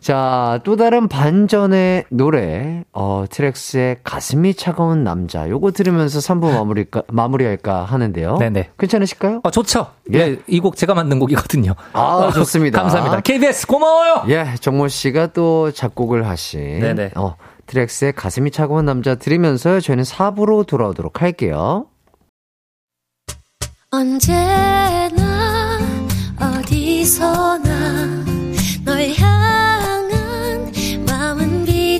자, 0.08 0.62
또 0.64 0.78
다른 0.78 1.10
반전의 1.10 2.06
노래, 2.12 2.86
어, 2.94 3.26
트랙스의 3.30 3.98
가슴이 4.06 4.54
차가운 4.54 5.04
남자. 5.04 5.50
요거 5.50 5.72
들으면서 5.72 6.20
3부 6.20 6.50
마무리까, 6.54 7.04
마무리할까 7.10 7.84
하는데요. 7.84 8.38
네네. 8.38 8.70
괜찮으실까요? 8.80 9.42
어, 9.44 9.52
좋죠. 9.52 9.88
예. 10.14 10.20
예, 10.20 10.38
이 10.48 10.62
곡 10.62 10.78
제가 10.78 10.94
만든 10.94 11.20
곡이거든요. 11.20 11.74
아, 11.92 12.32
좋습니다. 12.34 12.80
감사합니다. 12.84 13.20
KBS 13.20 13.68
고마워요. 13.68 14.24
예, 14.30 14.56
정모 14.62 14.88
씨가 14.88 15.34
또 15.34 15.72
작곡을 15.74 16.26
하신. 16.26 16.80
네네. 16.80 17.12
어, 17.16 17.36
트랙스의 17.66 18.14
가슴이 18.14 18.52
차가운 18.52 18.86
남자 18.86 19.16
들으면서 19.16 19.82
저희는 19.82 20.06
4부로 20.06 20.66
돌아오도록 20.66 21.22
할게요. 21.22 21.88
언제나 23.92 25.78
어디서나 26.40 27.77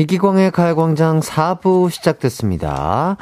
이기광의 0.00 0.50
가요광장 0.50 1.20
4부 1.20 1.90
시작됐습니다. 1.90 3.18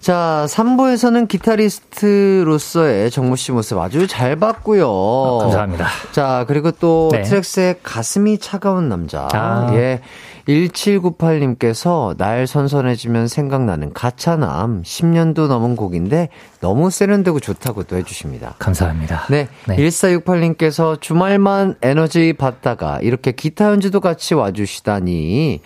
자, 0.00 0.46
3부에서는 0.48 1.28
기타리스트로서의 1.28 3.10
정모 3.12 3.36
씨 3.36 3.52
모습 3.52 3.78
아주 3.78 4.08
잘 4.08 4.34
봤고요. 4.34 5.38
감사합니다. 5.42 5.86
자, 6.10 6.44
그리고 6.48 6.72
또 6.72 7.10
네. 7.12 7.22
트랙스의 7.22 7.76
가슴이 7.84 8.38
차가운 8.38 8.88
남자. 8.88 9.28
아. 9.32 9.70
예. 9.74 10.00
1798님께서 10.48 12.16
날 12.16 12.46
선선해지면 12.46 13.28
생각나는 13.28 13.92
가차남 13.92 14.82
10년도 14.82 15.46
넘은 15.46 15.76
곡인데 15.76 16.30
너무 16.60 16.90
세련되고 16.90 17.38
좋다고 17.38 17.82
또 17.84 17.96
해주십니다. 17.96 18.54
감사합니다. 18.58 19.26
네. 19.28 19.48
네. 19.66 19.76
1468님께서 19.76 21.00
주말만 21.00 21.76
에너지 21.82 22.32
받다가 22.32 22.98
이렇게 23.02 23.32
기타 23.32 23.66
연주도 23.66 24.00
같이 24.00 24.34
와주시다니. 24.34 25.60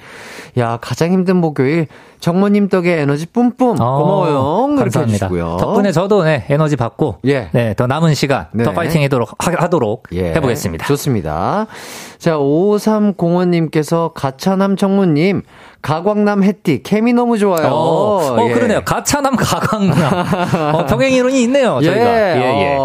야, 0.59 0.79
가장 0.81 1.13
힘든 1.13 1.37
목요일 1.37 1.87
정모님 2.23 2.69
덕에 2.69 3.01
에너지 3.01 3.27
뿜뿜. 3.27 3.81
어, 3.81 3.99
고마워요. 3.99 4.77
감사합니다. 4.77 5.27
해주시고요. 5.27 5.57
덕분에 5.59 5.91
저도 5.91 6.23
네, 6.23 6.47
에너지 6.49 6.77
받고 6.77 7.17
예. 7.27 7.49
네, 7.51 7.75
더 7.75 7.89
남은 7.89 8.15
시간 8.15 8.47
네. 8.53 8.63
더 8.63 8.71
파이팅 8.73 9.03
하도록, 9.03 9.29
하, 9.39 9.69
도록 9.69 10.07
예, 10.13 10.33
해보겠습니다. 10.35 10.87
좋습니다. 10.87 11.67
자, 12.19 12.37
5305님께서 12.37 14.13
가차남 14.15 14.77
정모님, 14.77 15.43
가광남 15.83 16.45
햇띠, 16.45 16.85
케미 16.85 17.13
너무 17.13 17.39
좋아요. 17.39 17.67
어, 17.67 18.37
어, 18.39 18.49
예. 18.49 18.53
그러네요. 18.53 18.83
가차남 18.85 19.35
가강남. 19.35 20.75
어, 20.77 20.87
병행 20.87 21.13
이론이 21.13 21.43
있네요, 21.43 21.81
저희가. 21.83 22.37
예, 22.37 22.37
예, 22.37 22.63
예. 22.63 22.79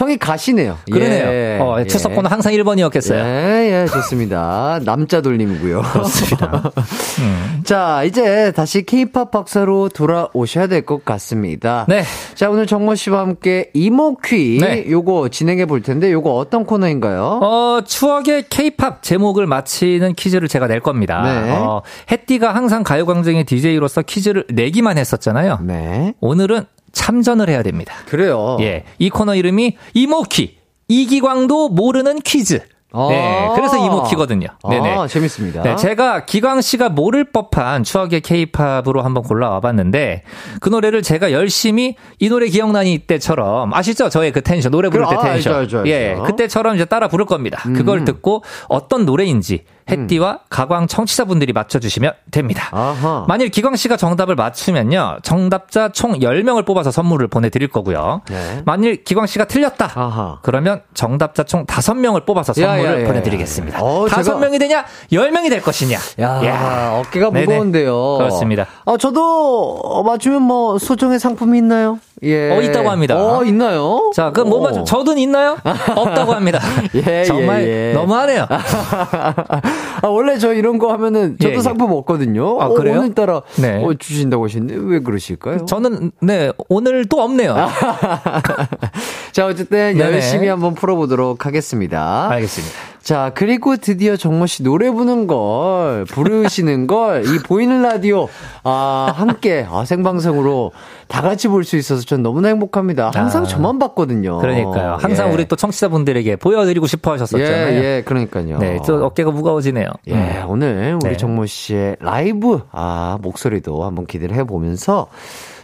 어, 0.00 0.04
성이 0.04 0.16
가시네요. 0.16 0.78
그러네요. 0.90 1.26
예, 1.28 1.58
어, 1.60 1.76
예. 1.80 1.84
출석번호 1.86 2.28
항상 2.30 2.54
1번이었겠어요. 2.54 3.16
예, 3.18 3.82
예, 3.82 3.86
좋습니다. 3.86 4.80
남자 4.84 5.20
돌림이고요. 5.20 5.82
그렇습니다. 5.82 6.72
음. 7.20 7.60
자, 7.64 8.02
이제 8.04 8.50
다시 8.56 8.82
케이팝 8.82 9.30
박사로 9.30 9.90
돌아오셔야 9.90 10.66
될 10.68 10.80
것 10.86 11.04
같습니다. 11.04 11.84
네. 11.88 12.02
자, 12.34 12.48
오늘 12.48 12.66
정모 12.66 12.94
씨와 12.94 13.20
함께 13.20 13.70
이모퀴 13.74 14.58
네. 14.62 14.86
요거 14.88 15.28
진행해 15.28 15.66
볼 15.66 15.82
텐데 15.82 16.10
요거 16.10 16.34
어떤 16.34 16.64
코너인가요? 16.64 17.40
어, 17.42 17.80
추억의 17.86 18.46
케이팝 18.48 19.02
제목을 19.02 19.46
맞히는 19.46 20.14
퀴즈를 20.14 20.48
제가 20.48 20.66
낼 20.66 20.80
겁니다. 20.80 21.22
네. 21.22 21.50
어, 21.52 21.82
햇띠가 22.10 22.54
항상 22.54 22.82
가요 22.82 23.04
광장의 23.04 23.44
DJ로서 23.44 24.00
퀴즈를 24.02 24.46
내기만 24.48 24.96
했었잖아요. 24.96 25.58
네. 25.62 26.14
오늘은 26.20 26.64
참전을 26.92 27.48
해야 27.48 27.62
됩니다. 27.62 27.94
그래요. 28.06 28.56
예. 28.60 28.84
이 28.98 29.10
코너 29.10 29.34
이름이 29.34 29.76
이모퀴. 29.94 30.58
이기광도 30.88 31.68
모르는 31.68 32.20
퀴즈. 32.20 32.60
네. 32.92 33.48
아. 33.48 33.52
그래서 33.54 33.76
이모퀴거든요. 33.76 34.48
네네. 34.68 34.96
아, 34.96 35.06
재밌습니다. 35.06 35.62
네, 35.62 35.76
제가 35.76 36.24
기광 36.24 36.60
씨가 36.60 36.88
모를 36.88 37.30
법한 37.30 37.84
추억의 37.84 38.20
케이팝으로 38.20 39.02
한번 39.02 39.22
골라와 39.22 39.60
봤는데 39.60 40.24
그 40.60 40.68
노래를 40.70 41.02
제가 41.02 41.30
열심히 41.30 41.94
이 42.18 42.28
노래 42.28 42.48
기억나니 42.48 42.92
이때처럼 42.94 43.72
아시죠? 43.72 44.08
저의 44.08 44.32
그 44.32 44.42
텐션 44.42 44.72
노래 44.72 44.88
부를 44.88 45.06
때 45.06 45.10
그럼, 45.10 45.24
아, 45.24 45.32
텐션. 45.34 45.52
알죠, 45.54 45.60
알죠, 45.60 45.78
알죠. 45.78 45.88
예, 45.90 46.16
그때처럼 46.26 46.74
이제 46.74 46.84
따라 46.84 47.06
부를 47.06 47.26
겁니다. 47.26 47.62
그걸 47.62 48.04
듣고 48.04 48.42
어떤 48.68 49.06
노래인지 49.06 49.62
햇띠와 49.88 50.40
가광 50.50 50.86
청취자분들이 50.86 51.52
맞춰주시면 51.52 52.12
됩니다. 52.30 52.68
아하. 52.72 53.24
만일 53.28 53.48
기광 53.48 53.76
씨가 53.76 53.96
정답을 53.96 54.34
맞추면요. 54.34 55.18
정답자 55.22 55.90
총 55.90 56.12
10명을 56.18 56.66
뽑아서 56.66 56.90
선물을 56.90 57.28
보내드릴 57.28 57.68
거고요. 57.68 58.22
네. 58.28 58.62
만일 58.64 59.04
기광 59.04 59.26
씨가 59.26 59.44
틀렸다. 59.46 59.90
아하. 59.94 60.38
그러면 60.42 60.82
정답자 60.94 61.44
총 61.44 61.66
5명을 61.66 62.26
뽑아서 62.26 62.52
야, 62.62 62.66
선물을 62.68 62.98
야, 63.00 63.02
야, 63.02 63.06
보내드리겠습니다. 63.06 63.78
야. 63.78 63.82
어, 63.82 64.06
다섯 64.08 64.34
제가- 64.36 64.40
명이 64.40 64.58
되냐? 64.58 64.84
10명이 65.12 65.48
될 65.50 65.62
것이냐? 65.62 65.98
야, 66.20 66.44
야. 66.46 67.00
어깨가 67.00 67.30
네네. 67.30 67.46
무거운데요. 67.46 68.16
그렇습니다. 68.18 68.66
아, 68.86 68.96
저도 68.96 69.78
어, 69.82 70.02
맞추면 70.02 70.42
뭐 70.42 70.78
소정의 70.78 71.18
상품이 71.18 71.58
있나요? 71.58 71.98
예. 72.22 72.50
어, 72.50 72.60
있다고 72.60 72.90
합니다. 72.90 73.16
어, 73.16 73.44
있나요? 73.44 74.10
자, 74.14 74.30
그럼 74.30 74.50
뭐 74.50 74.58
오. 74.58 74.62
맞죠? 74.62 74.84
저든 74.84 75.18
있나요? 75.18 75.56
없다고 75.96 76.32
합니다. 76.32 76.60
예, 76.94 77.24
정말 77.24 77.62
예, 77.62 77.90
예. 77.90 77.92
너무하네요. 77.94 78.46
아, 80.02 80.06
원래 80.08 80.38
저 80.38 80.52
이런 80.52 80.78
거 80.78 80.92
하면은 80.92 81.36
저도 81.38 81.54
예, 81.54 81.56
예. 81.56 81.60
상품 81.60 81.92
없거든요. 81.92 82.60
아, 82.60 82.66
어, 82.66 82.74
그래요? 82.74 82.98
오늘따라 82.98 83.42
네. 83.56 83.82
어, 83.82 83.94
주신다고 83.94 84.44
하시는데 84.44 84.76
왜 84.78 85.00
그러실까요? 85.00 85.64
저는 85.66 86.12
네 86.20 86.52
오늘 86.68 87.06
또 87.06 87.22
없네요. 87.22 87.56
자, 89.32 89.46
어쨌든 89.46 89.96
네네. 89.96 90.00
열심히 90.00 90.48
한번 90.48 90.74
풀어보도록 90.74 91.46
하겠습니다. 91.46 92.28
알겠습니다. 92.30 92.90
자, 93.02 93.32
그리고 93.34 93.76
드디어 93.76 94.16
정모 94.16 94.46
씨 94.46 94.62
노래 94.62 94.90
부는 94.90 95.26
걸, 95.26 96.04
부르시는 96.04 96.86
걸, 96.86 97.24
이 97.24 97.38
보이는 97.38 97.80
라디오, 97.80 98.28
아, 98.62 99.12
함께, 99.16 99.66
아, 99.68 99.84
생방송으로 99.86 100.72
다 101.10 101.22
같이 101.22 101.48
볼 101.48 101.64
수 101.64 101.76
있어서 101.76 102.02
전 102.04 102.22
너무나 102.22 102.48
행복합니다. 102.48 103.10
항상 103.12 103.42
아. 103.42 103.46
저만 103.46 103.78
봤거든요. 103.80 104.38
그러니까요. 104.38 104.96
항상 105.00 105.28
예. 105.28 105.32
우리 105.34 105.48
또 105.48 105.56
청취자분들에게 105.56 106.36
보여드리고 106.36 106.86
싶어 106.86 107.12
하셨었잖아요. 107.12 107.74
예, 107.74 107.96
예, 107.96 108.02
그러니까요. 108.04 108.58
네, 108.58 108.78
또 108.86 109.04
어깨가 109.04 109.30
무거워지네요. 109.32 109.86
예, 110.06 110.14
음. 110.14 110.44
오늘 110.48 110.98
우리 111.02 111.10
네. 111.10 111.16
정모 111.16 111.46
씨의 111.46 111.96
라이브, 112.00 112.62
아, 112.70 113.18
목소리도 113.22 113.84
한번 113.84 114.06
기대를 114.06 114.36
해보면서 114.36 115.08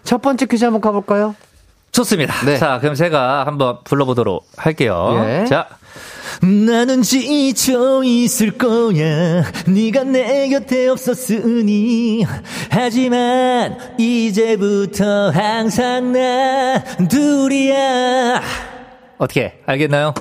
첫 0.03 0.21
번째 0.21 0.47
퀴즈 0.47 0.65
한번 0.65 0.81
가볼까요? 0.81 1.35
좋습니다. 1.93 2.35
네. 2.45 2.57
자, 2.59 2.79
그럼 2.81 2.95
제가 2.95 3.47
한번 3.47 3.79
불러보도록 3.85 4.45
할게요. 4.57 5.25
예. 5.27 5.45
자. 5.47 5.67
나는 6.43 7.03
지쳐 7.03 8.03
있을 8.05 8.53
거야. 8.59 9.43
네가 9.67 10.05
내 10.05 10.49
곁에 10.49 10.89
없었으니. 10.89 12.25
하지만 12.71 13.79
이제부터 13.99 15.31
항상 15.31 16.13
나 16.13 16.83
둘이야. 17.09 18.43
어떻게 19.19 19.61
알겠나요? 19.67 20.13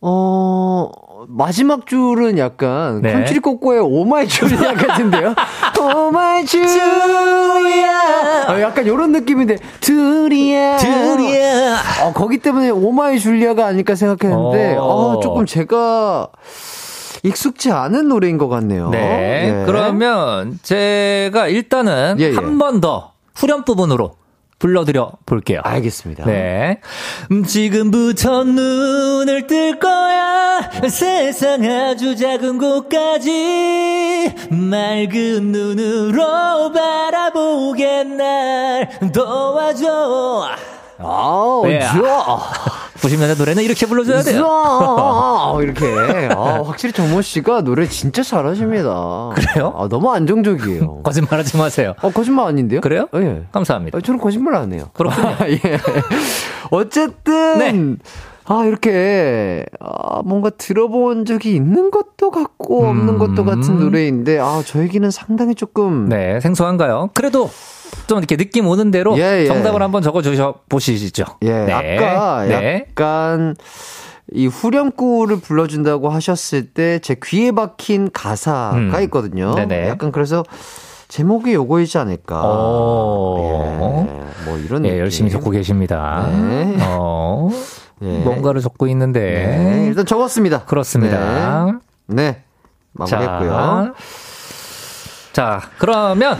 어, 0.00 0.90
마지막 1.28 1.86
줄은 1.86 2.38
약간 2.38 3.02
네. 3.02 3.12
컨츄리 3.12 3.40
꼬꼬의 3.40 3.80
Oh 3.80 4.04
My 4.04 4.28
Julia 4.28 4.74
같은데요? 4.74 5.34
Oh 5.78 6.11
My 6.11 6.44
Julia. 6.46 7.96
어, 8.48 8.60
약간 8.60 8.86
이런 8.86 9.12
느낌인데, 9.12 9.58
둘이야. 9.80 10.76
둘이야. 10.78 11.76
어, 12.04 12.12
거기 12.12 12.38
때문에 12.38 12.70
Oh 12.70 12.94
My 12.94 13.18
Julia가 13.18 13.66
아닐까 13.66 13.94
생각했는데, 13.94 14.76
어. 14.76 14.82
어, 14.82 15.20
조금 15.20 15.46
제가 15.46 16.28
익숙지 17.22 17.72
않은 17.72 18.08
노래인 18.08 18.38
것 18.38 18.48
같네요. 18.48 18.90
네. 18.90 19.48
예. 19.48 19.66
그러면 19.66 20.58
제가 20.62 21.48
일단은 21.48 22.16
예, 22.20 22.30
예. 22.30 22.34
한번 22.34 22.80
더 22.80 23.12
후렴 23.34 23.64
부분으로 23.64 24.12
불러드려 24.58 25.12
볼게요. 25.26 25.60
알겠습니다. 25.64 26.24
네. 26.24 26.80
음, 27.30 27.44
지금부터 27.44 28.44
눈을 28.44 29.46
뜰 29.46 29.78
거야. 29.78 30.70
세상 30.88 31.62
아주 31.64 32.16
작은 32.16 32.58
곳까지 32.58 34.34
맑은 34.50 35.52
눈으로 35.52 36.72
바라보게 36.72 38.04
날 38.04 38.88
도와줘. 39.12 40.48
아우, 40.98 41.66
네. 41.66 41.80
좋아. 41.92 42.40
90년대 43.06 43.38
노래는 43.38 43.62
이렇게 43.62 43.86
불러줘야 43.86 44.22
돼요. 44.22 44.38
좋아. 44.40 45.58
이렇게. 45.62 45.86
아, 46.34 46.62
확실히 46.64 46.92
정모 46.92 47.22
씨가 47.22 47.62
노래 47.62 47.86
진짜 47.88 48.22
잘하십니다. 48.22 49.30
그래요? 49.34 49.74
아, 49.76 49.88
너무 49.88 50.12
안정적이에요. 50.12 51.02
거짓말 51.04 51.38
하지 51.40 51.56
마세요. 51.56 51.94
어, 52.02 52.10
거짓말 52.10 52.48
아닌데요? 52.48 52.80
그래요? 52.80 53.08
예. 53.14 53.42
감사합니다. 53.52 53.98
아, 53.98 54.00
저는 54.00 54.20
거짓말 54.20 54.54
안 54.54 54.72
해요. 54.72 54.90
그렇군요. 54.92 55.36
예. 55.48 55.78
어쨌든. 56.70 57.58
네. 57.58 57.96
아, 58.48 58.64
이렇게, 58.64 59.64
아, 59.80 60.22
뭔가 60.24 60.50
들어본 60.50 61.24
적이 61.24 61.54
있는 61.56 61.90
것도 61.90 62.30
같고, 62.30 62.86
없는 62.86 63.14
음. 63.14 63.18
것도 63.18 63.44
같은 63.44 63.80
노래인데, 63.80 64.38
아, 64.38 64.62
저에게는 64.64 65.10
상당히 65.10 65.54
조금. 65.54 66.08
네, 66.08 66.38
생소한가요? 66.40 67.10
그래도 67.14 67.50
좀 68.06 68.18
이렇게 68.18 68.36
느낌 68.36 68.66
오는 68.68 68.90
대로 68.90 69.16
예, 69.18 69.42
예. 69.42 69.46
정답을 69.46 69.82
한번 69.82 70.02
적어 70.02 70.22
주셔 70.22 70.54
보시죠. 70.68 71.24
예, 71.42 71.50
네. 71.64 71.72
아까 71.72 72.44
네. 72.44 72.86
약간 72.88 73.56
이 74.32 74.46
후렴구를 74.48 75.40
불러준다고 75.40 76.08
하셨을 76.08 76.66
때 76.72 76.98
제 77.00 77.16
귀에 77.24 77.52
박힌 77.52 78.10
가사가 78.12 78.76
음. 78.76 78.92
있거든요. 79.04 79.54
네네. 79.54 79.88
약간 79.88 80.10
그래서 80.12 80.44
제목이 81.08 81.54
요거이지 81.54 81.96
않을까. 81.98 82.42
오. 82.44 83.38
예, 84.08 84.44
뭐 84.48 84.58
이런 84.58 84.84
예, 84.84 84.90
느낌. 84.90 85.00
열심히 85.00 85.30
적고 85.30 85.50
계십니다. 85.50 86.28
네. 86.32 86.76
어, 86.80 87.48
예. 88.02 88.18
뭔가를 88.18 88.60
적고 88.60 88.86
있는데. 88.88 89.20
네, 89.20 89.84
일단 89.88 90.04
적었습니다. 90.06 90.64
그렇습니다. 90.64 91.66
네. 92.06 92.14
네. 92.14 92.42
마무리했고요. 92.92 93.94
자, 95.32 95.60
그러면 95.78 96.38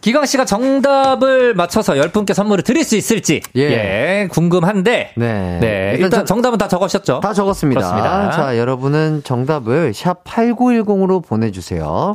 기광 0.00 0.24
씨가 0.24 0.44
정답을 0.44 1.54
맞춰서 1.54 1.94
10분께 1.94 2.32
선물을 2.32 2.62
드릴 2.64 2.84
수 2.84 2.96
있을지 2.96 3.42
예. 3.56 3.62
예, 3.62 4.28
궁금한데 4.30 5.12
네. 5.16 5.58
네, 5.60 5.90
일단 5.94 6.04
일단, 6.04 6.20
저- 6.20 6.24
정답은 6.24 6.56
다 6.56 6.68
적으셨죠? 6.68 7.20
다 7.20 7.32
적었습니다. 7.34 7.80
그렇습니다. 7.80 8.30
자, 8.30 8.56
여러분은 8.56 9.22
정답을 9.24 9.92
샵 9.92 10.22
8910으로 10.24 11.22
보내 11.26 11.50
주세요. 11.50 12.14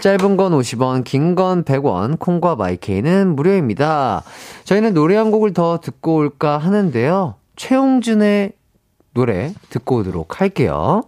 짧은 0.00 0.36
건 0.36 0.52
50원, 0.52 1.04
긴 1.04 1.34
건 1.36 1.64
100원, 1.64 2.18
콩과 2.18 2.56
마이케이는 2.56 3.36
무료입니다. 3.36 4.22
저희는 4.64 4.92
노래 4.92 5.16
한 5.16 5.30
곡을 5.30 5.52
더 5.54 5.78
듣고 5.80 6.16
올까 6.16 6.58
하는데요. 6.58 7.36
최용준의 7.60 8.52
노래 9.12 9.52
듣고 9.68 9.96
오도록 9.96 10.40
할게요. 10.40 11.02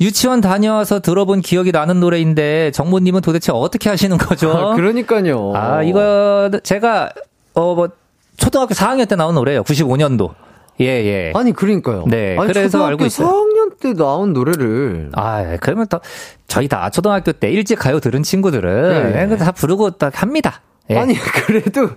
유치원 0.00 0.40
다녀와서 0.40 1.00
들어본 1.00 1.40
기억이 1.40 1.72
나는 1.72 2.03
노래인데 2.04 2.70
정모님은 2.72 3.20
도대체 3.22 3.50
어떻게 3.52 3.88
하시는 3.90 4.16
거죠? 4.18 4.50
아, 4.52 4.74
그러니까요. 4.76 5.52
아, 5.54 5.82
이거 5.82 6.50
제가 6.62 7.10
어 7.54 7.74
뭐 7.74 7.88
초등학교 8.36 8.74
4학년 8.74 9.08
때 9.08 9.16
나온 9.16 9.34
노래예요. 9.34 9.62
95년도. 9.62 10.34
예, 10.80 10.86
예. 10.86 11.32
아니, 11.36 11.52
그러니까요. 11.52 12.04
네, 12.08 12.36
아니, 12.36 12.48
그래서 12.48 12.68
초등학교 12.68 12.88
알고 12.90 13.04
있어요. 13.06 13.28
4학년 13.28 13.78
때 13.78 13.94
나온 13.94 14.32
노래를. 14.32 15.10
아, 15.14 15.56
그러면 15.60 15.86
또 15.88 16.00
저희 16.48 16.66
다 16.66 16.90
초등학교 16.90 17.30
때 17.32 17.48
일찍 17.50 17.78
가요 17.78 18.00
들은 18.00 18.22
친구들은 18.24 19.12
네. 19.12 19.28
예, 19.32 19.36
다 19.36 19.52
부르고 19.52 19.92
딱 19.92 20.20
합니다. 20.20 20.62
예. 20.90 20.98
아니, 20.98 21.14
그래도 21.46 21.90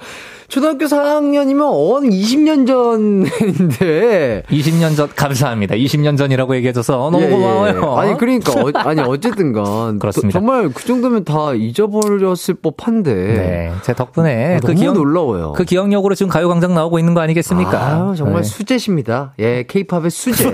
초등학교 0.48 0.86
4학년이면 0.86 1.62
언 1.62 2.10
20년 2.10 2.66
전인데. 2.66 4.43
20년 4.50 4.95
전 4.95 5.10
감사합니다. 5.14 5.76
20년 5.76 6.18
전이라고 6.18 6.56
얘기해줘서 6.56 7.10
너무 7.12 7.22
예, 7.22 7.26
예. 7.26 7.30
고마워요. 7.30 7.95
아니, 7.98 8.18
그러니까. 8.18 8.54
어, 8.54 8.72
아니, 8.74 9.02
어쨌든 9.02 9.52
간. 9.52 10.00
그렇습니다. 10.00 10.39
또 10.39 10.45
정말 10.45 10.70
그 10.70 10.86
정도면 10.86 11.26
다 11.26 11.54
잊어버렸을 11.54 12.56
법한데. 12.56 13.14
네, 13.14 13.72
제 13.84 13.93
덕분에 13.93 14.56
아, 14.56 14.60
그 14.62 14.68
너무 14.68 14.80
기억 14.80 14.93
놀라워요. 14.93 15.52
그 15.54 15.66
기억력으로 15.66 16.16
지금 16.16 16.30
가요광장 16.30 16.74
나오고 16.74 16.98
있는 16.98 17.14
거 17.14 17.20
아니겠습니까? 17.20 17.78
아, 17.78 18.14
정말 18.16 18.43
네. 18.43 18.48
수제십니다. 18.48 19.34
예, 19.39 19.66
케이팝의 19.68 20.10
수제. 20.12 20.50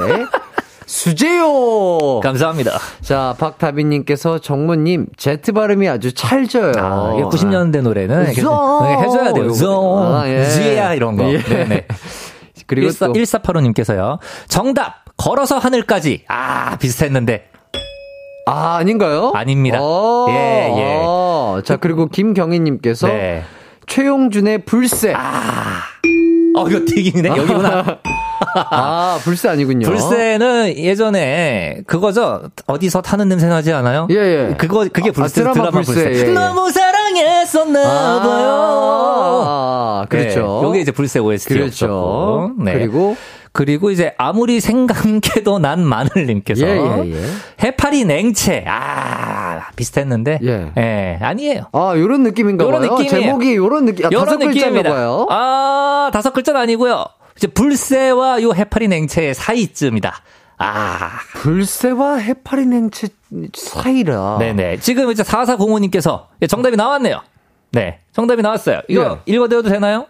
수제요! 0.86 2.20
감사합니다. 2.22 2.72
자, 3.02 3.36
박다빈님께서 3.40 4.40
정모님, 4.40 5.08
제트 5.18 5.52
발음이 5.52 5.88
아주 5.88 6.14
찰져요. 6.14 6.74
아, 6.78 7.14
이게 7.16 7.24
90년대 7.24 7.82
노래는! 7.82 8.24
네, 8.26 8.30
해줘야 8.32 9.34
돼요. 9.34 9.50
zonk, 9.54 10.14
아, 10.14 10.24
예. 10.28 10.46
지야 10.46 10.94
이런 10.94 11.16
거. 11.18 11.32
예. 11.32 11.42
네네. 11.42 11.88
그리고 12.68 12.90
14, 12.90 13.08
또. 13.08 13.14
1485님께서요. 13.14 14.20
정답! 14.48 15.04
걸어서 15.18 15.58
하늘까지. 15.58 16.26
아, 16.28 16.78
비슷했는데. 16.78 17.50
아, 18.46 18.76
아닌가요? 18.78 19.32
아닙니다. 19.34 19.78
어, 19.82 20.28
예, 20.30 20.74
예. 20.78 21.00
어, 21.02 21.62
자, 21.64 21.78
그리고 21.78 22.08
김경희님께서 22.08 23.08
네. 23.08 23.44
최용준의 23.88 24.66
불새. 24.66 25.14
어, 26.56 26.68
이거 26.68 26.80
튀기네. 26.86 27.30
여기구나. 27.30 28.00
아, 28.56 29.20
불새 29.24 29.50
아니군요. 29.50 29.86
불새는 29.88 30.78
예전에 30.78 31.82
그거죠. 31.88 32.44
어디서 32.68 33.02
타는 33.02 33.30
냄새 33.30 33.48
나지 33.48 33.72
않아요? 33.74 34.08
예, 34.12 34.16
예. 34.16 34.56
그거 34.58 34.88
그게 34.92 35.10
아, 35.10 35.14
불새 35.14 35.42
드라마 35.42 35.54
드라마, 35.54 35.72
불새, 35.72 35.94
불새. 36.04 36.26
예, 36.26 36.30
예. 36.30 36.34
너무 36.34 36.70
사랑했었나 36.72 37.84
봐요. 38.22 39.44
아, 39.46 40.06
그렇죠. 40.10 40.40
네, 40.62 40.68
요게 40.68 40.80
이제 40.82 40.92
불새 40.92 41.20
OST였고. 41.20 41.60
그렇죠. 41.64 42.52
네. 42.60 42.74
그리고 42.74 43.16
그리고 43.56 43.92
이제 43.92 44.14
아무리 44.18 44.60
생각해도 44.60 45.60
난 45.60 45.84
마늘님께서 45.86 46.66
예, 46.66 46.72
예, 47.06 47.14
예. 47.14 47.22
해파리 47.64 48.04
냉채 48.04 48.66
아 48.68 49.68
비슷했는데 49.76 50.40
예. 50.44 50.72
예, 50.76 51.20
아니에요. 51.22 51.66
아, 51.72 51.94
요런 51.96 52.24
느낌인가 52.24 52.66
요런 52.66 52.82
봐요. 52.82 52.92
느낌이에요. 52.98 53.12
제목이 53.26 53.56
요런 53.56 53.86
느낌. 53.86 54.08
아, 54.08 54.10
다섯 54.10 54.26
글자인가 54.38 54.48
느낌입니다. 54.56 54.90
봐요. 54.92 55.28
아 55.30 56.10
다섯 56.12 56.34
글자는 56.34 56.60
아니고요. 56.62 57.06
이제 57.36 57.48
불새와 57.48 58.42
요 58.42 58.54
해파리 58.54 58.88
냉채의 58.88 59.34
사이쯤이다. 59.34 60.22
아, 60.58 61.12
불새와 61.36 62.16
해파리 62.16 62.66
냉채 62.66 63.08
사이라. 63.54 64.38
네네. 64.40 64.80
지금 64.80 65.12
이제 65.12 65.24
4405님께서 65.24 66.28
정답이 66.48 66.76
나왔네요. 66.76 67.22
네. 67.72 68.00
정답이 68.12 68.42
나왔어요. 68.42 68.82
이거 68.88 69.20
읽어드려도 69.26 69.70
되나요? 69.70 70.08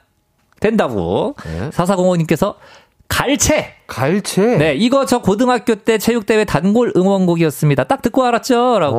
된다고. 0.60 1.36
네. 1.46 1.70
4405님께서 1.70 2.56
갈채. 3.14 3.74
갈채. 3.86 4.58
네, 4.58 4.74
이거 4.74 5.06
저 5.06 5.22
고등학교 5.22 5.76
때 5.76 6.00
체육대회 6.00 6.46
단골 6.46 6.92
응원곡이었습니다. 6.98 7.84
딱 7.84 8.02
듣고 8.02 8.26
알았죠? 8.26 8.80
라고. 8.80 8.98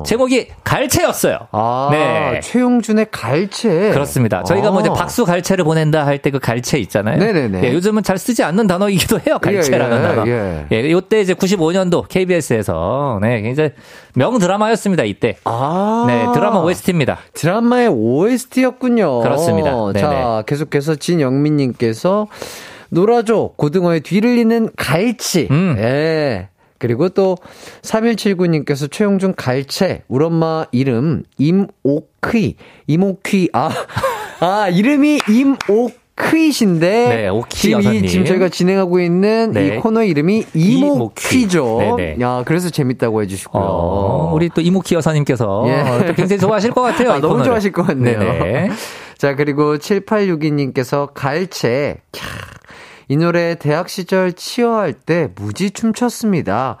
오. 0.00 0.02
제목이 0.04 0.48
갈채였어요. 0.64 1.38
아, 1.52 1.88
네. 1.92 2.40
최용준의 2.42 3.06
갈채. 3.12 3.90
그렇습니다. 3.92 4.42
저희가 4.42 4.72
뭐 4.72 4.80
이제 4.80 4.90
아. 4.90 4.94
박수 4.94 5.24
갈채를 5.24 5.64
보낸다 5.64 6.04
할 6.06 6.18
때 6.22 6.30
그 6.32 6.40
갈채 6.40 6.78
있잖아요. 6.80 7.18
네네네. 7.18 7.62
예, 7.62 7.72
요즘은 7.72 8.02
잘 8.02 8.18
쓰지 8.18 8.42
않는 8.42 8.66
단어이기도 8.66 9.20
해요. 9.26 9.38
갈채라는 9.40 9.96
예, 9.96 10.02
예, 10.02 10.06
단어. 10.08 10.26
예. 10.26 10.66
예, 10.72 10.90
요때 10.90 11.20
이제 11.20 11.34
95년도 11.34 12.08
KBS에서 12.08 13.20
네, 13.22 13.42
굉장히 13.42 13.70
명 14.14 14.38
드라마였습니다. 14.38 15.04
이때. 15.04 15.36
아. 15.44 16.04
네, 16.08 16.26
드라마 16.34 16.58
OST입니다. 16.60 17.18
드라마의 17.34 17.88
OST였군요. 17.88 19.20
그렇습니다. 19.20 19.70
자, 19.96 20.08
네네. 20.10 20.42
계속해서 20.46 20.96
진영민님께서 20.96 22.26
놀아줘 22.90 23.52
고등어의 23.56 24.00
뒤를 24.00 24.38
잇는 24.38 24.70
갈치. 24.76 25.48
음. 25.50 25.76
예. 25.78 26.48
그리고 26.78 27.10
또 27.10 27.36
3179님께서 27.82 28.90
최용준 28.90 29.34
갈채. 29.34 30.02
우리 30.08 30.24
엄마 30.24 30.64
이름 30.72 31.24
임오퀴. 31.36 32.56
임오퀴. 32.86 33.50
아, 33.52 33.68
아 34.40 34.68
이름이 34.70 35.20
임오퀴신데 35.28 36.88
네, 37.08 37.28
오키 37.28 37.58
지금, 37.58 37.82
이, 37.82 37.84
여사님. 37.84 38.06
지금 38.06 38.24
저희가 38.24 38.48
진행하고 38.48 38.98
있는 38.98 39.52
네. 39.52 39.66
이 39.66 39.76
코너 39.76 40.02
이름이 40.02 40.46
이모퀴죠. 40.54 41.82
이모퀴. 41.82 42.02
네네. 42.02 42.16
야, 42.22 42.42
그래서 42.46 42.70
재밌다고 42.70 43.22
해주시고요. 43.24 43.62
어, 43.62 44.32
우리 44.32 44.48
또 44.48 44.62
이모키 44.62 44.94
여사님께서 44.94 45.64
예. 45.68 46.06
또 46.06 46.14
굉장히 46.14 46.40
좋아하실 46.40 46.70
것 46.70 46.80
같아요. 46.80 47.12
아, 47.12 47.16
이 47.18 47.20
너무. 47.20 47.44
좋아하실 47.44 47.72
것 47.72 47.86
같네요. 47.86 48.18
네네. 48.18 48.70
자, 49.18 49.34
그리고 49.36 49.76
7862님께서 49.76 51.10
갈채. 51.12 51.98
캬, 52.12 52.20
이 53.10 53.16
노래 53.16 53.56
대학 53.56 53.88
시절 53.88 54.32
치어할 54.32 54.92
때 54.92 55.30
무지 55.34 55.72
춤췄습니다. 55.72 56.76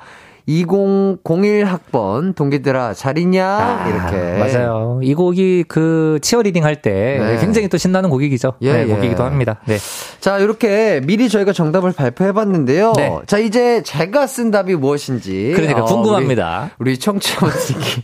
2001 0.46 1.64
학번 1.64 2.34
동기들아 2.34 2.94
잘 2.94 3.18
있냐? 3.18 3.84
이렇게. 3.88 4.16
아, 4.16 4.38
맞아요. 4.38 5.00
이 5.02 5.12
곡이 5.12 5.64
그 5.66 6.20
치어리딩 6.22 6.64
할때 6.64 7.18
네. 7.18 7.38
굉장히 7.40 7.68
또 7.68 7.78
신나는 7.78 8.10
곡이죠. 8.10 8.52
예, 8.60 8.72
네, 8.72 8.82
예. 8.82 8.94
곡이기도 8.94 9.24
합니다. 9.24 9.58
네. 9.66 9.76
자, 10.20 10.38
이렇게 10.38 11.00
미리 11.04 11.28
저희가 11.28 11.52
정답을 11.52 11.90
발표해 11.90 12.30
봤는데요. 12.30 12.92
네. 12.96 13.10
자, 13.26 13.38
이제 13.38 13.82
제가 13.82 14.28
쓴 14.28 14.52
답이 14.52 14.76
무엇인지. 14.76 15.54
그러니까 15.56 15.82
어, 15.82 15.84
궁금합니다. 15.84 16.70
우리, 16.78 16.92
우리 16.92 16.98
청취자분들께. 17.00 18.02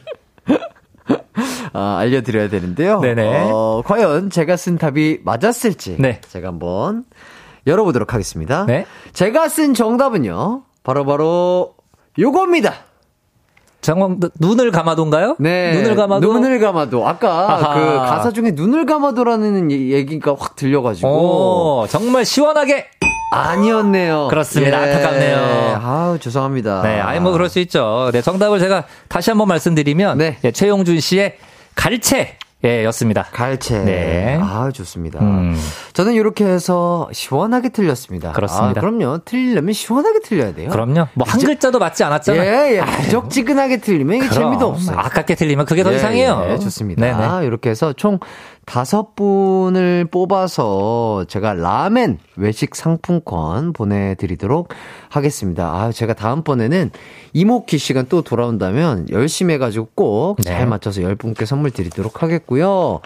아, 1.73 1.99
알려드려야 2.01 2.49
되는데요. 2.49 2.99
네네. 2.99 3.51
어, 3.53 3.83
과연 3.85 4.31
제가 4.31 4.57
쓴 4.57 4.79
답이 4.79 5.21
맞았을지. 5.23 5.99
네. 6.01 6.21
제가 6.29 6.49
한번 6.49 7.05
열어보도록 7.67 8.15
하겠습니다. 8.15 8.65
네. 8.67 8.87
제가 9.13 9.49
쓴 9.49 9.75
정답은요. 9.75 10.63
바로바로 10.83 11.75
요겁니다. 12.19 12.73
정원 13.81 14.21
눈을 14.41 14.71
감아도인가요? 14.73 15.37
네. 15.39 15.73
눈을 15.75 15.95
감아도. 15.97 16.33
눈을 16.33 16.59
감아도. 16.61 17.07
아까 17.07 17.53
아하. 17.55 17.75
그 17.75 17.97
가사 17.99 18.31
중에 18.33 18.53
눈을 18.53 18.85
감아도라는 18.87 19.71
얘- 19.71 19.91
얘기가 19.91 20.35
확 20.39 20.57
들려가지고. 20.57 21.09
오, 21.83 21.87
정말 21.89 22.25
시원하게. 22.25 22.87
아니었네요. 23.33 24.29
그렇습니다. 24.29 24.79
안타깝네요. 24.79 25.81
아우, 25.83 26.19
죄송합니다. 26.19 26.83
네, 26.83 27.01
아니 27.01 27.19
뭐 27.21 27.33
그럴 27.33 27.49
수 27.49 27.59
있죠. 27.61 28.11
네, 28.13 28.23
정답을 28.23 28.61
제가 28.61 28.85
다시 29.09 29.31
한번 29.31 29.49
말씀드리면 29.49 30.19
네. 30.19 30.39
예, 30.45 30.53
최용준 30.53 31.01
씨의 31.01 31.37
갈채 31.75 32.39
예, 32.65 32.85
였습니다. 32.87 33.23
갈채. 33.33 33.81
네. 33.85 34.39
아, 34.43 34.71
좋습니다. 34.73 35.21
음. 35.21 35.55
저는 35.93 36.15
이렇게 36.15 36.45
해서 36.45 37.07
시원하게 37.13 37.69
틀렸습니다. 37.69 38.33
그렇습니다. 38.33 38.81
아, 38.81 38.81
그럼요. 38.81 39.19
틀리려면 39.25 39.73
시원하게 39.75 40.21
틀려야 40.21 40.55
돼요. 40.55 40.71
그럼요. 40.71 41.07
뭐 41.15 41.27
한 41.29 41.39
글자도 41.41 41.79
맞지 41.79 42.03
않았잖아요. 42.03 42.43
예, 42.43 42.77
예. 42.79 43.03
부적지근하게 43.03 43.77
틀리면 43.79 44.17
이게. 44.17 44.31
재미도 44.31 44.67
없어요. 44.69 44.99
아깝게 44.99 45.35
틀리면 45.35 45.67
그게 45.67 45.83
더 45.85 45.93
예, 45.93 45.97
이상해요. 45.97 46.47
예, 46.51 46.59
좋습니다. 46.59 47.01
네네. 47.03 47.47
이렇게 47.47 47.71
해서 47.71 47.93
총 47.93 48.19
다섯 48.67 49.15
분을 49.15 50.07
뽑아서 50.11 51.25
제가 51.29 51.55
라멘 51.55 52.19
외식 52.35 52.75
상품권 52.75 53.73
보내드리도록 53.73 54.71
하겠습니다. 55.09 55.73
아, 55.73 55.93
제가 55.93 56.15
다음번에는 56.15 56.91
이모키 57.33 57.79
시간 57.79 58.07
또 58.09 58.23
돌아온다면 58.23 59.07
열심히 59.11 59.55
해가지고 59.55 59.87
꼭잘 59.95 60.59
네. 60.59 60.67
맞춰서 60.67 61.03
열 61.03 61.15
분께 61.15 61.47
선물 61.47 61.71
드리도록 61.71 62.25
하겠고요. 62.25 63.03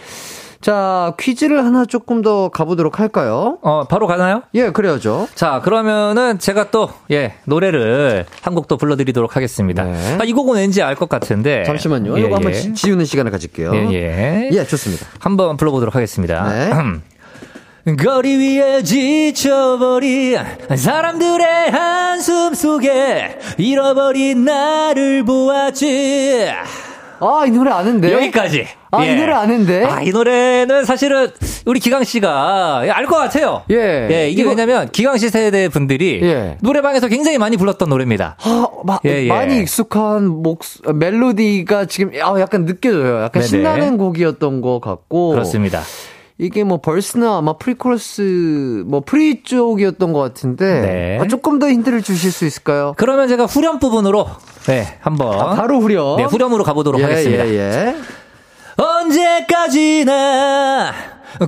자, 0.70 1.14
퀴즈를 1.16 1.64
하나 1.64 1.84
조금 1.84 2.22
더 2.22 2.48
가보도록 2.48 2.98
할까요? 2.98 3.58
어, 3.62 3.84
바로 3.84 4.08
가나요? 4.08 4.42
예, 4.54 4.70
그래야죠. 4.70 5.28
자, 5.36 5.60
그러면은 5.62 6.40
제가 6.40 6.72
또, 6.72 6.90
예, 7.12 7.34
노래를 7.44 8.26
한 8.42 8.52
곡 8.56 8.66
또 8.66 8.76
불러드리도록 8.76 9.36
하겠습니다. 9.36 9.84
네. 9.84 10.18
아, 10.20 10.24
이 10.24 10.32
곡은 10.32 10.56
왠지 10.56 10.82
알 10.82 10.96
것 10.96 11.08
같은데. 11.08 11.62
잠시만요. 11.62 12.18
예, 12.18 12.22
이거 12.24 12.34
한번 12.34 12.50
예. 12.50 12.56
지- 12.56 12.74
지우는 12.74 13.04
시간을 13.04 13.30
가질게요. 13.30 13.76
예, 13.76 13.92
예. 13.92 14.50
예, 14.50 14.64
좋습니다. 14.64 15.06
한번 15.20 15.56
불러보도록 15.56 15.94
하겠습니다. 15.94 16.48
네. 16.48 17.94
거리 17.94 18.36
위에 18.58 18.82
지쳐버린 18.82 20.36
사람들의 20.74 21.70
한숨 21.70 22.54
속에 22.54 23.38
잃어버린 23.58 24.44
나를 24.44 25.24
보았지. 25.24 26.48
아, 27.20 27.44
이 27.46 27.50
노래 27.50 27.70
아는데? 27.70 28.12
여기까지. 28.12 28.66
아, 28.90 29.04
예. 29.04 29.12
이 29.12 29.16
노래 29.16 29.32
아는데? 29.32 29.84
아, 29.84 30.00
이 30.02 30.10
노래는 30.10 30.84
사실은 30.84 31.28
우리 31.66 31.80
기강 31.80 32.04
씨가 32.04 32.78
알 32.90 33.06
것 33.06 33.16
같아요. 33.16 33.62
예. 33.70 34.08
예, 34.10 34.28
이게 34.30 34.42
이거- 34.42 34.50
왜냐면 34.50 34.88
기강 34.90 35.18
씨 35.18 35.28
세대 35.30 35.68
분들이 35.68 36.20
예. 36.22 36.58
노래방에서 36.62 37.08
굉장히 37.08 37.38
많이 37.38 37.56
불렀던 37.56 37.88
노래입니다. 37.88 38.36
아, 38.42 38.66
마- 38.84 38.98
예, 39.04 39.24
예. 39.24 39.28
많이 39.28 39.58
익숙한 39.60 40.26
목 40.28 40.60
멜로디가 40.92 41.86
지금 41.86 42.12
아, 42.22 42.38
약간 42.40 42.64
느껴져요. 42.64 43.16
약간 43.22 43.42
네네. 43.42 43.46
신나는 43.46 43.98
곡이었던 43.98 44.60
것 44.60 44.80
같고. 44.80 45.30
그렇습니다. 45.32 45.82
이게 46.38 46.64
뭐 46.64 46.78
verse나 46.82 47.38
아마 47.38 47.54
pre-chorus 47.56 48.84
뭐 48.86 49.00
pre 49.04 49.42
쪽이었던 49.42 50.12
것 50.12 50.20
같은데 50.20 50.80
네. 50.82 51.18
아, 51.18 51.26
조금 51.28 51.58
더 51.58 51.66
힌트를 51.70 52.02
주실 52.02 52.30
수 52.30 52.44
있을까요? 52.44 52.92
그러면 52.98 53.26
제가 53.28 53.46
후렴 53.46 53.78
부분으로 53.78 54.26
네, 54.66 54.98
한번. 55.00 55.38
아, 55.40 55.54
바로 55.54 55.80
후렴. 55.80 56.16
네, 56.16 56.24
후렴으로 56.24 56.64
가보도록 56.64 57.00
예, 57.00 57.04
하겠습니다. 57.04 57.46
예, 57.46 57.52
예. 57.54 57.96
언제까지나 59.46 60.92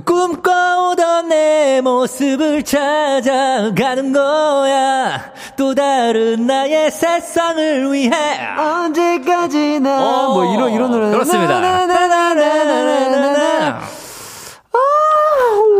꿈꿔오던 0.05 1.29
내 1.29 1.81
모습을 1.81 2.63
찾아가는 2.63 4.13
거야. 4.13 5.31
또 5.57 5.73
다른 5.75 6.45
나의 6.47 6.91
세상을 6.91 7.91
위해. 7.93 8.11
언제까지나. 8.57 10.05
어, 10.27 10.33
뭐 10.33 10.53
이런, 10.53 10.71
이런 10.71 10.91
노래. 10.91 11.09
그렇습니다. 11.11 11.57
아, 11.57 11.59
나나나나나나나. 11.85 13.79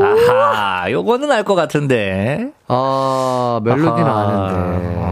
아하, 0.01 0.89
요거는 0.91 1.31
알 1.31 1.43
것 1.43 1.55
같은데. 1.55 2.51
아, 2.67 3.59
멜로디는 3.63 4.07
아하. 4.07 4.47
아는데. 4.47 5.08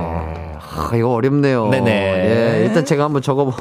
아, 0.78 0.96
이거 0.96 1.10
어렵네요. 1.10 1.68
네네. 1.70 1.92
예, 1.92 2.64
일단 2.66 2.86
제가 2.86 3.04
한번 3.06 3.22
적어 3.22 3.54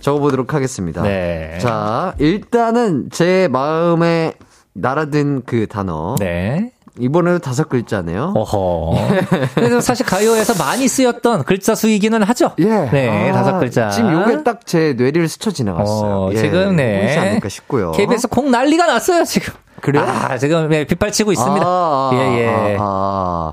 적어보도록 0.00 0.54
하겠습니다. 0.54 1.02
네. 1.02 1.58
자 1.60 2.14
일단은 2.18 3.08
제 3.12 3.48
마음에 3.50 4.32
날아든 4.72 5.42
그 5.46 5.66
단어 5.66 6.14
네. 6.18 6.72
이번에도 6.98 7.38
다섯 7.38 7.68
글자네요. 7.68 8.32
어허. 8.36 9.08
그래서 9.54 9.80
사실 9.80 10.04
가요에서 10.04 10.54
많이 10.62 10.86
쓰였던 10.88 11.44
글자 11.44 11.74
수이기는 11.74 12.22
하죠. 12.24 12.50
예. 12.58 12.64
네, 12.64 13.30
아, 13.30 13.32
다섯 13.32 13.58
글자. 13.58 13.90
지금 13.90 14.12
요게 14.12 14.42
딱 14.42 14.60
제 14.66 14.94
뇌리를 14.96 15.26
스쳐 15.28 15.50
지나갔어요. 15.50 16.10
어, 16.26 16.30
예, 16.32 16.36
지금 16.36 16.76
네. 16.76 17.00
보이지 17.02 17.18
않을까 17.18 17.48
싶고요. 17.48 17.92
KBS 17.92 18.28
콩 18.28 18.50
난리가 18.50 18.86
났어요, 18.86 19.24
지금. 19.24 19.54
그래요? 19.80 20.04
아, 20.06 20.36
지금 20.36 20.70
예, 20.74 20.84
빗발치고 20.84 21.32
있습니다. 21.32 21.64
아, 21.66 22.10
예, 22.12 22.18
예. 22.42 22.76
아, 22.78 22.80
아. 22.80 23.52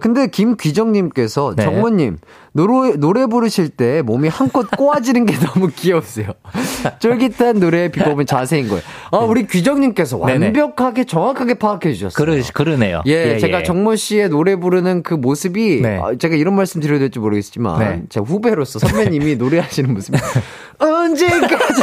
근데 0.00 0.26
김귀정님께서 0.28 1.54
네. 1.56 1.64
정모님 1.64 2.18
노래 2.52 2.96
노래 2.96 3.26
부르실 3.26 3.68
때 3.68 4.00
몸이 4.02 4.28
한껏 4.28 4.70
꼬아지는 4.70 5.26
게 5.26 5.34
너무 5.44 5.70
귀여우세요. 5.74 6.28
쫄깃한 7.00 7.58
노래의 7.58 7.90
비법은 7.90 8.26
자세인 8.26 8.68
거예요. 8.68 8.82
아 9.10 9.18
우리 9.18 9.46
귀정님께서 9.46 10.24
네네. 10.24 10.46
완벽하게 10.46 11.04
정확하게 11.04 11.54
파악해 11.54 11.92
주셨어요. 11.92 12.24
그러, 12.24 12.40
그러네요. 12.52 13.02
예, 13.06 13.38
제가 13.38 13.62
정모 13.64 13.96
씨의 13.96 14.28
노래 14.28 14.56
부르는 14.56 15.02
그 15.02 15.14
모습이 15.14 15.80
네. 15.82 15.98
아, 16.00 16.14
제가 16.16 16.36
이런 16.36 16.54
말씀 16.54 16.80
드려야 16.80 16.98
될지 16.98 17.18
모르겠지만 17.18 17.78
네. 17.78 18.02
제가 18.08 18.24
후배로서 18.24 18.78
선배님이 18.78 19.36
노래하시는 19.36 19.92
모습 19.92 20.14
언제까지 20.78 21.82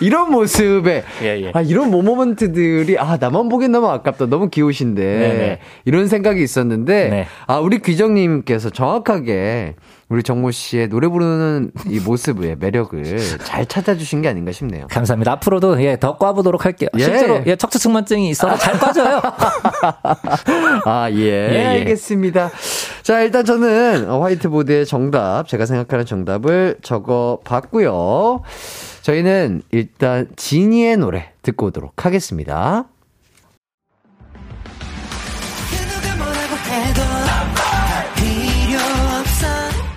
이런 0.00 0.30
모습에 0.30 1.04
예, 1.22 1.42
예. 1.42 1.50
아 1.54 1.60
이런 1.60 1.90
모모먼트들이 1.90 2.98
아 2.98 3.16
나만 3.18 3.48
보기엔 3.48 3.72
너무 3.72 3.88
아깝다 3.88 4.26
너무 4.26 4.48
귀여우신데 4.48 5.02
네네. 5.02 5.58
이런 5.84 6.08
생각이 6.08 6.42
있었는데 6.42 7.08
네. 7.18 7.26
아 7.46 7.58
우리 7.58 7.80
귀정님께서 7.80 8.70
정확하게 8.70 9.74
우리 10.08 10.22
정모 10.22 10.50
씨의 10.52 10.88
노래 10.88 11.06
부르는 11.06 11.70
이 11.86 12.00
모습의 12.00 12.56
매력을 12.58 13.18
잘 13.44 13.66
찾아주신 13.66 14.22
게 14.22 14.28
아닌가 14.28 14.52
싶네요. 14.52 14.86
감사합니다. 14.88 15.32
앞으로도 15.32 15.82
예, 15.82 15.98
더 15.98 16.16
꽈보도록 16.16 16.64
할게요. 16.64 16.88
예. 16.96 17.02
실제로 17.02 17.42
예, 17.46 17.56
척추측만증이 17.56 18.30
있어서 18.30 18.56
잘 18.56 18.78
빠져요. 18.78 19.20
아, 20.86 21.10
예. 21.10 21.50
예. 21.52 21.66
알겠습니다. 21.66 22.50
자, 23.02 23.20
일단 23.20 23.44
저는 23.44 24.06
화이트보드의 24.06 24.86
정답, 24.86 25.46
제가 25.46 25.66
생각하는 25.66 26.06
정답을 26.06 26.76
적어 26.80 27.40
봤고요. 27.44 28.42
저희는 29.02 29.62
일단 29.70 30.28
지니의 30.36 30.96
노래 30.96 31.32
듣고 31.42 31.66
오도록 31.66 32.06
하겠습니다. 32.06 32.86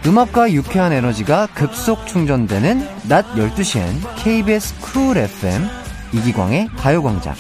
음악과 0.06 0.52
유쾌한 0.52 0.92
에너지가 0.92 1.48
급속 1.54 2.08
충전되는 2.08 2.88
낮 3.08 3.26
12시엔 3.36 3.86
KBS 4.18 4.80
쿨 4.82 5.18
FM 5.18 5.64
이기광의 6.12 6.70
가요광장. 6.76 7.36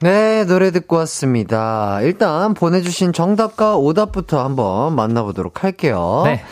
네, 0.00 0.44
노래 0.44 0.70
듣고 0.70 0.96
왔습니다. 0.96 2.00
일단 2.02 2.54
보내주신 2.54 3.12
정답과 3.12 3.76
오답부터 3.76 4.44
한번 4.44 4.94
만나보도록 4.94 5.62
할게요. 5.64 6.22
네. 6.24 6.42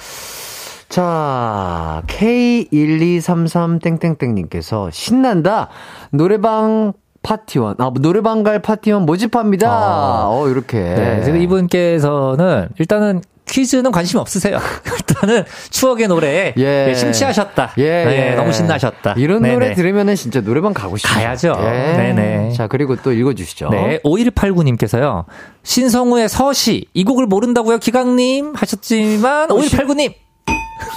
자, 0.90 2.02
K1233땡땡땡님께서 2.08 4.90
신난다! 4.90 5.68
노래방 6.10 6.92
파티원, 7.22 7.76
아, 7.78 7.92
노래방 8.00 8.42
갈 8.42 8.60
파티원 8.60 9.06
모집합니다! 9.06 9.70
아. 9.70 10.26
어, 10.28 10.48
이렇게. 10.48 10.80
네, 10.80 11.22
지금 11.22 11.40
이분께서는 11.40 12.70
일단은 12.80 13.22
퀴즈는 13.46 13.92
관심 13.92 14.18
없으세요. 14.18 14.58
일단은 14.98 15.44
추억의 15.70 16.08
노래에 16.08 16.54
예. 16.58 16.88
예, 16.88 16.94
심취하셨다. 16.94 17.74
예, 17.78 18.04
네, 18.04 18.32
예. 18.32 18.34
너무 18.34 18.52
신나셨다. 18.52 19.14
이런 19.16 19.42
네네. 19.42 19.54
노래 19.54 19.74
들으면은 19.74 20.16
진짜 20.16 20.40
노래방 20.40 20.74
가고 20.74 20.96
싶어요. 20.96 21.14
가야죠. 21.14 21.54
예. 21.60 21.92
네네. 21.96 22.50
자, 22.52 22.66
그리고 22.66 22.96
또 22.96 23.12
읽어주시죠. 23.12 23.68
네, 23.70 24.00
5189님께서요. 24.04 25.26
신성우의 25.62 26.28
서시, 26.28 26.86
이 26.94 27.04
곡을 27.04 27.26
모른다고요, 27.26 27.78
기강님? 27.78 28.54
하셨지만, 28.56 29.50
5189님! 29.50 30.14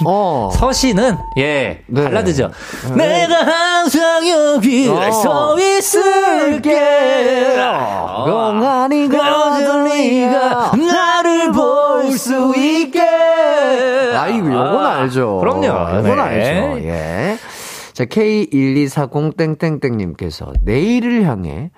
어. 0.05 0.49
서시는, 0.55 1.17
예, 1.38 1.81
네. 1.88 2.03
발라드죠. 2.03 2.51
내가 2.95 3.36
항상 3.45 4.27
여기 4.27 4.88
어. 4.89 5.11
서 5.11 5.59
있을게. 5.59 6.73
영원히 8.25 9.09
거둔 9.09 9.84
네가 9.86 10.71
나를 10.75 11.51
볼 11.51 11.84
수 12.17 12.53
있게. 12.55 13.01
아이고, 13.01 14.47
요건 14.47 14.86
알죠. 14.86 15.39
그럼요. 15.39 15.65
요건 15.97 16.15
네. 16.15 16.21
알죠. 16.21 16.88
예. 16.88 17.38
자, 17.93 18.05
K1240 18.05 19.38
땡땡땡님께서 19.38 20.53
내일을 20.63 21.23
향해 21.25 21.71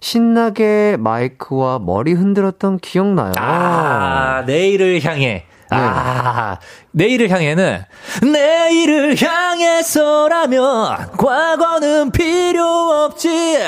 신나게 0.00 0.96
마이크와 0.98 1.78
머리 1.78 2.12
흔들었던 2.12 2.78
기억나요? 2.78 3.32
아, 3.38 4.42
내일을 4.46 5.04
향해. 5.04 5.44
아, 5.72 6.58
내일을 6.92 7.30
향해는 7.30 7.84
내일을 8.22 9.16
향해서라면 9.20 10.96
과거는 11.16 12.10
필요 12.12 12.64
없지. 12.66 13.58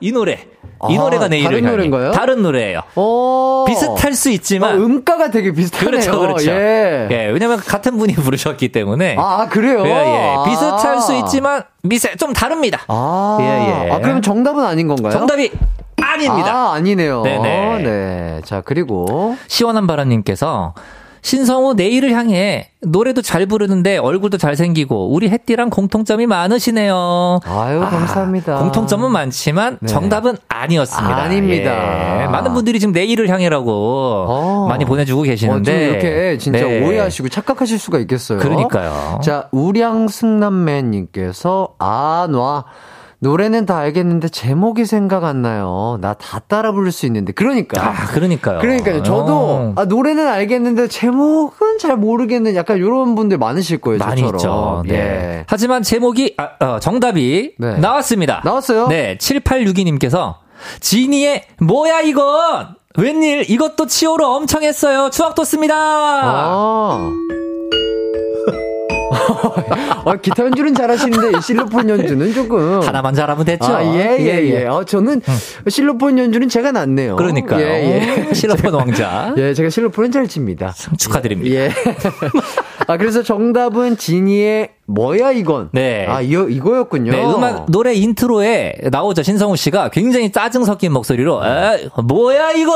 이 0.00 0.12
노래. 0.12 0.46
이 0.90 0.96
아, 0.98 1.00
노래가 1.00 1.28
내일을 1.28 1.44
다른 1.48 1.58
향해. 1.62 1.70
노래인가요? 1.70 2.10
다른 2.10 2.42
노래예요. 2.42 2.80
어. 2.96 3.64
비슷할 3.68 4.14
수 4.14 4.30
아, 4.30 4.32
있지만 4.32 4.74
음가가 4.80 5.30
되게 5.30 5.52
비슷하네요. 5.52 5.90
그렇죠, 5.92 6.18
그렇죠. 6.18 6.50
예. 6.50 7.06
예, 7.08 7.26
왜냐면 7.26 7.58
같은 7.58 7.98
분이 7.98 8.14
부르셨기 8.16 8.72
때문에. 8.72 9.14
아, 9.16 9.46
그래요? 9.48 9.84
예, 9.86 9.90
예. 9.90 10.34
아. 10.38 10.42
비슷할 10.44 11.00
수 11.00 11.14
있지만 11.18 11.62
미세 11.84 12.16
좀 12.16 12.32
다릅니다. 12.32 12.80
아. 12.88 13.38
예, 13.40 13.44
예. 13.86 13.92
아, 13.92 13.98
그럼 14.00 14.22
정답은 14.22 14.64
아닌 14.64 14.88
건가요? 14.88 15.12
정답이 15.12 15.52
아닙니다. 16.00 16.52
아, 16.52 16.72
아니네요. 16.74 17.22
네네. 17.22 17.78
네. 17.84 18.40
자, 18.44 18.60
그리고. 18.60 19.36
시원한 19.46 19.86
바람님께서 19.86 20.74
신성우 21.22 21.74
내일을 21.74 22.12
향해 22.12 22.68
노래도 22.80 23.22
잘 23.22 23.46
부르는데 23.46 23.96
얼굴도 23.96 24.38
잘생기고 24.38 25.12
우리 25.14 25.28
햇띠랑 25.28 25.70
공통점이 25.70 26.26
많으시네요. 26.26 27.38
아유, 27.44 27.78
감사합니다. 27.80 28.58
공통점은 28.58 29.12
많지만 29.12 29.78
네. 29.80 29.86
정답은 29.86 30.36
아니었습니다. 30.48 31.16
아 31.16 31.28
닙니다. 31.28 32.22
예. 32.22 32.26
많은 32.26 32.52
분들이 32.54 32.80
지금 32.80 32.92
내일을 32.92 33.28
향해라고 33.28 34.26
어. 34.28 34.66
많이 34.68 34.84
보내주고 34.84 35.22
계시는데 35.22 35.72
어, 35.72 35.76
좀 35.76 35.84
이렇게 35.84 36.38
진짜 36.38 36.66
네. 36.66 36.84
오해하시고 36.84 37.28
착각하실 37.28 37.78
수가 37.78 38.00
있겠어요. 38.00 38.40
그러니까요. 38.40 39.20
자, 39.22 39.48
우량승남매님께서, 39.52 41.76
아, 41.78 42.26
놔. 42.28 42.64
노래는 43.22 43.66
다 43.66 43.78
알겠는데 43.78 44.30
제목이 44.30 44.84
생각 44.84 45.22
안 45.22 45.42
나요. 45.42 45.96
나 46.00 46.14
다 46.14 46.40
따라 46.40 46.72
부를 46.72 46.90
수 46.90 47.06
있는데. 47.06 47.32
그러니까. 47.32 47.80
아, 47.80 48.06
그러니까요. 48.08 48.58
그러니까요. 48.58 49.04
저도 49.04 49.32
어. 49.36 49.72
아, 49.76 49.84
노래는 49.84 50.26
알겠는데 50.26 50.88
제목은 50.88 51.78
잘 51.78 51.96
모르겠는 51.96 52.56
약간 52.56 52.78
이런 52.78 53.14
분들 53.14 53.38
많으실 53.38 53.78
거예요. 53.78 53.98
많이 54.00 54.22
저처럼. 54.22 54.84
있죠. 54.86 54.92
네. 54.92 54.94
예. 54.98 55.44
하지만 55.46 55.84
제목이 55.84 56.34
아, 56.36 56.64
어, 56.64 56.80
정답이 56.80 57.54
네. 57.58 57.76
나왔습니다. 57.78 58.42
나왔어요? 58.44 58.88
네, 58.88 59.16
7862님께서 59.18 60.34
지니의 60.80 61.44
뭐야 61.60 62.00
이건 62.00 62.74
웬일 62.98 63.48
이것도 63.48 63.86
치오로 63.86 64.26
엄청 64.34 64.64
했어요. 64.64 65.10
추억 65.12 65.36
돋습니다. 65.36 65.74
아. 65.76 67.10
아, 70.04 70.16
기타 70.22 70.44
연주는 70.44 70.74
잘하시는데 70.74 71.38
이 71.38 71.40
실로폰 71.42 71.88
연주는 71.88 72.32
조금 72.32 72.80
하나만 72.80 73.14
잘하면 73.14 73.44
됐죠. 73.44 73.64
아, 73.64 73.84
예, 73.84 74.16
예, 74.20 74.44
예. 74.48 74.66
어, 74.66 74.84
저는 74.84 75.20
실로폰 75.68 76.18
연주는 76.18 76.48
제가 76.48 76.72
낫네요. 76.72 77.16
그러니까요. 77.16 77.64
예, 77.64 78.28
예. 78.28 78.34
실로폰 78.34 78.74
왕자. 78.74 79.34
예, 79.38 79.54
제가 79.54 79.70
실로폰은 79.70 80.12
잘 80.12 80.28
칩니다. 80.28 80.74
축하드립니다. 80.96 81.54
예. 81.54 81.70
아, 82.86 82.96
그래서 82.96 83.22
정답은 83.22 83.96
지니의 83.96 84.70
뭐야 84.86 85.32
이건? 85.32 85.70
네. 85.72 86.06
아, 86.08 86.20
이거 86.20 86.48
이거였군요. 86.48 87.12
네, 87.12 87.24
음악 87.24 87.70
노래 87.70 87.94
intro에 87.94 88.74
나오죠 88.90 89.22
신성우 89.22 89.56
씨가 89.56 89.88
굉장히 89.90 90.32
짜증 90.32 90.64
섞인 90.64 90.92
목소리로 90.92 91.42
에 91.44 91.88
뭐야 92.02 92.52
이건 92.52 92.74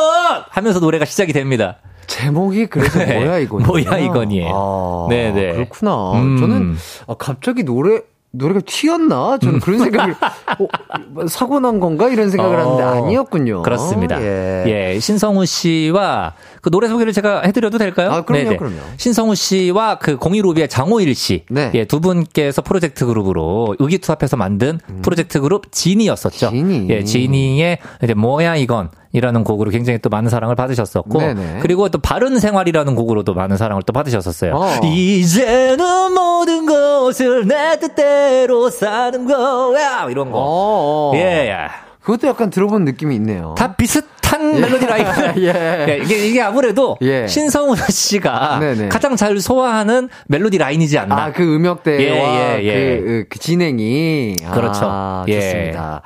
하면서 0.51 0.81
노래가 0.81 1.05
시작이 1.05 1.33
됩니다. 1.33 1.79
제목이 2.07 2.67
그래서 2.67 2.99
네. 2.99 3.19
뭐야 3.19 3.39
이건? 3.39 3.63
뭐야 3.63 3.99
이건이에요. 3.99 4.51
아, 4.55 5.07
네, 5.11 5.33
네. 5.33 5.53
그렇구나. 5.53 6.13
음. 6.13 6.37
저는 6.39 6.77
아, 7.07 7.15
갑자기 7.15 7.65
노래 7.65 8.01
노래가 8.37 8.61
튀었나? 8.67 9.39
저는 9.39 9.61
그런 9.61 9.79
생각을 9.79 10.15
어, 11.17 11.27
사고 11.27 11.59
난 11.59 11.81
건가 11.81 12.09
이런 12.09 12.31
생각을 12.31 12.57
어, 12.57 12.77
하는데 12.77 12.83
아니었군요. 12.83 13.63
그렇습니다. 13.63 14.21
예. 14.21 14.65
예. 14.95 15.01
신성우 15.01 15.47
씨와 15.47 16.35
그 16.63 16.71
노래 16.71 16.89
소개를 16.89 17.13
제가 17.13 17.43
해드려도 17.43 17.79
될까요? 17.79 18.11
아, 18.11 18.25
그럼요, 18.25 18.45
네네. 18.45 18.57
그럼요. 18.57 18.77
신성우 18.97 19.35
씨와 19.35 19.99
그 19.99 20.19
015B의 20.19 20.69
장호일 20.69 21.15
씨. 21.15 21.45
네. 21.51 21.71
예, 21.75 21.85
두 21.85 22.01
분께서 22.01 22.63
프로젝트 22.63 23.07
그룹으로 23.07 23.77
의기투합해서 23.79 24.37
만든 24.37 24.79
프로젝트 25.03 25.41
그룹 25.41 25.73
지니였었죠. 25.73 26.49
음. 26.49 26.53
지니. 26.53 26.91
예, 26.91 27.05
지니의 27.05 27.79
이제 28.03 28.15
뭐야 28.15 28.57
이건. 28.57 28.91
이라는 29.13 29.45
곡으로 29.45 29.71
굉장히 29.71 29.99
또 30.01 30.11
많은 30.11 30.29
사랑을 30.29 30.55
받으셨었고 30.57 31.19
네네. 31.19 31.59
그리고 31.63 31.89
또 31.89 31.99
바른 31.99 32.39
생활이라는 32.39 32.95
곡으로도 32.95 33.33
많은 33.33 33.57
사랑을 33.57 33.83
또 33.87 33.95
받으셨었어요. 33.95 34.55
어. 34.55 34.81
이제는 34.85 36.13
모든 36.13 36.67
것을 36.67 37.47
내 37.47 37.79
뜻대로 37.79 38.69
사는 38.69 39.25
거야 39.27 40.07
이런 40.11 40.31
거. 40.31 40.39
어, 40.39 41.13
어. 41.13 41.17
예, 41.17 41.49
예. 41.49 41.86
그것도 42.07 42.29
약간 42.29 42.51
들어본 42.51 42.85
느낌이 42.85 43.17
있네요. 43.17 43.57
다 43.59 43.75
비슷한 43.75 44.17
비슷한 44.27 44.61
멜로디 44.61 44.87
라인. 44.87 45.07
예. 45.43 45.87
예, 45.89 45.99
이게, 46.03 46.29
이게 46.29 46.43
아무래도 46.43 46.97
예. 47.01 47.27
신성훈 47.27 47.77
씨가 47.89 48.59
네네. 48.61 48.89
가장 48.89 49.17
잘 49.17 49.39
소화하는 49.41 50.09
멜로디 50.27 50.59
라인이지 50.59 50.99
않나. 50.99 51.17
아, 51.17 51.33
그 51.33 51.43
음역대와 51.43 51.99
예, 51.99 52.63
예, 52.63 52.65
예. 52.65 53.01
그, 53.01 53.25
그 53.29 53.39
진행이. 53.39 54.37
그렇죠. 54.53 54.81
아, 54.85 55.25
예. 55.29 55.41
좋습니다. 55.41 56.03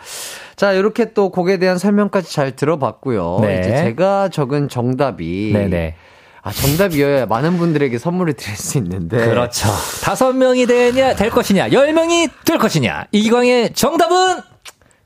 자, 0.57 0.73
이렇게 0.73 1.13
또 1.13 1.31
곡에 1.31 1.59
대한 1.59 1.79
설명까지 1.79 2.33
잘 2.33 2.55
들어봤고요. 2.55 3.39
네. 3.43 3.61
이제 3.61 3.77
제가 3.77 4.29
적은 4.29 4.69
정답이. 4.69 5.53
네네. 5.53 5.97
아, 6.43 6.53
정답이어야 6.53 7.27
많은 7.27 7.59
분들에게 7.59 7.99
선물을 7.99 8.33
드릴 8.33 8.57
수 8.57 8.79
있는데. 8.79 9.19
그렇죠. 9.19 9.69
다섯 10.03 10.33
명이 10.33 10.67
되냐, 10.67 11.15
될 11.15 11.29
것이냐, 11.29 11.73
열 11.73 11.93
명이 11.93 12.29
될 12.47 12.59
것이냐. 12.59 13.07
이기광의 13.13 13.75
정답은? 13.75 14.50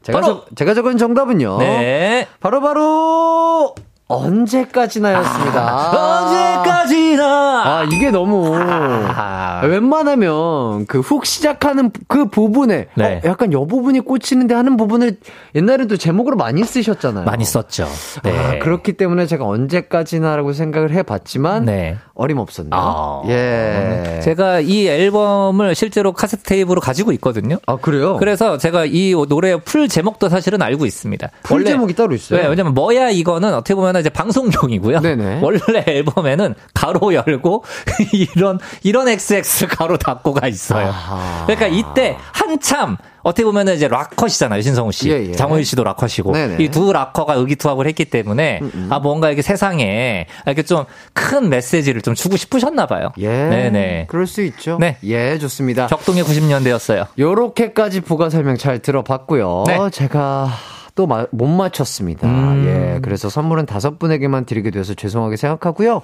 제가, 0.05 0.21
바로- 0.21 0.35
적, 0.45 0.57
제가 0.57 0.75
적은 0.75 0.97
정답은요. 0.99 1.59
네. 1.59 2.29
바로바로 2.41 3.75
언제까지나였습니다. 4.07 5.91
언제까지나. 5.91 7.25
아, 7.65 7.85
이게 7.91 8.11
너무. 8.11 8.55
아. 8.57 9.61
웬만하면 9.65 10.87
그 10.87 11.01
hook 11.05 11.27
시작하는 11.27 11.91
그 12.09 12.27
부분에 12.27 12.87
네. 12.95 13.21
어, 13.25 13.29
약간 13.29 13.53
여 13.53 13.65
부분이 13.65 14.01
꽂히는데 14.01 14.55
하는 14.55 14.77
부분을 14.77 15.19
옛날에도 15.55 15.97
제목으로 15.97 16.37
많이 16.37 16.65
쓰셨잖아요. 16.65 17.25
많이 17.25 17.45
썼죠. 17.45 17.87
네. 18.23 18.39
아, 18.39 18.59
그렇기 18.59 18.95
때문에 18.95 19.27
제가 19.27 19.45
언제까지나라고 19.47 20.53
생각을 20.53 20.93
해봤지만 20.93 21.65
네. 21.67 21.97
어림없었네요. 22.15 22.71
아. 22.73 23.23
예. 23.29 24.21
제가 24.23 24.61
이 24.61 24.87
앨범을 24.87 25.75
실제로 25.75 26.13
카세트 26.13 26.43
테이프로 26.45 26.81
가지고 26.81 27.13
있거든요. 27.13 27.59
아 27.67 27.77
그래요? 27.77 28.17
그래서 28.19 28.57
제가 28.59 28.85
이 28.87 29.15
노래의 29.29 29.61
full 29.65 29.89
제목도 29.89 30.29
사실은 30.29 30.63
알고 30.63 30.87
있습니다. 30.87 31.29
full 31.43 31.57
원래- 31.59 31.71
제목이 31.71 31.95
따로 31.95 32.15
있어요. 32.15 32.41
네, 32.43 32.49
왜냐면 32.49 32.75
뭐야 32.75 33.11
이거는 33.11 33.53
어떻게 33.55 33.75
보면 33.75 33.94
이제 34.01 34.11
방송용이고요. 34.11 35.01
네네. 35.01 35.41
원래 35.43 35.61
앨범에는 35.87 36.55
가로 36.75 37.15
열고 37.15 37.65
이런 38.13 38.59
이런 38.83 39.09
XX 39.09 39.67
가로 39.69 39.97
닫고가 39.97 40.49
있어요. 40.49 40.89
아하. 40.89 41.47
그러니까 41.47 41.67
이때 41.67 42.17
한참 42.33 42.97
어떻게 43.23 43.45
보면은 43.45 43.75
이제 43.75 43.89
락컷이잖아요, 43.89 44.61
신성우 44.61 44.93
씨. 44.93 45.11
예, 45.11 45.29
예. 45.29 45.33
장호일 45.33 45.65
씨도 45.65 45.83
락컷이고. 45.83 46.35
이 46.61 46.69
두 46.69 46.93
락커가 46.93 47.35
의기투합을 47.35 47.87
했기 47.87 48.05
때문에 48.05 48.61
아 48.91 48.99
뭔가 48.99 49.29
이렇게 49.29 49.41
세상에 49.43 50.27
이렇게 50.47 50.63
좀 50.63 50.85
큰 51.15 51.49
메시지를 51.49 52.03
좀 52.03 52.15
주고 52.15 52.37
싶으셨나 52.37 52.87
봐요. 52.87 53.11
예. 53.19 53.29
네네. 53.29 54.07
그럴 54.09 54.27
수 54.27 54.43
있죠. 54.43 54.77
네. 54.79 54.99
예, 55.05 55.39
좋습니다. 55.39 55.87
격동의 55.87 56.23
90년대였어요. 56.25 57.07
요렇게까지 57.19 58.03
부가 58.03 58.29
설명 58.31 58.57
잘 58.59 58.81
들어봤고요. 58.81 59.65
네. 59.67 59.79
제가 59.91 60.49
또 60.95 61.07
못 61.31 61.47
맞췄습니다. 61.47 62.29
음. 62.29 62.65
예. 62.67 63.01
그래서 63.03 63.29
선물은 63.29 63.67
다섯 63.67 63.99
분에게만 63.99 64.45
드리게 64.45 64.71
돼서 64.71 64.95
죄송하게 64.95 65.37
생각하고요. 65.37 66.03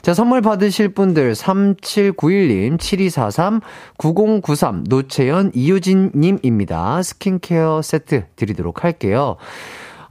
자, 0.00 0.14
선물 0.14 0.40
받으실 0.40 0.88
분들 0.88 1.32
3791님, 1.34 2.80
7243, 2.80 3.60
9093, 3.98 4.84
노채연, 4.88 5.52
이유진님입니다. 5.54 7.02
스킨케어 7.02 7.82
세트 7.82 8.24
드리도록 8.34 8.84
할게요. 8.84 9.36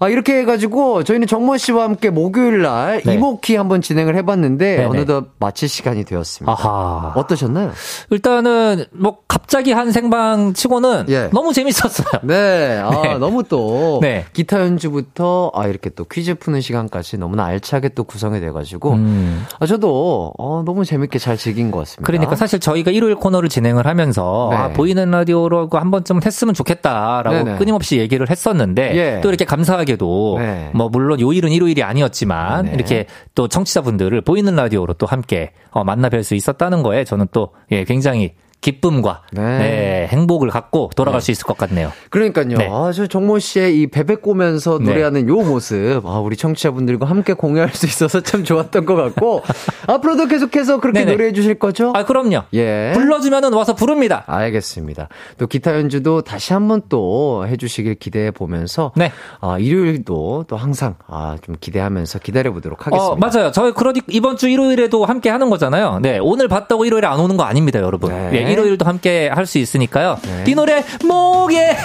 아, 0.01 0.09
이렇게 0.09 0.39
해가지고 0.39 1.03
저희는 1.03 1.27
정모 1.27 1.57
씨와 1.57 1.83
함께 1.83 2.09
목요일 2.09 2.63
날 2.63 3.03
네. 3.05 3.13
이모키 3.13 3.55
한번 3.55 3.81
진행을 3.81 4.15
해봤는데 4.15 4.77
네네. 4.77 4.85
어느덧 4.85 5.27
마칠 5.37 5.69
시간이 5.69 6.05
되었습니다. 6.05 6.51
아하. 6.51 7.13
어떠셨나요? 7.15 7.71
일단은 8.09 8.85
뭐 8.93 9.19
갑자기 9.27 9.73
한 9.73 9.91
생방 9.91 10.53
치고는 10.55 11.05
예. 11.09 11.29
너무 11.31 11.53
재밌었어요. 11.53 12.21
네, 12.23 12.81
아, 12.83 12.89
네. 13.03 13.17
너무 13.19 13.43
또, 13.43 13.99
네. 14.01 14.25
기타 14.33 14.59
연주부터, 14.61 15.51
아, 15.53 15.67
이렇게 15.67 15.91
또 15.91 16.03
퀴즈 16.05 16.33
푸는 16.33 16.61
시간까지 16.61 17.19
너무나 17.19 17.45
알차게 17.45 17.89
또 17.89 18.03
구성이 18.03 18.39
돼가지고, 18.39 18.93
음. 18.93 19.45
아, 19.59 19.67
저도, 19.67 20.33
어, 20.39 20.63
너무 20.65 20.83
재밌게 20.83 21.19
잘 21.19 21.37
즐긴 21.37 21.69
것 21.69 21.77
같습니다. 21.77 22.07
그러니까 22.07 22.35
사실 22.35 22.59
저희가 22.59 22.89
일요일 22.89 23.13
코너를 23.13 23.49
진행을 23.49 23.85
하면서 23.85 24.47
네. 24.49 24.57
아, 24.57 24.69
보이는 24.69 25.11
라디오로 25.11 25.69
한 25.71 25.91
번쯤 25.91 26.21
했으면 26.25 26.55
좋겠다라고 26.55 27.43
네네. 27.43 27.57
끊임없이 27.59 27.99
얘기를 27.99 28.27
했었는데 28.27 28.95
예. 28.95 29.21
또 29.21 29.29
이렇게 29.29 29.45
감사하게 29.45 29.90
도 29.97 30.37
네. 30.39 30.71
뭐 30.73 30.89
물론 30.89 31.19
요일은 31.19 31.51
일요일이 31.51 31.83
아니었지만 31.83 32.65
네. 32.65 32.73
이렇게 32.73 33.05
또 33.35 33.47
청취자분들을 33.47 34.21
보이는 34.21 34.55
라디오로 34.55 34.93
또 34.93 35.05
함께 35.05 35.51
어, 35.71 35.83
만나 35.83 36.09
뵐 36.09 36.23
수 36.23 36.35
있었다는 36.35 36.83
거에 36.83 37.03
저는 37.03 37.27
또 37.31 37.53
예, 37.71 37.83
굉장히 37.83 38.33
기쁨과 38.61 39.23
네. 39.31 39.41
네, 39.41 40.07
행복을 40.11 40.49
갖고 40.49 40.91
돌아갈 40.95 41.19
수 41.19 41.31
있을 41.31 41.45
것 41.45 41.57
같네요. 41.57 41.91
그러니까요. 42.11 42.57
네. 42.57 42.69
아, 42.71 42.91
저 42.93 43.07
정모 43.07 43.39
씨의 43.39 43.81
이 43.81 43.87
베베 43.87 44.15
꼬면서 44.15 44.77
네. 44.77 44.85
노래하는 44.85 45.27
요 45.27 45.37
모습, 45.37 46.01
아, 46.05 46.19
우리 46.19 46.37
청취자분들과 46.37 47.07
함께 47.07 47.33
공유할 47.33 47.69
수 47.73 47.87
있어서 47.87 48.21
참 48.21 48.43
좋았던 48.43 48.85
것 48.85 48.95
같고, 48.95 49.41
앞으로도 49.87 50.27
계속해서 50.27 50.79
그렇게. 50.79 51.05
노래해 51.05 51.33
주실 51.33 51.55
거죠? 51.57 51.91
아 51.95 52.05
그럼요. 52.05 52.43
예. 52.53 52.91
불러주면은 52.93 53.53
와서 53.53 53.73
부릅니다. 53.73 54.23
알겠습니다. 54.27 55.09
또 55.39 55.47
기타 55.47 55.73
연주도 55.75 56.21
다시 56.21 56.53
한번 56.53 56.83
또 56.87 57.45
해주시길 57.47 57.95
기대해 57.95 58.29
보면서 58.29 58.91
네. 58.95 59.11
아, 59.39 59.57
일요일도 59.57 60.45
또 60.47 60.57
항상 60.57 60.95
아, 61.07 61.37
좀 61.41 61.55
기대하면서 61.59 62.19
기다려 62.19 62.53
보도록 62.53 62.85
하겠습니다. 62.85 63.13
어, 63.13 63.15
맞아요. 63.15 63.51
저희 63.51 63.71
그러니 63.73 64.01
이번 64.09 64.37
주 64.37 64.47
일요일에도 64.47 65.05
함께 65.05 65.29
하는 65.29 65.49
거잖아요. 65.49 65.99
네, 66.03 66.19
오늘 66.21 66.47
봤다고 66.47 66.85
일요일에 66.85 67.07
안 67.07 67.19
오는 67.19 67.37
거 67.37 67.43
아닙니다, 67.43 67.79
여러분. 67.79 68.11
네. 68.11 68.29
네, 68.29 68.50
일요일도 68.51 68.85
함께 68.85 69.29
할 69.33 69.45
수 69.45 69.57
있으니까요. 69.57 70.17
네. 70.23 70.43
이 70.47 70.55
노래 70.55 70.83
목에 71.03 71.75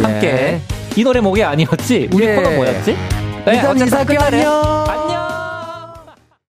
함께. 0.00 0.60
이 0.96 1.04
노래 1.04 1.20
목에 1.20 1.42
아니었지? 1.42 2.08
우리 2.12 2.26
예. 2.26 2.34
코너 2.36 2.50
뭐였지? 2.50 2.96
네, 3.44 3.56
인사할게요. 3.56 4.18
끝나네요. 4.18 4.50
안녕. 4.50 4.88
안녕. 4.88 5.31